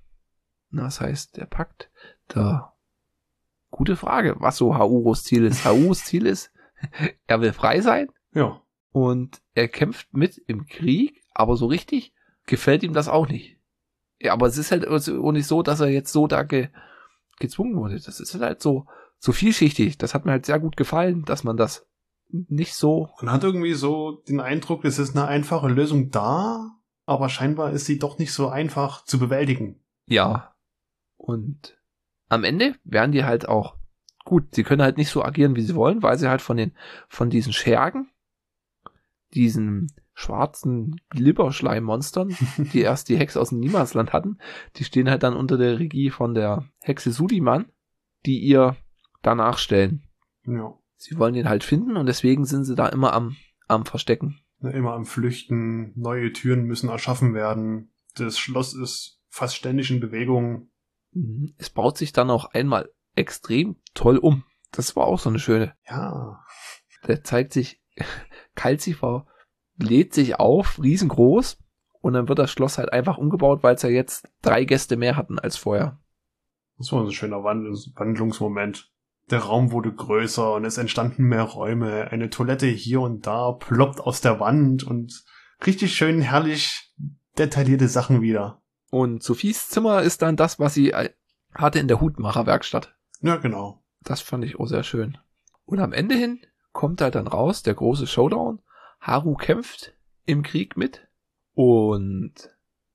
na, 0.71 0.85
das 0.85 1.01
heißt 1.01 1.37
der 1.37 1.47
Pakt, 1.47 1.91
der, 2.35 2.73
gute 3.71 3.97
Frage, 3.97 4.37
was 4.39 4.57
so 4.57 4.77
Hauros 4.77 5.25
Ziel 5.25 5.45
ist. 5.45 5.65
Hauros 5.65 6.05
Ziel 6.05 6.27
ist, 6.27 6.51
er 7.27 7.41
will 7.41 7.53
frei 7.53 7.81
sein 7.81 8.09
Ja. 8.33 8.61
und 8.93 9.41
er 9.55 9.69
kämpft 9.69 10.13
mit 10.15 10.39
im 10.47 10.67
Krieg, 10.67 11.23
aber 11.35 11.57
so 11.57 11.67
richtig 11.67 12.13
gefällt 12.47 12.83
ihm 12.83 12.93
das 12.95 13.09
auch 13.09 13.29
nicht. 13.29 13.59
Ja, 14.19 14.33
aber 14.33 14.47
es 14.47 14.57
ist 14.57 14.71
halt 14.71 14.87
auch 14.89 15.33
nicht 15.33 15.47
so, 15.47 15.63
dass 15.63 15.81
er 15.81 15.89
jetzt 15.89 16.13
so 16.13 16.27
da 16.27 16.43
ge, 16.43 16.69
gezwungen 17.39 17.77
wurde. 17.77 18.01
Das 18.01 18.21
ist 18.21 18.35
halt 18.41 18.63
so, 18.63 18.87
so 19.19 19.33
vielschichtig. 19.33 19.99
Das 19.99 20.15
hat 20.15 20.25
mir 20.25 20.33
halt 20.33 20.47
sehr 20.47 20.59
gut 20.59 20.77
gefallen, 20.77 21.25
dass 21.25 21.45
man 21.45 21.57
das 21.59 21.87
nicht 22.29 22.75
so. 22.75 23.11
Man 23.21 23.33
hat 23.33 23.45
irgendwie 23.45 23.75
so 23.75 24.23
den 24.29 24.41
Eindruck, 24.41 24.85
es 24.85 24.99
ist 24.99 25.17
eine 25.17 25.29
einfache 25.29 25.69
Lösung 25.69 26.11
da, 26.11 26.77
aber 27.07 27.29
scheinbar 27.29 27.73
ist 27.73 27.87
sie 27.87 27.99
doch 27.99 28.19
nicht 28.19 28.33
so 28.33 28.49
einfach 28.49 29.05
zu 29.05 29.19
bewältigen. 29.19 29.81
Ja. 30.07 30.55
Und 31.17 31.79
am 32.29 32.45
Ende 32.45 32.75
werden 32.85 33.13
die 33.13 33.25
halt 33.25 33.49
auch 33.49 33.77
gut. 34.25 34.55
Sie 34.55 34.65
können 34.65 34.83
halt 34.83 34.97
nicht 34.97 35.11
so 35.11 35.25
agieren, 35.25 35.57
wie 35.57 35.63
sie 35.63 35.75
wollen, 35.75 36.03
weil 36.03 36.19
sie 36.19 36.29
halt 36.29 36.43
von 36.43 36.57
den, 36.57 36.73
von 37.09 37.31
diesen 37.31 37.53
Schergen, 37.53 38.11
diesen 39.35 39.93
schwarzen 40.13 41.01
Glibberschleimmonstern, 41.11 42.37
die 42.73 42.81
erst 42.81 43.09
die 43.09 43.17
Hexe 43.17 43.41
aus 43.41 43.51
dem 43.51 43.61
Niemandsland 43.61 44.13
hatten, 44.13 44.39
die 44.77 44.85
stehen 44.85 45.09
halt 45.09 45.23
dann 45.23 45.37
unter 45.37 45.59
der 45.59 45.79
Regie 45.79 46.11
von 46.11 46.35
der 46.35 46.65
Hexe 46.81 47.13
Suliman, 47.13 47.71
die 48.25 48.41
ihr 48.41 48.77
danach 49.23 49.59
stellen. 49.59 50.03
Ja. 50.47 50.77
Sie 51.09 51.19
wollen 51.19 51.37
ihn 51.37 51.49
halt 51.49 51.63
finden 51.63 51.97
und 51.97 52.07
deswegen 52.07 52.45
sind 52.47 52.65
sie 52.65 52.75
da 52.75 52.89
immer 52.89 53.13
am, 53.13 53.37
am 53.69 53.87
Verstecken. 53.87 54.41
Ne, 54.59 54.73
Immer 54.73 54.95
am 54.95 55.05
Flüchten, 55.07 55.93
neue 55.95 56.33
Türen 56.33 56.65
müssen 56.65 56.89
erschaffen 56.89 57.33
werden. 57.33 57.93
Das 58.17 58.37
Schloss 58.41 58.75
ist 58.75 59.21
fast 59.29 59.55
ständig 59.55 59.89
in 59.93 60.01
Bewegung. 60.01 60.69
Mhm. 61.13 61.55
Es 61.59 61.71
baut 61.71 61.97
sich 61.97 62.13
dann 62.13 62.29
auch 62.29 62.47
einmal 62.47 62.91
extrem 63.15 63.77
toll 63.95 64.19
um. 64.19 64.43
Das 64.73 64.97
war 64.97 65.07
auch 65.07 65.21
so 65.21 65.29
eine 65.29 65.39
schöne. 65.39 65.75
Ja. 65.89 66.45
Der 67.07 67.23
zeigt 67.23 67.53
sich, 67.53 67.81
Calcifer 68.57 69.29
lädt 69.77 70.13
sich 70.13 70.41
auf, 70.41 70.83
riesengroß, 70.83 71.59
und 72.01 72.15
dann 72.15 72.29
wird 72.29 72.41
das 72.41 72.51
Schloss 72.51 72.79
halt 72.79 72.93
einfach 72.93 73.17
umgebaut, 73.17 73.63
weil 73.63 73.77
es 73.77 73.83
ja 73.83 73.91
jetzt 73.91 74.29
drei 74.43 74.65
Gäste 74.65 74.97
mehr 74.97 75.17
hatten 75.17 75.39
als 75.39 75.57
vorher. 75.57 76.01
Das 76.79 76.91
war 76.91 77.05
ein 77.05 77.13
schöner 77.13 77.45
Wandl- 77.45 77.95
Wandlungsmoment. 77.95 78.91
Der 79.31 79.41
Raum 79.41 79.73
wurde 79.73 79.93
größer 79.93 80.55
und 80.55 80.65
es 80.65 80.79
entstanden 80.79 81.25
mehr 81.25 81.43
Räume. 81.43 82.11
Eine 82.13 82.31
Toilette 82.31 82.67
hier 82.67 83.01
und 83.01 83.27
da 83.27 83.53
ploppt 83.53 84.01
aus 84.01 84.21
der 84.21 84.39
Wand 84.39 84.85
und 84.85 85.25
richtig 85.67 85.95
schön 85.97 86.21
herrlich 86.21 86.95
detaillierte 87.37 87.89
Sachen 87.89 88.21
wieder. 88.21 88.63
Und 88.91 89.23
Sophies 89.23 89.69
Zimmer 89.69 90.03
ist 90.03 90.23
dann 90.23 90.37
das, 90.37 90.59
was 90.59 90.75
sie 90.75 90.93
äh, 90.93 91.11
hatte 91.53 91.81
in 91.81 91.89
der 91.89 92.01
Hutmacherwerkstatt. 92.01 92.95
Ja, 93.21 93.37
genau. 93.37 93.83
Das 94.03 94.21
fand 94.21 94.45
ich 94.45 94.61
auch 94.61 94.67
sehr 94.67 94.85
schön. 94.85 95.19
Und 95.65 95.81
am 95.81 95.93
Ende 95.93 96.15
hin 96.15 96.41
kommt 96.73 97.01
halt 97.01 97.17
dann 97.17 97.27
raus 97.27 97.63
der 97.65 97.75
große 97.75 98.07
Showdown. 98.07 98.63
Haru 99.01 99.35
kämpft 99.35 99.95
im 100.25 100.43
Krieg 100.43 100.77
mit 100.77 101.09
und 101.55 102.35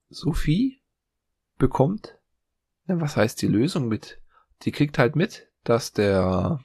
Sophie 0.09 0.81
bekommt, 1.57 2.17
was 2.85 3.17
heißt 3.17 3.41
die 3.41 3.47
Lösung 3.47 3.87
mit? 3.87 4.21
Die 4.63 4.71
kriegt 4.71 4.97
halt 4.97 5.15
mit, 5.15 5.50
dass 5.63 5.93
der 5.93 6.59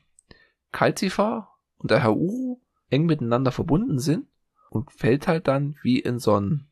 Calcifer 0.72 1.49
und 1.78 1.90
der 1.90 2.03
Hauru 2.03 2.61
eng 2.90 3.07
miteinander 3.07 3.53
verbunden 3.53 3.99
sind 3.99 4.26
und 4.70 4.90
fällt 4.92 5.28
halt 5.28 5.49
dann 5.49 5.76
wie 5.82 5.99
in 5.99 6.18
so 6.18 6.38
ein 6.38 6.68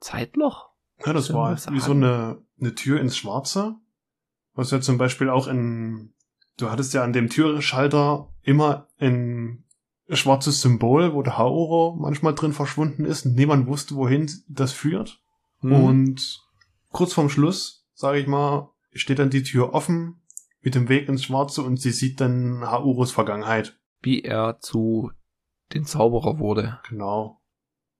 Zeitloch. 0.00 0.70
Ja, 1.04 1.12
das 1.12 1.32
war 1.32 1.50
das 1.50 1.70
wie 1.70 1.80
so 1.80 1.92
eine, 1.92 2.42
eine 2.60 2.74
Tür 2.74 3.00
ins 3.00 3.16
Schwarze. 3.16 3.76
Was 4.54 4.70
ja 4.70 4.80
zum 4.80 4.98
Beispiel 4.98 5.30
auch 5.30 5.46
in, 5.46 6.12
du 6.58 6.70
hattest 6.70 6.94
ja 6.94 7.02
an 7.02 7.12
dem 7.12 7.28
Türschalter 7.28 8.28
immer 8.42 8.88
ein 8.98 9.64
schwarzes 10.08 10.60
Symbol, 10.60 11.14
wo 11.14 11.22
der 11.22 11.38
Haoro 11.38 11.96
manchmal 11.98 12.34
drin 12.34 12.52
verschwunden 12.52 13.04
ist 13.04 13.24
und 13.24 13.34
niemand 13.34 13.66
wusste, 13.66 13.94
wohin 13.94 14.30
das 14.48 14.72
führt. 14.72 15.22
Mhm. 15.62 15.72
Und 15.72 16.42
kurz 16.90 17.12
vorm 17.12 17.30
Schluss, 17.30 17.86
sage 17.94 18.18
ich 18.18 18.26
mal, 18.26 18.70
steht 18.92 19.18
dann 19.18 19.30
die 19.30 19.42
Tür 19.42 19.72
offen 19.74 20.21
mit 20.62 20.74
dem 20.74 20.88
Weg 20.88 21.08
ins 21.08 21.24
Schwarze 21.24 21.62
und 21.62 21.80
sie 21.80 21.90
sieht 21.90 22.20
dann 22.20 22.62
Hauros 22.62 23.12
Vergangenheit. 23.12 23.78
wie 24.00 24.22
er 24.22 24.58
zu 24.60 25.10
den 25.74 25.84
Zauberer 25.84 26.38
wurde. 26.38 26.80
Genau. 26.88 27.40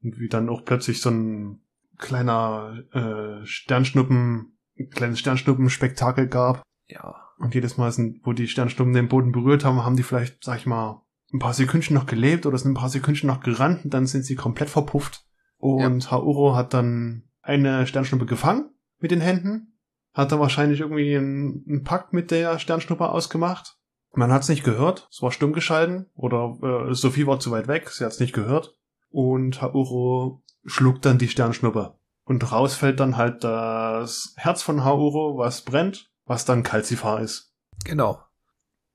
Und 0.02 0.18
wie 0.18 0.28
dann 0.28 0.48
auch 0.48 0.64
plötzlich 0.64 1.00
so 1.00 1.10
ein 1.10 1.62
kleiner 1.98 2.82
äh, 2.92 3.46
Sternschnuppen, 3.46 4.58
ein 4.78 4.90
kleines 4.90 5.20
Sternschnuppenspektakel 5.20 6.26
gab. 6.26 6.62
Ja. 6.88 7.14
Und 7.38 7.54
jedes 7.54 7.76
Mal, 7.76 7.90
sind, 7.92 8.20
wo 8.24 8.32
die 8.32 8.48
Sternschnuppen 8.48 8.92
den 8.92 9.08
Boden 9.08 9.32
berührt 9.32 9.64
haben, 9.64 9.84
haben 9.84 9.96
die 9.96 10.02
vielleicht, 10.02 10.42
sag 10.44 10.58
ich 10.58 10.66
mal, 10.66 11.02
ein 11.32 11.38
paar 11.38 11.54
Sekündchen 11.54 11.94
noch 11.94 12.06
gelebt 12.06 12.46
oder 12.46 12.58
sind 12.58 12.72
ein 12.72 12.80
paar 12.80 12.88
Sekündchen 12.88 13.26
noch 13.26 13.40
gerannt 13.40 13.84
und 13.84 13.94
dann 13.94 14.06
sind 14.06 14.24
sie 14.24 14.34
komplett 14.34 14.68
verpufft. 14.68 15.24
Und 15.56 16.10
Hauro 16.10 16.54
hat 16.54 16.74
dann 16.74 17.30
eine 17.40 17.86
Sternschnuppe 17.86 18.26
gefangen 18.26 18.70
mit 18.98 19.10
den 19.10 19.20
Händen, 19.20 19.71
hat 20.12 20.32
dann 20.32 20.40
wahrscheinlich 20.40 20.80
irgendwie 20.80 21.16
einen, 21.16 21.64
einen 21.68 21.84
Pakt 21.84 22.12
mit 22.12 22.30
der 22.30 22.58
Sternschnuppe 22.58 23.08
ausgemacht. 23.08 23.78
Man 24.14 24.30
hat 24.30 24.42
es 24.42 24.48
nicht 24.48 24.64
gehört, 24.64 25.08
es 25.10 25.22
war 25.22 25.32
stumm 25.32 25.52
geschalten 25.52 26.10
oder 26.14 26.58
äh, 26.62 26.94
Sophie 26.94 27.26
war 27.26 27.40
zu 27.40 27.50
weit 27.50 27.66
weg, 27.66 27.88
sie 27.88 28.04
hat 28.04 28.12
es 28.12 28.20
nicht 28.20 28.34
gehört. 28.34 28.76
Und 29.08 29.62
Hauro 29.62 30.42
schlug 30.64 31.02
dann 31.02 31.18
die 31.18 31.28
Sternschnuppe. 31.28 31.98
Und 32.24 32.52
raus 32.52 32.74
fällt 32.74 33.00
dann 33.00 33.16
halt 33.16 33.42
das 33.42 34.34
Herz 34.36 34.62
von 34.62 34.84
Hauro, 34.84 35.38
was 35.38 35.62
brennt, 35.62 36.10
was 36.24 36.44
dann 36.44 36.62
Calcifer 36.62 37.20
ist. 37.20 37.52
Genau. 37.84 38.22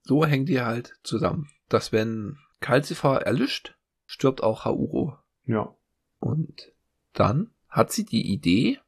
So 0.03 0.25
hängt 0.25 0.49
die 0.49 0.61
halt 0.61 0.93
zusammen. 1.03 1.49
Dass 1.67 1.91
wenn 1.91 2.37
Calcifer 2.61 3.21
erlischt, 3.23 3.75
stirbt 4.05 4.41
auch 4.41 4.65
Hauro. 4.65 5.17
Ja. 5.45 5.75
Und 6.19 6.71
dann 7.13 7.51
hat 7.69 7.91
sie 7.91 8.05
die 8.05 8.31
Idee, 8.31 8.79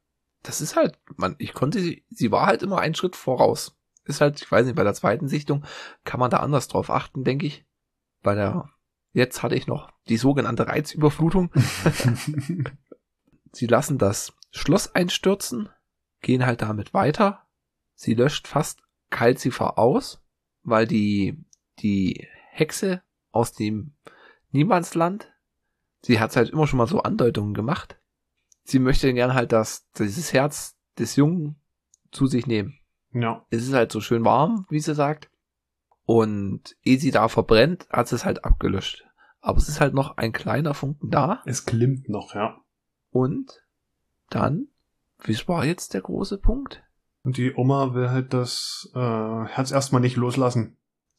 das 0.44 0.62
ist 0.62 0.76
halt, 0.76 0.98
man, 1.18 1.36
ich 1.38 1.54
konnte 1.54 1.80
sie, 1.80 2.06
sie 2.10 2.32
war 2.32 2.46
halt 2.46 2.64
immer 2.64 2.80
einen 2.80 2.96
Schritt 2.96 3.16
voraus. 3.16 3.78
Ist 4.06 4.22
halt, 4.22 4.42
ich 4.42 4.52
weiß 4.52 4.66
nicht, 4.66 4.76
bei 4.76 4.84
der 4.84 4.94
zweiten 4.94 5.28
Sichtung 5.28 5.66
kann 6.04 6.20
man 6.20 6.32
da 6.32 6.38
anders 6.38 6.68
drauf 6.68 6.90
achten, 6.90 7.24
denke 7.24 7.46
ich. 7.46 7.66
Bei 8.22 8.36
der, 8.36 8.70
jetzt 9.14 9.44
hatte 9.44 9.56
ich 9.56 9.68
noch 9.68 9.92
die 10.08 10.18
sogenannte 10.18 10.68
Reizüberflutung. 10.68 11.52
Sie 13.52 13.68
lassen 13.68 13.98
das 13.98 14.34
Schloss 14.52 14.94
einstürzen, 14.96 15.70
gehen 16.22 16.46
halt 16.46 16.62
damit 16.62 16.94
weiter. 16.94 17.48
Sie 17.96 18.14
löscht 18.14 18.48
fast 18.48 18.82
Calcifer 19.10 19.78
aus, 19.78 20.24
weil 20.64 20.88
die, 20.88 21.44
die 21.80 22.28
Hexe 22.52 23.02
aus 23.32 23.54
dem 23.54 23.96
Niemandsland, 24.52 25.32
sie 26.02 26.20
hat 26.20 26.36
halt 26.36 26.50
immer 26.50 26.68
schon 26.68 26.78
mal 26.78 26.88
so 26.88 27.02
Andeutungen 27.02 27.54
gemacht. 27.54 28.00
Sie 28.64 28.80
möchte 28.80 29.14
gern 29.14 29.34
halt 29.34 29.52
das, 29.52 29.90
dieses 29.98 30.34
Herz 30.34 30.78
des 30.98 31.16
Jungen 31.16 31.60
zu 32.12 32.28
sich 32.28 32.48
nehmen. 32.48 32.80
ja. 33.12 33.46
Es 33.50 33.64
ist 33.64 33.74
halt 33.74 33.92
so 33.92 34.02
schön 34.02 34.26
warm, 34.26 34.66
wie 34.70 34.80
sie 34.80 34.96
sagt. 34.96 35.30
Und 36.06 36.76
ehe 36.82 37.00
sie 37.00 37.12
da 37.12 37.28
verbrennt, 37.28 37.88
hat 37.90 38.08
sie 38.08 38.16
es 38.16 38.26
halt 38.26 38.44
abgelöscht. 38.44 39.06
Aber 39.42 39.58
es 39.60 39.70
ist 39.70 39.80
halt 39.80 39.94
noch 39.94 40.18
ein 40.18 40.32
kleiner 40.32 40.74
Funken 40.74 41.12
da. 41.12 41.42
Es 41.46 41.66
glimmt 41.66 42.10
noch, 42.10 42.34
ja. 42.36 42.58
Und 43.12 43.64
dann, 44.30 44.68
wie 45.24 45.38
war 45.48 45.66
jetzt 45.66 45.94
der 45.94 46.02
große 46.02 46.40
Punkt? 46.40 46.84
Und 47.24 47.38
die 47.38 47.54
Oma 47.54 47.94
will 47.94 48.10
halt 48.10 48.34
das 48.34 48.90
äh, 48.96 49.00
Herz 49.00 49.72
erstmal 49.72 50.02
nicht 50.02 50.16
loslassen. 50.16 50.78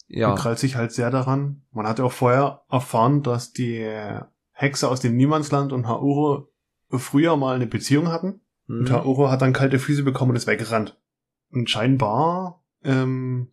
Ja. 0.09 0.31
Und 0.31 0.39
krallt 0.39 0.59
sich 0.59 0.75
halt 0.75 0.93
sehr 0.93 1.11
daran. 1.11 1.63
Man 1.71 1.87
hat 1.87 2.01
ja 2.01 2.05
auch 2.05 2.13
vorher 2.13 2.63
erfahren, 2.69 3.23
dass 3.23 3.53
die 3.53 3.89
Hexe 4.51 4.89
aus 4.89 5.01
dem 5.01 5.17
Niemandsland 5.17 5.73
und 5.73 5.87
Hauro 5.87 6.50
früher 6.99 7.37
mal 7.37 7.55
eine 7.55 7.67
Beziehung 7.67 8.09
hatten. 8.09 8.41
Und 8.69 8.89
Mhm. 8.89 8.93
Hauro 8.93 9.31
hat 9.31 9.43
dann 9.43 9.53
kalte 9.53 9.79
Füße 9.79 10.03
bekommen 10.03 10.31
und 10.31 10.37
ist 10.37 10.47
weggerannt. 10.47 10.99
Und 11.51 11.69
scheinbar 11.69 12.63
ähm, 12.85 13.51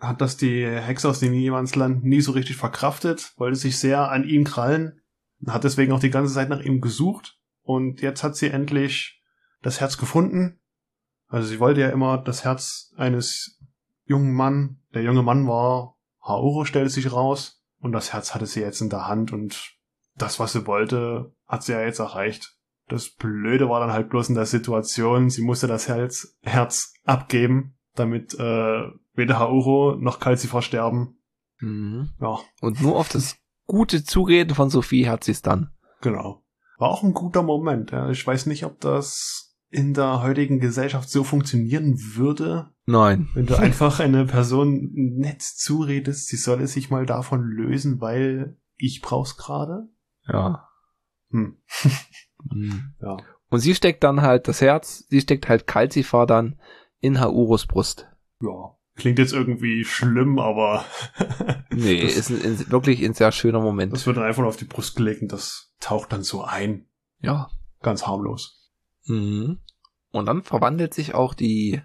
hat 0.00 0.20
das 0.20 0.36
die 0.36 0.66
Hexe 0.66 1.08
aus 1.08 1.20
dem 1.20 1.32
Niemandsland 1.32 2.04
nie 2.04 2.20
so 2.20 2.32
richtig 2.32 2.56
verkraftet, 2.56 3.32
wollte 3.36 3.56
sich 3.56 3.78
sehr 3.78 4.10
an 4.10 4.24
ihn 4.24 4.44
krallen, 4.44 5.00
hat 5.46 5.64
deswegen 5.64 5.92
auch 5.92 6.00
die 6.00 6.10
ganze 6.10 6.34
Zeit 6.34 6.48
nach 6.48 6.60
ihm 6.60 6.80
gesucht. 6.80 7.38
Und 7.62 8.00
jetzt 8.00 8.24
hat 8.24 8.36
sie 8.36 8.48
endlich 8.48 9.22
das 9.62 9.80
Herz 9.80 9.98
gefunden. 9.98 10.58
Also 11.28 11.48
sie 11.48 11.60
wollte 11.60 11.80
ja 11.80 11.90
immer 11.90 12.18
das 12.18 12.44
Herz 12.44 12.92
eines 12.96 13.60
jungen 14.06 14.32
Mann. 14.32 14.80
Der 14.94 15.02
junge 15.02 15.22
Mann 15.22 15.46
war 15.46 15.96
Hauro, 16.22 16.64
stellt 16.64 16.90
sich 16.90 17.12
raus. 17.12 17.62
Und 17.78 17.92
das 17.92 18.12
Herz 18.12 18.34
hatte 18.34 18.46
sie 18.46 18.60
jetzt 18.60 18.80
in 18.80 18.90
der 18.90 19.06
Hand 19.06 19.32
und 19.32 19.76
das, 20.16 20.40
was 20.40 20.52
sie 20.52 20.66
wollte, 20.66 21.32
hat 21.46 21.62
sie 21.62 21.72
ja 21.72 21.80
jetzt 21.82 22.00
erreicht. 22.00 22.57
Das 22.88 23.10
Blöde 23.10 23.68
war 23.68 23.80
dann 23.80 23.92
halt 23.92 24.08
bloß 24.10 24.28
in 24.30 24.34
der 24.34 24.46
Situation, 24.46 25.30
sie 25.30 25.42
musste 25.42 25.66
das 25.66 25.88
Herz, 25.88 26.36
Herz 26.42 26.94
abgeben, 27.04 27.76
damit 27.94 28.34
äh, 28.34 28.82
weder 29.14 29.38
Hauro 29.38 29.96
noch 29.98 30.20
Calcifer 30.20 30.62
sterben. 30.62 31.18
Mhm. 31.60 32.10
Ja, 32.20 32.38
Und 32.60 32.80
nur 32.80 32.96
auf 32.96 33.08
das 33.08 33.36
gute 33.66 34.04
Zureden 34.04 34.54
von 34.54 34.70
Sophie 34.70 35.08
hat 35.08 35.24
sie 35.24 35.32
es 35.32 35.42
dann. 35.42 35.70
genau. 36.00 36.42
War 36.78 36.90
auch 36.90 37.02
ein 37.02 37.12
guter 37.12 37.42
Moment. 37.42 37.90
Ja. 37.90 38.08
Ich 38.08 38.24
weiß 38.24 38.46
nicht, 38.46 38.64
ob 38.64 38.78
das 38.80 39.56
in 39.68 39.94
der 39.94 40.22
heutigen 40.22 40.60
Gesellschaft 40.60 41.10
so 41.10 41.24
funktionieren 41.24 41.98
würde, 42.14 42.70
Nein. 42.86 43.28
wenn 43.34 43.46
du 43.46 43.58
einfach 43.58 43.98
eine 43.98 44.26
Person 44.26 44.92
nett 44.92 45.42
zuredest, 45.42 46.28
sie 46.28 46.36
solle 46.36 46.68
sich 46.68 46.88
mal 46.88 47.04
davon 47.04 47.42
lösen, 47.42 48.00
weil 48.00 48.56
ich 48.76 49.02
brauch's 49.02 49.36
gerade. 49.36 49.88
Ja. 50.28 50.68
Hm. 51.30 51.56
Mhm. 52.44 52.94
Ja. 53.00 53.16
Und 53.50 53.60
sie 53.60 53.74
steckt 53.74 54.04
dann 54.04 54.22
halt 54.22 54.48
das 54.48 54.60
Herz, 54.60 55.06
sie 55.08 55.20
steckt 55.20 55.48
halt 55.48 55.66
Calcifer 55.66 56.26
dann 56.26 56.58
in 57.00 57.20
Hauros 57.20 57.66
Brust. 57.66 58.08
Ja. 58.40 58.74
Klingt 58.96 59.20
jetzt 59.20 59.32
irgendwie 59.32 59.84
schlimm, 59.84 60.40
aber 60.40 60.84
Nee, 61.70 61.98
ist 61.98 62.30
ein, 62.30 62.42
ein, 62.42 62.70
wirklich 62.70 63.04
ein 63.04 63.14
sehr 63.14 63.30
schöner 63.30 63.60
Moment. 63.60 63.92
das 63.92 64.06
wird 64.06 64.16
dann 64.16 64.24
einfach 64.24 64.40
nur 64.40 64.48
auf 64.48 64.56
die 64.56 64.64
Brust 64.64 64.96
gelegt 64.96 65.22
und 65.22 65.30
das 65.32 65.72
taucht 65.80 66.12
dann 66.12 66.22
so 66.22 66.42
ein. 66.44 66.86
ja. 67.20 67.50
Ganz 67.80 68.08
harmlos. 68.08 68.72
Mhm. 69.04 69.60
Und 70.10 70.26
dann 70.26 70.42
verwandelt 70.42 70.92
sich 70.94 71.14
auch 71.14 71.32
die 71.34 71.80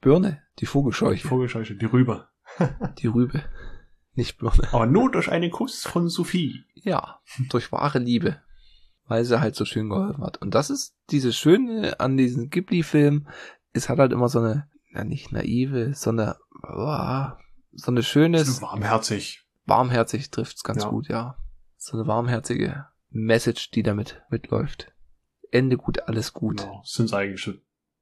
Birne, 0.00 0.40
die 0.60 0.66
Vogelscheuche, 0.66 1.26
Vogelscheuche, 1.26 1.74
die 1.74 1.86
Rübe. 1.86 2.28
die 2.98 3.08
Rübe. 3.08 3.42
Nicht 4.14 4.38
Birne. 4.38 4.68
Aber 4.70 4.86
nur 4.86 5.10
durch 5.10 5.28
einen 5.28 5.50
Kuss 5.50 5.82
von 5.82 6.08
Sophie. 6.08 6.64
Ja, 6.74 7.20
durch 7.48 7.72
wahre 7.72 7.98
Liebe. 7.98 8.40
Weil 9.10 9.24
sie 9.24 9.40
halt 9.40 9.56
so 9.56 9.64
schön 9.64 9.88
geholfen 9.88 10.22
hat. 10.22 10.36
Und 10.40 10.54
das 10.54 10.70
ist 10.70 10.94
dieses 11.10 11.36
Schöne 11.36 11.98
an 11.98 12.16
diesen 12.16 12.48
Ghibli-Filmen. 12.48 13.28
Es 13.72 13.88
hat 13.88 13.98
halt 13.98 14.12
immer 14.12 14.28
so 14.28 14.38
eine, 14.38 14.68
na 14.92 15.02
nicht 15.02 15.32
naive, 15.32 15.94
sondern 15.94 16.34
oh, 16.62 17.26
so 17.72 17.90
eine 17.90 18.04
schönes, 18.04 18.62
Warmherzig. 18.62 19.44
warmherzig 19.64 20.30
trifft's 20.30 20.62
ganz 20.62 20.84
Ja. 20.84 20.90
gut, 20.90 21.08
ja. 21.08 21.36
So 21.76 21.96
eine 21.98 22.06
warmherzige 22.06 22.86
Message, 23.08 23.72
die 23.72 23.82
damit 23.82 24.22
mitläuft. 24.30 24.94
Ende 25.50 25.76
gut, 25.76 26.02
alles 26.06 26.32
gut. 26.32 26.58
Genau. 26.58 26.80
Sind 26.84 27.12
eigentlich 27.12 27.40
schon 27.40 27.60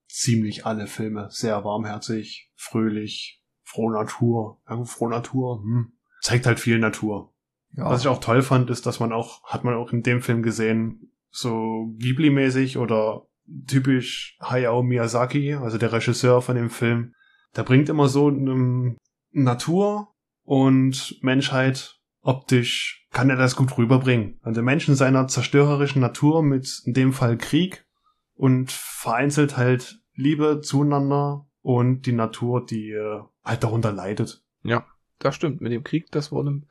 ziemlich 0.08 0.66
alle 0.66 0.86
Filme. 0.86 1.28
Sehr 1.30 1.64
warmherzig, 1.64 2.52
fröhlich, 2.54 3.42
frohe 3.64 3.94
Natur. 3.94 4.60
Ja, 4.68 4.84
frohe 4.84 5.08
Natur. 5.08 5.62
Hm. 5.62 5.92
Zeigt 6.20 6.44
halt 6.44 6.60
viel 6.60 6.78
Natur. 6.78 7.34
Ja. 7.72 7.90
Was 7.90 8.00
ich 8.02 8.08
auch 8.08 8.20
toll 8.20 8.42
fand, 8.42 8.70
ist, 8.70 8.86
dass 8.86 9.00
man 9.00 9.12
auch, 9.12 9.44
hat 9.44 9.64
man 9.64 9.74
auch 9.74 9.92
in 9.92 10.02
dem 10.02 10.22
Film 10.22 10.42
gesehen, 10.42 11.12
so 11.30 11.94
Ghibli-mäßig 11.98 12.78
oder 12.78 13.26
typisch 13.66 14.36
Hayao 14.40 14.82
Miyazaki, 14.82 15.54
also 15.54 15.78
der 15.78 15.92
Regisseur 15.92 16.42
von 16.42 16.56
dem 16.56 16.70
Film, 16.70 17.14
der 17.56 17.62
bringt 17.62 17.88
immer 17.88 18.08
so 18.08 18.28
ähm, 18.28 18.96
Natur 19.30 20.14
und 20.44 21.18
Menschheit 21.22 21.98
optisch 22.22 23.06
kann 23.10 23.30
er 23.30 23.36
das 23.36 23.56
gut 23.56 23.76
rüberbringen. 23.78 24.38
Also 24.42 24.62
Menschen 24.62 24.94
seiner 24.94 25.28
zerstörerischen 25.28 26.00
Natur 26.00 26.42
mit 26.42 26.82
in 26.84 26.92
dem 26.92 27.12
Fall 27.12 27.38
Krieg 27.38 27.86
und 28.34 28.70
vereinzelt 28.70 29.56
halt 29.56 30.00
Liebe 30.14 30.60
zueinander 30.60 31.46
und 31.62 32.02
die 32.02 32.12
Natur, 32.12 32.64
die 32.66 32.90
äh, 32.90 33.22
halt 33.44 33.64
darunter 33.64 33.92
leidet. 33.92 34.42
Ja, 34.62 34.86
das 35.18 35.36
stimmt. 35.36 35.60
Mit 35.60 35.72
dem 35.72 35.84
Krieg, 35.84 36.10
das 36.10 36.32
wurde. 36.32 36.62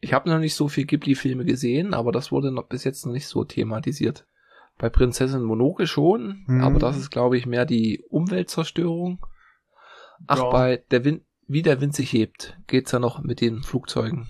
Ich 0.00 0.12
habe 0.12 0.28
noch 0.30 0.38
nicht 0.38 0.54
so 0.54 0.68
viel 0.68 0.84
Ghibli-Filme 0.86 1.44
gesehen, 1.44 1.92
aber 1.94 2.12
das 2.12 2.30
wurde 2.30 2.52
noch 2.52 2.68
bis 2.68 2.84
jetzt 2.84 3.04
noch 3.04 3.12
nicht 3.12 3.26
so 3.26 3.44
thematisiert. 3.44 4.26
Bei 4.78 4.88
Prinzessin 4.88 5.42
Monoke 5.42 5.86
schon, 5.88 6.44
Mhm. 6.46 6.62
aber 6.62 6.78
das 6.78 6.96
ist, 6.96 7.10
glaube 7.10 7.36
ich, 7.36 7.46
mehr 7.46 7.64
die 7.66 8.04
Umweltzerstörung. 8.08 9.24
Ach, 10.28 10.38
Ja. 10.38 10.50
bei 10.50 10.84
der 10.90 11.04
Wind, 11.04 11.22
wie 11.48 11.62
der 11.62 11.80
Wind 11.80 11.94
sich 11.94 12.12
hebt, 12.12 12.58
geht's 12.68 12.92
ja 12.92 12.98
noch 13.00 13.20
mit 13.22 13.40
den 13.40 13.62
Flugzeugen. 13.62 14.28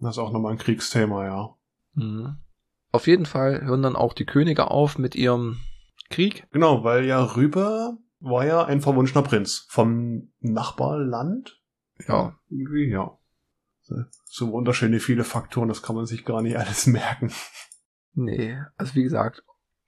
Das 0.00 0.16
ist 0.16 0.18
auch 0.18 0.32
nochmal 0.32 0.52
ein 0.52 0.58
Kriegsthema, 0.58 1.24
ja. 1.24 1.54
Mhm. 1.94 2.36
Auf 2.92 3.06
jeden 3.06 3.26
Fall 3.26 3.62
hören 3.62 3.82
dann 3.82 3.96
auch 3.96 4.12
die 4.12 4.26
Könige 4.26 4.70
auf 4.70 4.98
mit 4.98 5.14
ihrem 5.14 5.58
Krieg. 6.10 6.46
Genau, 6.52 6.84
weil 6.84 7.04
ja 7.04 7.22
Rübe 7.22 7.96
war 8.20 8.46
ja 8.46 8.64
ein 8.64 8.80
verwunschener 8.80 9.22
Prinz 9.22 9.66
vom 9.70 10.30
Nachbarland. 10.40 11.60
Ja, 12.06 12.36
Irgendwie, 12.48 12.88
ja. 12.90 13.17
So- 14.24 14.52
wunderschöne 14.52 15.00
viele 15.00 15.24
Faktoren, 15.24 15.68
das 15.68 15.82
kann 15.82 15.96
man 15.96 16.06
sich 16.06 16.24
gar 16.24 16.42
nicht 16.42 16.56
alles 16.56 16.86
merken. 16.86 17.32
nee, 18.14 18.56
also 18.76 18.94
wie 18.94 19.02
gesagt, 19.02 19.42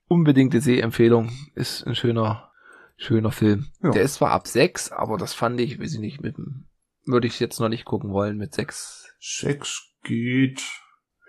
unbedingte 0.07 0.61
Sehempfehlung 0.61 1.31
ist 1.55 1.85
ein 1.85 1.95
schöner, 1.95 2.51
schöner 2.97 3.31
Film. 3.31 3.67
Ja. 3.81 3.91
Der 3.91 4.03
ist 4.03 4.15
zwar 4.15 4.31
ab 4.31 4.47
sechs, 4.47 4.91
aber 4.91 5.17
das 5.17 5.33
fand 5.33 5.59
ich, 5.59 5.79
weiß 5.79 5.93
ich 5.93 5.99
nicht, 5.99 6.21
mit 6.21 6.37
dem, 6.37 6.67
würde 7.05 7.27
ich 7.27 7.39
jetzt 7.39 7.59
noch 7.59 7.69
nicht 7.69 7.85
gucken 7.85 8.11
wollen 8.11 8.37
mit 8.37 8.53
sechs. 8.53 9.07
Sex 9.19 9.83
geht, 10.03 10.61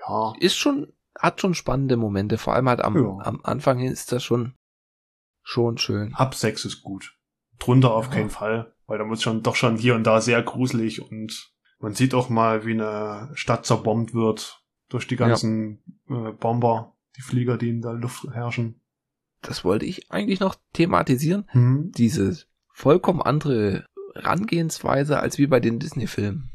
ja. 0.07 0.33
Ist 0.41 0.57
schon, 0.57 0.93
hat 1.19 1.41
schon 1.41 1.55
spannende 1.55 1.97
Momente, 1.97 2.39
vor 2.39 2.55
allem 2.55 2.69
halt 2.69 2.81
am, 2.83 2.97
Ja. 2.97 3.19
am 3.25 3.41
Anfang 3.45 3.79
hin 3.79 3.93
ist 3.93 4.11
das 4.13 4.23
schon, 4.25 4.55
schon 5.43 5.79
schön. 5.79 6.15
Ab 6.15 6.35
Sex 6.35 6.65
ist 6.65 6.83
gut. 6.83 7.17
Drunter 7.59 7.93
auf 7.93 8.07
Ja. 8.07 8.13
keinen 8.13 8.31
Fall, 8.31 8.75
weil 8.87 8.99
da 8.99 9.05
muss 9.05 9.23
schon 9.23 9.43
doch 9.43 9.55
schon 9.57 9.77
hier 9.77 9.95
und 9.95 10.05
da 10.05 10.21
sehr 10.21 10.43
gruselig 10.43 11.03
und 11.03 11.52
man 11.83 11.95
sieht 11.95 12.15
auch 12.15 12.29
mal, 12.29 12.65
wie 12.65 12.73
eine 12.73 13.31
Stadt 13.35 13.67
zerbombt 13.67 14.15
wird 14.15 14.63
durch 14.89 15.07
die 15.07 15.17
ganzen 15.17 15.83
äh, 16.09 16.33
Bomber, 16.33 16.95
die 17.17 17.23
Flieger, 17.23 17.59
die 17.59 17.71
in 17.71 17.83
der 17.83 17.95
Luft 17.95 18.25
herrschen. 18.33 18.81
Das 19.43 19.65
wollte 19.65 19.85
ich 19.85 20.11
eigentlich 20.11 20.41
noch 20.41 20.55
thematisieren. 20.73 21.45
Hm. 21.49 21.91
Diese 21.93 22.37
vollkommen 22.73 23.21
andere 23.21 23.87
Herangehensweise 24.15 25.19
als 25.19 25.39
wie 25.39 25.47
bei 25.49 25.59
den 25.59 25.81
Disney-Filmen. 25.81 26.53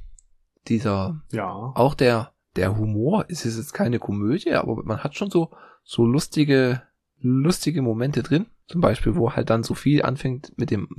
Dieser 0.68 1.22
Ja. 1.32 1.72
auch 1.76 1.94
der, 1.94 2.34
der 2.56 2.78
Humor 2.78 3.30
ist 3.30 3.44
jetzt 3.44 3.74
keine 3.74 4.00
Komödie, 4.00 4.54
aber 4.54 4.82
man 4.84 5.04
hat 5.04 5.16
schon 5.16 5.30
so, 5.30 5.52
so 5.84 6.06
lustige, 6.06 6.82
lustige 7.20 7.82
Momente 7.82 8.24
drin. 8.24 8.48
Zum 8.68 8.82
Beispiel, 8.82 9.16
wo 9.16 9.34
halt 9.34 9.50
dann 9.50 9.64
Sophie 9.64 10.04
anfängt 10.04 10.58
mit 10.58 10.72
dem, 10.72 10.90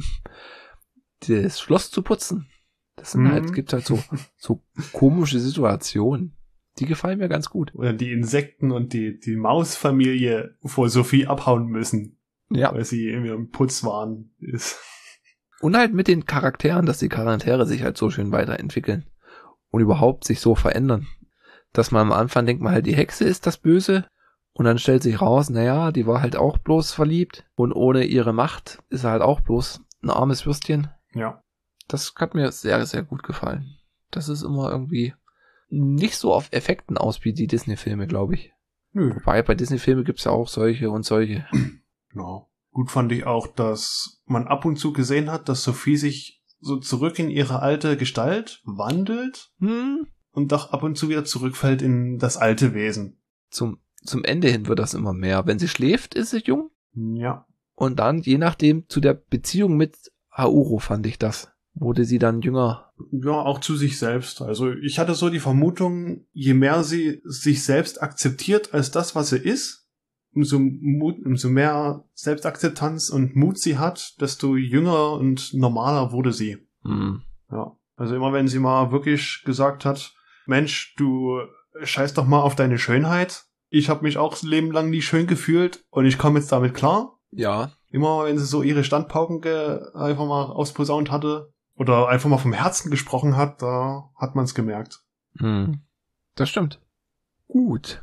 das 1.29 1.61
Schloss 1.61 1.91
zu 1.91 2.03
putzen. 2.03 2.49
Das 2.99 3.12
sind 3.12 3.22
Mhm. 3.22 3.32
halt, 3.32 3.55
gibt 3.55 3.72
halt 3.72 3.86
so, 3.86 3.99
so 4.36 4.62
komische 4.92 5.38
Situationen. 5.40 6.34
Die 6.78 6.86
gefallen 6.86 7.18
mir 7.18 7.28
ganz 7.28 7.51
gut. 7.51 7.74
Oder 7.74 7.92
die 7.92 8.12
Insekten 8.12 8.70
und 8.70 8.92
die, 8.92 9.18
die 9.18 9.36
Mausfamilie 9.36 10.57
vor 10.64 10.88
Sophie 10.88 11.26
abhauen 11.26 11.66
müssen, 11.66 12.18
Ja. 12.51 12.72
weil 12.72 12.84
sie 12.84 13.09
in 13.09 13.24
ihrem 13.24 13.51
Putzwahn 13.51 14.30
ist. 14.38 14.78
Und 15.61 15.76
halt 15.76 15.92
mit 15.92 16.07
den 16.07 16.24
Charakteren, 16.24 16.86
dass 16.86 16.99
die 17.01 17.09
Charaktere 17.09 17.66
sich 17.66 17.82
halt 17.82 17.96
so 17.96 18.11
schön 18.11 18.30
weiterentwickeln. 18.30 19.07
Und 19.70 19.80
überhaupt 19.82 20.24
sich 20.24 20.40
so 20.40 20.55
verändern. 20.55 21.07
Dass 21.72 21.90
man 21.90 22.03
am 22.03 22.12
Anfang 22.12 22.46
denkt 22.46 22.62
man 22.62 22.72
halt, 22.72 22.86
die 22.86 22.94
Hexe 22.96 23.24
ist 23.24 23.46
das 23.46 23.59
Böse. 23.59 24.07
Und 24.53 24.64
dann 24.64 24.78
stellt 24.78 25.03
sich 25.03 25.20
raus, 25.20 25.51
naja, 25.51 25.90
die 25.92 26.07
war 26.07 26.22
halt 26.22 26.36
auch 26.36 26.59
bloß 26.59 26.92
verliebt. 26.92 27.44
Und 27.57 27.72
ohne 27.72 28.05
ihre 28.05 28.32
Macht 28.32 28.78
ist 28.88 29.05
er 29.05 29.11
halt 29.11 29.22
auch 29.22 29.40
bloß 29.40 29.80
ein 30.03 30.11
armes 30.11 30.46
Würstchen. 30.46 30.88
Ja. 31.12 31.42
Das 31.89 32.14
hat 32.16 32.34
mir 32.34 32.53
sehr, 32.53 32.84
sehr 32.86 33.03
gut 33.03 33.22
gefallen. 33.22 33.76
Das 34.11 34.28
ist 34.28 34.43
immer 34.43 34.70
irgendwie 34.70 35.14
nicht 35.70 36.16
so 36.16 36.32
auf 36.32 36.49
Effekten 36.53 36.97
aus 36.97 37.24
wie 37.24 37.32
die 37.32 37.47
Disney-Filme, 37.47 38.07
glaube 38.07 38.34
ich. 38.34 38.53
Nö. 38.93 39.14
Wobei 39.14 39.43
bei 39.43 39.55
Disney-Filmen 39.55 40.05
gibt's 40.05 40.24
ja 40.24 40.32
auch 40.32 40.49
solche 40.49 40.91
und 40.91 41.05
solche. 41.05 41.47
Ja. 42.14 42.47
Gut 42.70 42.91
fand 42.91 43.12
ich 43.12 43.26
auch, 43.26 43.47
dass 43.47 44.22
man 44.24 44.47
ab 44.47 44.64
und 44.64 44.76
zu 44.76 44.93
gesehen 44.93 45.30
hat, 45.30 45.49
dass 45.49 45.62
Sophie 45.62 45.97
sich 45.97 46.43
so 46.61 46.76
zurück 46.76 47.18
in 47.18 47.30
ihre 47.30 47.61
alte 47.61 47.97
Gestalt 47.97 48.62
wandelt 48.64 49.53
Hm, 49.59 50.07
und 50.30 50.53
doch 50.53 50.72
ab 50.72 50.82
und 50.82 50.97
zu 50.97 51.09
wieder 51.09 51.24
zurückfällt 51.24 51.82
in 51.82 52.18
das 52.18 52.36
alte 52.36 52.74
Wesen. 52.74 53.20
zum, 53.51 53.78
zum 54.05 54.24
Ende 54.24 54.49
hin 54.49 54.66
wird 54.66 54.78
das 54.78 54.95
immer 54.95 55.12
mehr. 55.12 55.47
Wenn 55.47 55.59
sie 55.59 55.68
schläft, 55.68 56.14
ist 56.14 56.30
sie 56.30 56.43
jung. 56.45 56.70
Ja. 56.95 57.47
Und 57.74 57.99
dann, 57.99 58.20
je 58.22 58.39
nachdem, 58.39 58.89
zu 58.89 59.01
der 59.01 59.14
Beziehung 59.14 59.76
mit 59.76 59.97
Hauro 60.36 60.78
fand 60.78 61.07
ich 61.07 61.18
das. 61.18 61.53
Wurde 61.75 62.05
sie 62.05 62.19
dann 62.19 62.41
jünger? 62.41 62.93
Ja, 63.12 63.33
auch 63.33 63.61
zu 63.61 63.77
sich 63.77 63.99
selbst. 63.99 64.43
Also 64.43 64.73
ich 64.73 64.99
hatte 64.99 65.14
so 65.14 65.29
die 65.29 65.39
Vermutung, 65.39 66.27
je 66.33 66.55
mehr 66.55 66.83
sie 66.83 67.21
sich 67.25 67.64
selbst 67.64 68.03
akzeptiert 68.03 68.75
als 68.75 68.91
das, 68.91 69.14
was 69.14 69.31
sie 69.31 69.39
ist, 69.39 69.89
umso, 70.35 70.59
Mut, 70.59 71.25
umso 71.25 71.49
mehr 71.49 72.05
Selbstakzeptanz 72.14 73.11
und 73.11 73.37
Mut 73.37 73.59
sie 73.59 73.79
hat, 73.79 74.21
desto 74.21 74.57
jünger 74.57 75.12
und 75.12 75.55
normaler 75.55 76.12
wurde 76.12 76.33
sie. 76.33 76.59
Hm. 76.83 77.23
Ja. 77.51 77.77
Also 77.97 78.14
immer 78.14 78.33
wenn 78.33 78.49
sie 78.49 78.59
mal 78.59 78.91
wirklich 78.91 79.43
gesagt 79.45 79.85
hat, 79.85 80.14
Mensch, 80.47 80.95
du 80.97 81.41
scheiß 81.83 82.14
doch 82.14 82.27
mal 82.27 82.41
auf 82.41 82.57
deine 82.57 82.79
Schönheit. 82.79 83.45
Ich 83.71 83.89
habe 83.89 84.03
mich 84.03 84.19
auch 84.19 84.31
das 84.31 84.43
Leben 84.43 84.73
lang 84.73 84.91
nie 84.91 85.03
schön 85.03 85.27
gefühlt 85.27 85.85
und 85.91 86.07
ich 86.07 86.19
komme 86.19 86.39
jetzt 86.39 86.51
damit 86.51 86.75
klar. 86.75 87.19
Ja. 87.31 87.73
Immer 87.91 88.25
wenn 88.25 88.39
sie 88.39 88.47
so 88.47 88.62
ihre 88.62 88.85
Standpauken 88.85 89.45
einfach 89.95 90.27
mal 90.27 90.45
ausposaunt 90.47 91.11
hatte 91.11 91.53
oder 91.79 92.09
einfach 92.09 92.29
mal 92.29 92.39
vom 92.39 92.53
Herzen 92.53 92.91
gesprochen 92.91 93.37
hat, 93.37 93.62
da 93.62 94.11
hat 94.16 94.35
man 94.35 94.45
es 94.45 94.55
gemerkt. 94.55 95.03
Hm. 95.39 95.83
Das 96.35 96.49
stimmt. 96.49 96.81
Gut. 97.47 98.03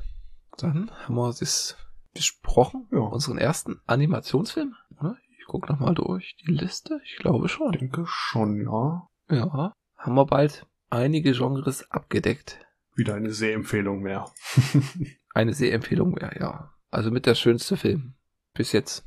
Dann 0.57 0.89
haben 1.03 1.15
wir 1.15 1.27
das 1.27 1.77
besprochen. 2.13 2.87
Ja. 2.91 2.99
Unseren 2.99 3.37
ersten 3.37 3.81
Animationsfilm. 3.85 4.73
Oder? 4.99 5.17
Ich 5.39 5.45
gucke 5.45 5.71
nochmal 5.71 5.93
durch 5.93 6.35
die 6.45 6.51
Liste. 6.51 6.99
Ich 7.03 7.17
glaube 7.17 7.45
Ich 7.45 7.51
schon. 7.51 7.71
denke 7.73 8.03
schon, 8.07 8.61
ja. 8.61 9.07
Ja. 9.29 9.73
Haben 9.97 10.15
wir 10.15 10.25
bald 10.25 10.65
einige 10.89 11.33
Genres 11.33 11.89
abgedeckt. 11.91 12.59
Wieder 12.95 13.15
eine 13.15 13.31
Sehempfehlung 13.31 14.01
mehr. 14.01 14.25
Eine 15.33 15.53
Sehempfehlung 15.53 16.15
wäre, 16.15 16.39
ja. 16.39 16.71
Also 16.91 17.11
mit 17.11 17.25
der 17.25 17.35
schönste 17.35 17.75
Film. 17.75 18.13
Bis 18.53 18.71
jetzt. 18.71 19.05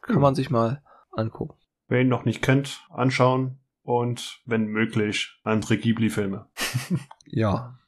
Kann 0.00 0.14
Ja. 0.16 0.20
man 0.22 0.34
sich 0.34 0.48
mal 0.48 0.82
angucken. 1.12 1.54
Wer 1.88 2.00
ihn 2.00 2.08
noch 2.08 2.24
nicht 2.24 2.40
kennt, 2.40 2.86
anschauen 2.88 3.58
und, 3.86 4.40
wenn 4.46 4.66
möglich, 4.66 5.38
andere 5.44 5.78
Ghibli-Filme. 5.78 6.46
Ja. 7.28 7.78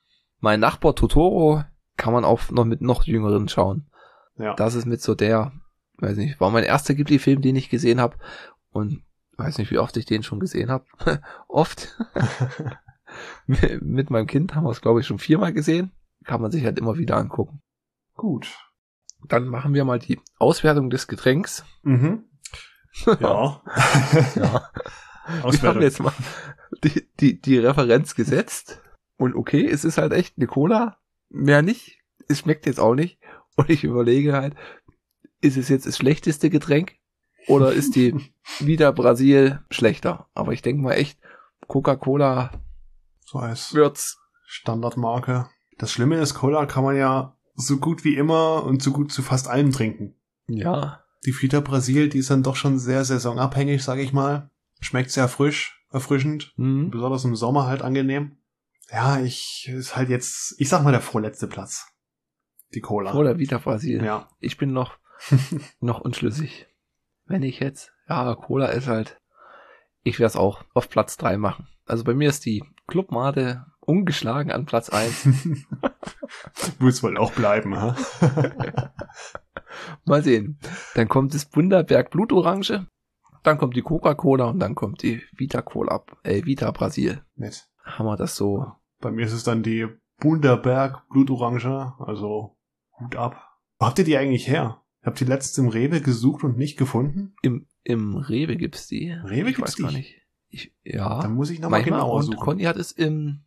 Mein 0.40 0.58
Nachbar 0.58 0.96
Totoro 0.96 1.62
kann 1.96 2.12
man 2.12 2.24
auch 2.24 2.50
noch 2.50 2.64
mit 2.64 2.80
noch 2.80 3.04
jüngeren 3.04 3.48
schauen. 3.48 3.88
Ja. 4.36 4.54
Das 4.54 4.74
ist 4.74 4.84
mit 4.84 5.00
so 5.00 5.14
der, 5.14 5.52
weiß 5.98 6.16
nicht, 6.16 6.40
war 6.40 6.50
mein 6.50 6.64
erster 6.64 6.94
Ghibli-Film, 6.94 7.40
den 7.40 7.54
ich 7.54 7.68
gesehen 7.68 8.00
habe. 8.00 8.16
Und 8.70 9.04
weiß 9.36 9.58
nicht, 9.58 9.70
wie 9.70 9.78
oft 9.78 9.96
ich 9.96 10.06
den 10.06 10.24
schon 10.24 10.40
gesehen 10.40 10.70
habe. 10.70 10.84
oft. 11.48 11.96
mit 13.46 14.10
meinem 14.10 14.26
Kind 14.26 14.54
haben 14.54 14.64
wir 14.64 14.70
es, 14.70 14.80
glaube 14.80 15.00
ich, 15.00 15.06
schon 15.06 15.18
viermal 15.18 15.52
gesehen. 15.52 15.92
Kann 16.24 16.40
man 16.40 16.50
sich 16.50 16.64
halt 16.64 16.78
immer 16.78 16.98
wieder 16.98 17.16
angucken. 17.16 17.62
Gut. 18.14 18.56
Dann 19.28 19.46
machen 19.46 19.74
wir 19.74 19.84
mal 19.84 19.98
die 19.98 20.20
Auswertung 20.38 20.90
des 20.90 21.06
Getränks. 21.06 21.64
Mhm. 21.82 22.24
Ja. 23.20 23.62
ja. 24.34 24.70
Wir 25.28 25.36
haben 25.36 25.44
Auswertung. 25.44 25.82
jetzt 25.82 26.00
mal 26.00 26.12
die, 26.84 27.06
die, 27.20 27.40
die 27.40 27.58
Referenz 27.58 28.14
gesetzt. 28.14 28.80
Und 29.16 29.34
okay, 29.34 29.66
es 29.66 29.84
ist 29.84 29.98
halt 29.98 30.12
echt 30.12 30.34
eine 30.36 30.46
Cola. 30.46 30.96
Mehr 31.28 31.62
nicht. 31.62 31.98
Es 32.28 32.40
schmeckt 32.40 32.66
jetzt 32.66 32.80
auch 32.80 32.94
nicht. 32.94 33.18
Und 33.56 33.70
ich 33.70 33.84
überlege 33.84 34.32
halt, 34.32 34.54
ist 35.40 35.56
es 35.56 35.68
jetzt 35.68 35.86
das 35.86 35.96
schlechteste 35.96 36.50
Getränk? 36.50 36.96
Oder 37.46 37.72
ist 37.72 37.94
die 37.96 38.14
wieder 38.60 38.92
Brasil 38.92 39.60
schlechter? 39.70 40.28
Aber 40.34 40.52
ich 40.52 40.62
denke 40.62 40.82
mal 40.82 40.92
echt, 40.92 41.18
Coca-Cola 41.66 42.50
So 43.24 43.38
als 43.38 43.74
wird's. 43.74 44.18
Standardmarke. 44.46 45.50
Das 45.76 45.92
Schlimme 45.92 46.16
ist, 46.16 46.34
Cola 46.34 46.64
kann 46.66 46.84
man 46.84 46.96
ja 46.96 47.36
so 47.54 47.78
gut 47.78 48.04
wie 48.04 48.16
immer 48.16 48.64
und 48.64 48.82
so 48.82 48.92
gut 48.92 49.12
zu 49.12 49.22
fast 49.22 49.48
allem 49.48 49.72
trinken. 49.72 50.14
Ja. 50.48 51.04
Die 51.26 51.34
Vita 51.34 51.60
Brasil, 51.60 52.08
die 52.08 52.18
ist 52.18 52.30
dann 52.30 52.42
doch 52.42 52.56
schon 52.56 52.78
sehr 52.78 53.04
saisonabhängig, 53.04 53.82
sag 53.82 53.98
ich 53.98 54.12
mal. 54.12 54.50
Schmeckt 54.80 55.10
sehr 55.10 55.28
frisch, 55.28 55.84
erfrischend. 55.90 56.52
Hm. 56.56 56.90
Besonders 56.90 57.24
im 57.24 57.36
Sommer 57.36 57.66
halt 57.66 57.82
angenehm. 57.82 58.38
Ja, 58.90 59.20
ich, 59.20 59.68
ist 59.72 59.96
halt 59.96 60.08
jetzt, 60.08 60.54
ich 60.58 60.68
sag 60.68 60.82
mal 60.82 60.92
der 60.92 61.00
vorletzte 61.00 61.46
Platz. 61.46 61.86
Die 62.74 62.80
Cola. 62.80 63.14
Oder 63.14 63.38
wieder 63.38 63.58
Brasil. 63.58 64.04
Ja. 64.04 64.28
Ich 64.40 64.56
bin 64.56 64.72
noch, 64.72 64.98
noch 65.80 66.00
unschlüssig. 66.00 66.66
Wenn 67.26 67.42
ich 67.42 67.60
jetzt, 67.60 67.92
ja, 68.08 68.34
Cola 68.34 68.66
ist 68.66 68.86
halt, 68.86 69.20
ich 70.02 70.18
werde 70.18 70.28
es 70.28 70.36
auch 70.36 70.64
auf 70.74 70.88
Platz 70.88 71.16
drei 71.16 71.36
machen. 71.36 71.68
Also 71.86 72.04
bei 72.04 72.14
mir 72.14 72.28
ist 72.28 72.44
die 72.46 72.64
Clubmate 72.86 73.66
ungeschlagen 73.80 74.52
an 74.52 74.66
Platz 74.66 74.90
eins. 74.90 75.26
Muss 76.78 77.02
wohl 77.02 77.16
auch 77.16 77.32
bleiben, 77.32 77.76
ha? 77.76 77.96
Mal 80.04 80.22
sehen. 80.22 80.58
Dann 80.94 81.08
kommt 81.08 81.34
das 81.34 81.54
Wunderberg 81.54 82.10
Blutorange, 82.10 82.86
dann 83.48 83.58
kommt 83.58 83.76
die 83.76 83.82
Coca-Cola 83.82 84.44
und 84.44 84.58
dann 84.58 84.74
kommt 84.74 85.02
die 85.02 85.22
Vita 85.32 85.62
Cola, 85.62 86.04
äh, 86.22 86.44
Vita 86.44 86.70
Brasil. 86.70 87.22
Nett. 87.34 87.68
Haben 87.82 88.06
wir 88.06 88.16
das 88.16 88.36
so? 88.36 88.66
Bei 89.00 89.10
mir 89.10 89.24
ist 89.24 89.32
es 89.32 89.44
dann 89.44 89.62
die 89.62 89.86
Bunderberg 90.18 91.08
Blutorange, 91.08 91.94
also 91.98 92.56
Hut 92.98 93.16
ab. 93.16 93.42
Wo 93.78 93.86
habt 93.86 93.98
ihr 93.98 94.04
die 94.04 94.16
eigentlich 94.16 94.48
her? 94.48 94.82
Habt 95.02 95.20
ihr 95.20 95.26
letztens 95.26 95.58
im 95.58 95.68
Rewe 95.68 96.00
gesucht 96.00 96.44
und 96.44 96.58
nicht 96.58 96.76
gefunden? 96.76 97.34
Im, 97.42 97.66
im 97.84 98.16
Rewe 98.16 98.56
gibt's 98.56 98.86
die. 98.86 99.12
Rewe 99.12 99.50
ich 99.50 99.56
gibt's 99.56 99.72
weiß 99.72 99.82
gar 99.82 99.90
die? 99.90 99.96
nicht. 99.96 100.20
Ich, 100.48 100.74
ja. 100.82 101.20
Dann 101.22 101.34
muss 101.34 101.50
ich 101.50 101.60
nochmal 101.60 101.82
genauer 101.82 102.14
und 102.14 102.22
suchen. 102.24 102.38
Conny 102.38 102.64
hat 102.64 102.76
es 102.76 102.92
im, 102.92 103.44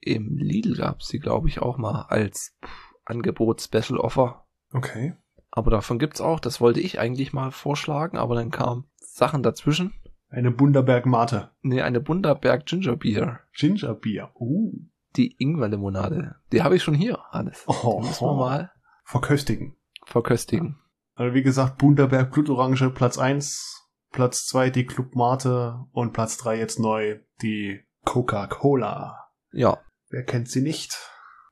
im 0.00 0.38
Lidl 0.38 0.76
gab's 0.76 1.08
die, 1.08 1.18
glaube 1.18 1.48
ich, 1.48 1.60
auch 1.60 1.76
mal 1.76 2.02
als 2.08 2.56
Angebot 3.04 3.60
Special 3.60 3.98
Offer. 3.98 4.46
Okay. 4.72 5.14
Aber 5.56 5.70
davon 5.70 5.98
gibt's 5.98 6.20
auch, 6.20 6.38
das 6.38 6.60
wollte 6.60 6.80
ich 6.80 6.98
eigentlich 7.00 7.32
mal 7.32 7.50
vorschlagen, 7.50 8.18
aber 8.18 8.34
dann 8.34 8.50
kamen 8.50 8.84
Sachen 9.00 9.42
dazwischen. 9.42 9.94
Eine 10.28 10.50
Bunderberg 10.50 11.06
Mate. 11.06 11.50
Nee, 11.62 11.80
eine 11.80 12.00
Bunderberg 12.00 12.66
Ginger 12.66 12.96
Beer. 12.96 13.40
Gingerbier. 13.54 14.30
Uh. 14.38 14.74
Die 15.16 15.34
Ingwer-Limonade. 15.38 16.34
Die 16.52 16.62
habe 16.62 16.76
ich 16.76 16.82
schon 16.82 16.92
hier, 16.94 17.18
Hannes. 17.30 17.64
Oh. 17.66 18.00
Die 18.02 18.08
müssen 18.08 18.26
wir 18.26 18.34
mal 18.36 18.70
Verköstigen. 19.04 19.76
verköstigen. 20.04 20.78
Also 21.14 21.34
wie 21.34 21.42
gesagt, 21.42 21.78
Bunderberg 21.78 22.30
Blutorange 22.32 22.90
Platz 22.90 23.16
1, 23.16 23.88
Platz 24.12 24.46
2 24.48 24.68
die 24.68 24.84
Club 24.84 25.14
Mate 25.14 25.86
und 25.92 26.12
Platz 26.12 26.36
3 26.36 26.58
jetzt 26.58 26.78
neu 26.78 27.20
die 27.40 27.80
Coca-Cola. 28.04 29.24
Ja, 29.52 29.78
Wer 30.10 30.24
kennt 30.24 30.48
sie 30.50 30.60
nicht? 30.60 30.98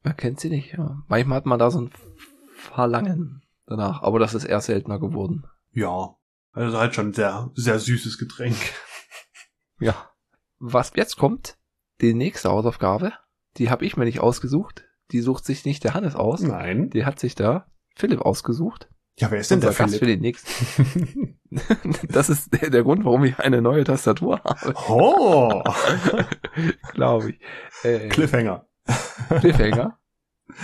wer 0.03 0.13
kennt 0.13 0.39
sie 0.41 0.51
nicht? 0.51 0.75
Ja. 0.77 1.03
Manchmal 1.09 1.39
hat 1.39 1.47
man 1.47 1.59
da 1.59 1.71
so 1.71 1.81
ein 1.81 1.91
Verlangen 2.55 3.43
danach, 3.67 4.03
aber 4.03 4.19
das 4.19 4.35
ist 4.35 4.45
eher 4.45 4.61
seltener 4.61 4.99
geworden. 4.99 5.45
Ja. 5.73 6.17
Also 6.53 6.79
halt 6.79 6.95
schon 6.95 7.12
sehr, 7.12 7.51
sehr 7.55 7.79
süßes 7.79 8.19
Getränk. 8.19 8.57
Ja. 9.81 10.09
Was 10.61 10.93
jetzt 10.95 11.17
kommt, 11.17 11.59
die 12.01 12.15
nächste 12.15 12.49
Hausaufgabe, 12.49 13.12
die 13.57 13.71
habe 13.71 13.85
ich 13.85 13.97
mir 13.97 14.05
nicht 14.05 14.21
ausgesucht. 14.21 14.85
Die 15.11 15.21
sucht 15.21 15.45
sich 15.45 15.65
nicht 15.65 15.83
der 15.83 15.95
Hannes 15.95 16.15
aus. 16.15 16.43
Nein. 16.43 16.91
Die 16.91 17.05
hat 17.05 17.19
sich 17.19 17.35
da 17.35 17.67
Philipp 17.97 18.21
ausgesucht. 18.21 18.89
Ja, 19.19 19.31
wer 19.31 19.41
ist 19.41 19.51
denn 19.51 19.61
der 19.61 19.73
Gast 19.73 19.95
für 19.95 20.01
Philipp? 20.01 20.21
die 20.21 20.27
nächste. 20.27 21.37
das 22.09 22.31
ist 22.31 22.53
der, 22.53 22.71
der 22.71 22.83
Grund, 22.83 23.05
warum 23.05 23.25
ich 23.25 23.39
eine 23.39 23.62
neue 23.62 23.85
Tastatur 23.85 24.41
habe, 24.43 24.75
oh! 24.89 25.62
glaube 26.93 27.31
ich. 27.31 27.41
Äh, 27.85 28.09
Cliffhanger. 28.09 28.67
Cliffhanger. 29.41 29.99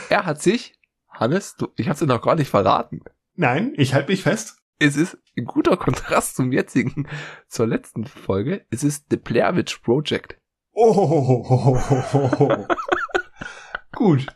Er 0.08 0.26
hat 0.26 0.42
sich, 0.42 0.79
Hannes, 1.20 1.54
du, 1.56 1.68
ich 1.76 1.88
habe 1.88 1.98
dir 1.98 2.06
noch 2.06 2.22
gar 2.22 2.34
nicht 2.34 2.48
verraten. 2.48 3.02
Nein, 3.34 3.74
ich 3.76 3.94
halte 3.94 4.10
mich 4.10 4.22
fest. 4.22 4.56
Es 4.78 4.96
ist 4.96 5.18
ein 5.36 5.44
guter 5.44 5.76
Kontrast 5.76 6.36
zum 6.36 6.50
jetzigen, 6.52 7.06
zur 7.46 7.66
letzten 7.66 8.06
Folge. 8.06 8.64
Es 8.70 8.82
ist 8.82 9.06
The 9.10 9.18
Blair 9.18 9.54
Witch 9.54 9.78
Project. 9.80 10.38
Oh. 10.72 12.66
Gut. 13.92 14.26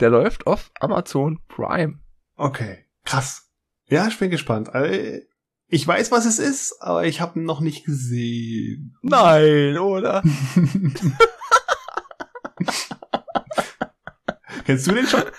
Der 0.00 0.10
läuft 0.10 0.46
auf 0.46 0.70
Amazon 0.80 1.40
Prime. 1.48 2.00
Okay. 2.36 2.84
Krass. 3.04 3.50
Ja, 3.86 4.06
ich 4.08 4.18
bin 4.18 4.30
gespannt. 4.30 4.74
Also, 4.74 5.20
Ich 5.68 5.86
weiß, 5.86 6.12
was 6.12 6.26
es 6.26 6.38
ist, 6.38 6.76
aber 6.82 7.06
ich 7.06 7.22
habe 7.22 7.38
ihn 7.40 7.44
noch 7.46 7.60
nicht 7.60 7.86
gesehen. 7.86 8.98
Nein, 9.00 9.78
oder? 9.78 10.22
Kennst 14.72 14.86
du 14.86 14.92
den 14.92 15.06
schon? 15.06 15.22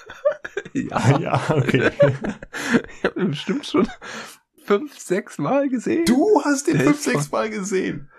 Ja, 0.74 1.20
ja, 1.20 1.42
okay. 1.50 1.92
ich 2.98 3.04
habe 3.04 3.20
ihn 3.20 3.30
bestimmt 3.30 3.66
schon 3.66 3.88
fünf, 4.66 4.98
sechs 5.00 5.38
Mal 5.38 5.70
gesehen. 5.70 6.06
Du 6.06 6.42
hast 6.44 6.68
den 6.68 6.78
Der 6.78 6.86
fünf, 6.86 7.02
sechs 7.02 7.32
Mal 7.32 7.50
gesehen. 7.50 8.10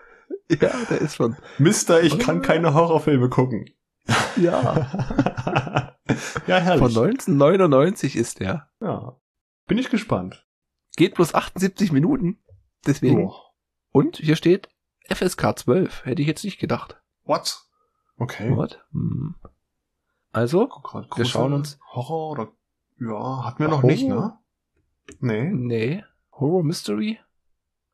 Ja, 0.48 0.72
der 0.90 1.00
ist 1.00 1.16
schon. 1.16 1.36
Mister, 1.58 2.02
ich 2.02 2.18
kann 2.18 2.42
keine 2.42 2.74
Horrorfilme 2.74 3.28
gucken. 3.28 3.70
Ja. 4.36 5.94
ja, 6.46 6.58
herrlich. 6.58 6.94
Von 6.94 7.04
1999 7.04 8.16
ist 8.16 8.40
der. 8.40 8.68
Ja. 8.80 9.16
Bin 9.66 9.78
ich 9.78 9.90
gespannt. 9.90 10.46
Geht 10.96 11.14
bloß 11.14 11.34
78 11.34 11.92
Minuten. 11.92 12.42
Deswegen. 12.86 13.26
Oh. 13.26 13.34
Und 13.90 14.16
hier 14.16 14.36
steht 14.36 14.68
FSK 15.08 15.58
12. 15.58 16.04
Hätte 16.04 16.22
ich 16.22 16.28
jetzt 16.28 16.44
nicht 16.44 16.58
gedacht. 16.58 17.00
What? 17.24 17.64
Okay. 18.16 18.54
What? 18.56 18.84
Hm. 18.92 19.34
Also, 20.34 20.68
Wir 21.16 21.24
schauen 21.24 21.52
uns- 21.52 21.78
Horror 21.92 22.30
oder 22.32 22.48
ja, 23.00 23.44
hatten 23.44 23.60
wir 23.60 23.68
noch 23.68 23.82
Horror? 23.82 23.90
nicht, 23.90 24.06
ne? 24.08 24.38
Nee. 25.20 25.50
nee. 25.52 26.04
Horror 26.32 26.64
Mystery 26.64 27.20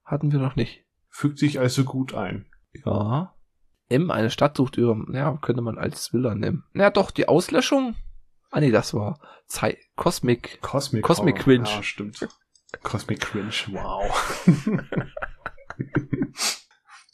hatten 0.04 0.32
wir 0.32 0.38
noch 0.38 0.56
nicht. 0.56 0.84
Fügt 1.10 1.38
sich 1.38 1.60
also 1.60 1.84
gut 1.84 2.14
ein. 2.14 2.46
Ja. 2.84 3.34
M, 3.88 4.10
eine 4.10 4.30
Stadt 4.30 4.56
sucht 4.56 4.76
über, 4.78 4.96
ja, 5.12 5.36
könnte 5.42 5.60
man 5.62 5.76
als 5.76 6.06
Thriller 6.06 6.34
nehmen. 6.34 6.64
Ja, 6.72 6.90
doch, 6.90 7.10
die 7.10 7.28
Auslöschung. 7.28 7.96
Ah, 8.50 8.60
nee, 8.60 8.70
das 8.70 8.94
war 8.94 9.18
Zei 9.46 9.76
Cosmic. 9.96 10.60
Cosmic, 10.62 11.02
Cosmic 11.02 11.34
Horror. 11.34 11.44
Cringe. 11.44 11.68
Ja, 11.68 11.82
stimmt. 11.82 12.26
Cosmic 12.82 13.20
Cringe, 13.20 13.52
wow. 13.72 14.46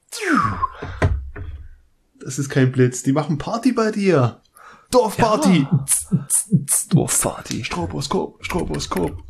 Das 2.20 2.40
ist 2.40 2.50
kein 2.50 2.72
Blitz. 2.72 3.04
Die 3.04 3.12
machen 3.12 3.38
Party 3.38 3.72
bei 3.72 3.92
dir. 3.92 4.42
Dorfparty. 4.92 5.68
Ja. 5.72 5.86
Dorfparty. 6.90 7.64
Stroboskop, 7.64 8.44
Stroboskop. 8.44 9.24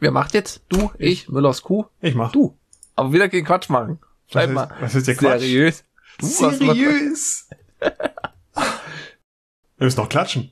Wer 0.00 0.10
macht 0.10 0.34
jetzt? 0.34 0.62
Du, 0.68 0.90
ich, 0.98 1.28
Müllers 1.28 1.62
Kuh. 1.62 1.86
Ich 2.00 2.14
mach. 2.14 2.32
Du. 2.32 2.58
Aber 2.96 3.12
wieder 3.12 3.28
keinen 3.28 3.44
Quatsch 3.44 3.68
machen. 3.68 4.00
Bleib 4.30 4.48
was 4.48 4.54
mal 4.54 4.64
ist, 4.64 4.82
was 4.82 4.94
ist 4.96 5.06
der 5.08 5.16
Quatsch? 5.16 5.40
seriös. 5.40 5.84
Du 6.18 6.26
Seriös. 6.26 7.48
Wir 9.84 9.88
müssen 9.88 10.00
noch 10.00 10.08
klatschen. 10.08 10.50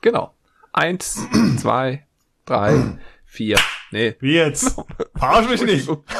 Genau. 0.00 0.34
Eins, 0.72 1.28
zwei, 1.58 2.08
drei, 2.44 2.98
vier. 3.24 3.56
Nee. 3.92 4.16
Wie 4.18 4.34
jetzt? 4.34 4.74
Verarsch 5.16 5.48
mich 5.48 5.62
nicht. 5.62 5.86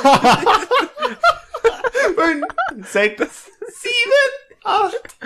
Fünf, 2.15 2.45
sechs, 2.89 3.51
sieben, 3.67 4.31
acht. 4.63 5.17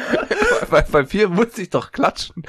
Bei, 0.70 0.80
bei 0.80 1.04
vier 1.04 1.28
muss 1.28 1.58
ich 1.58 1.68
doch 1.68 1.92
klatschen. 1.92 2.42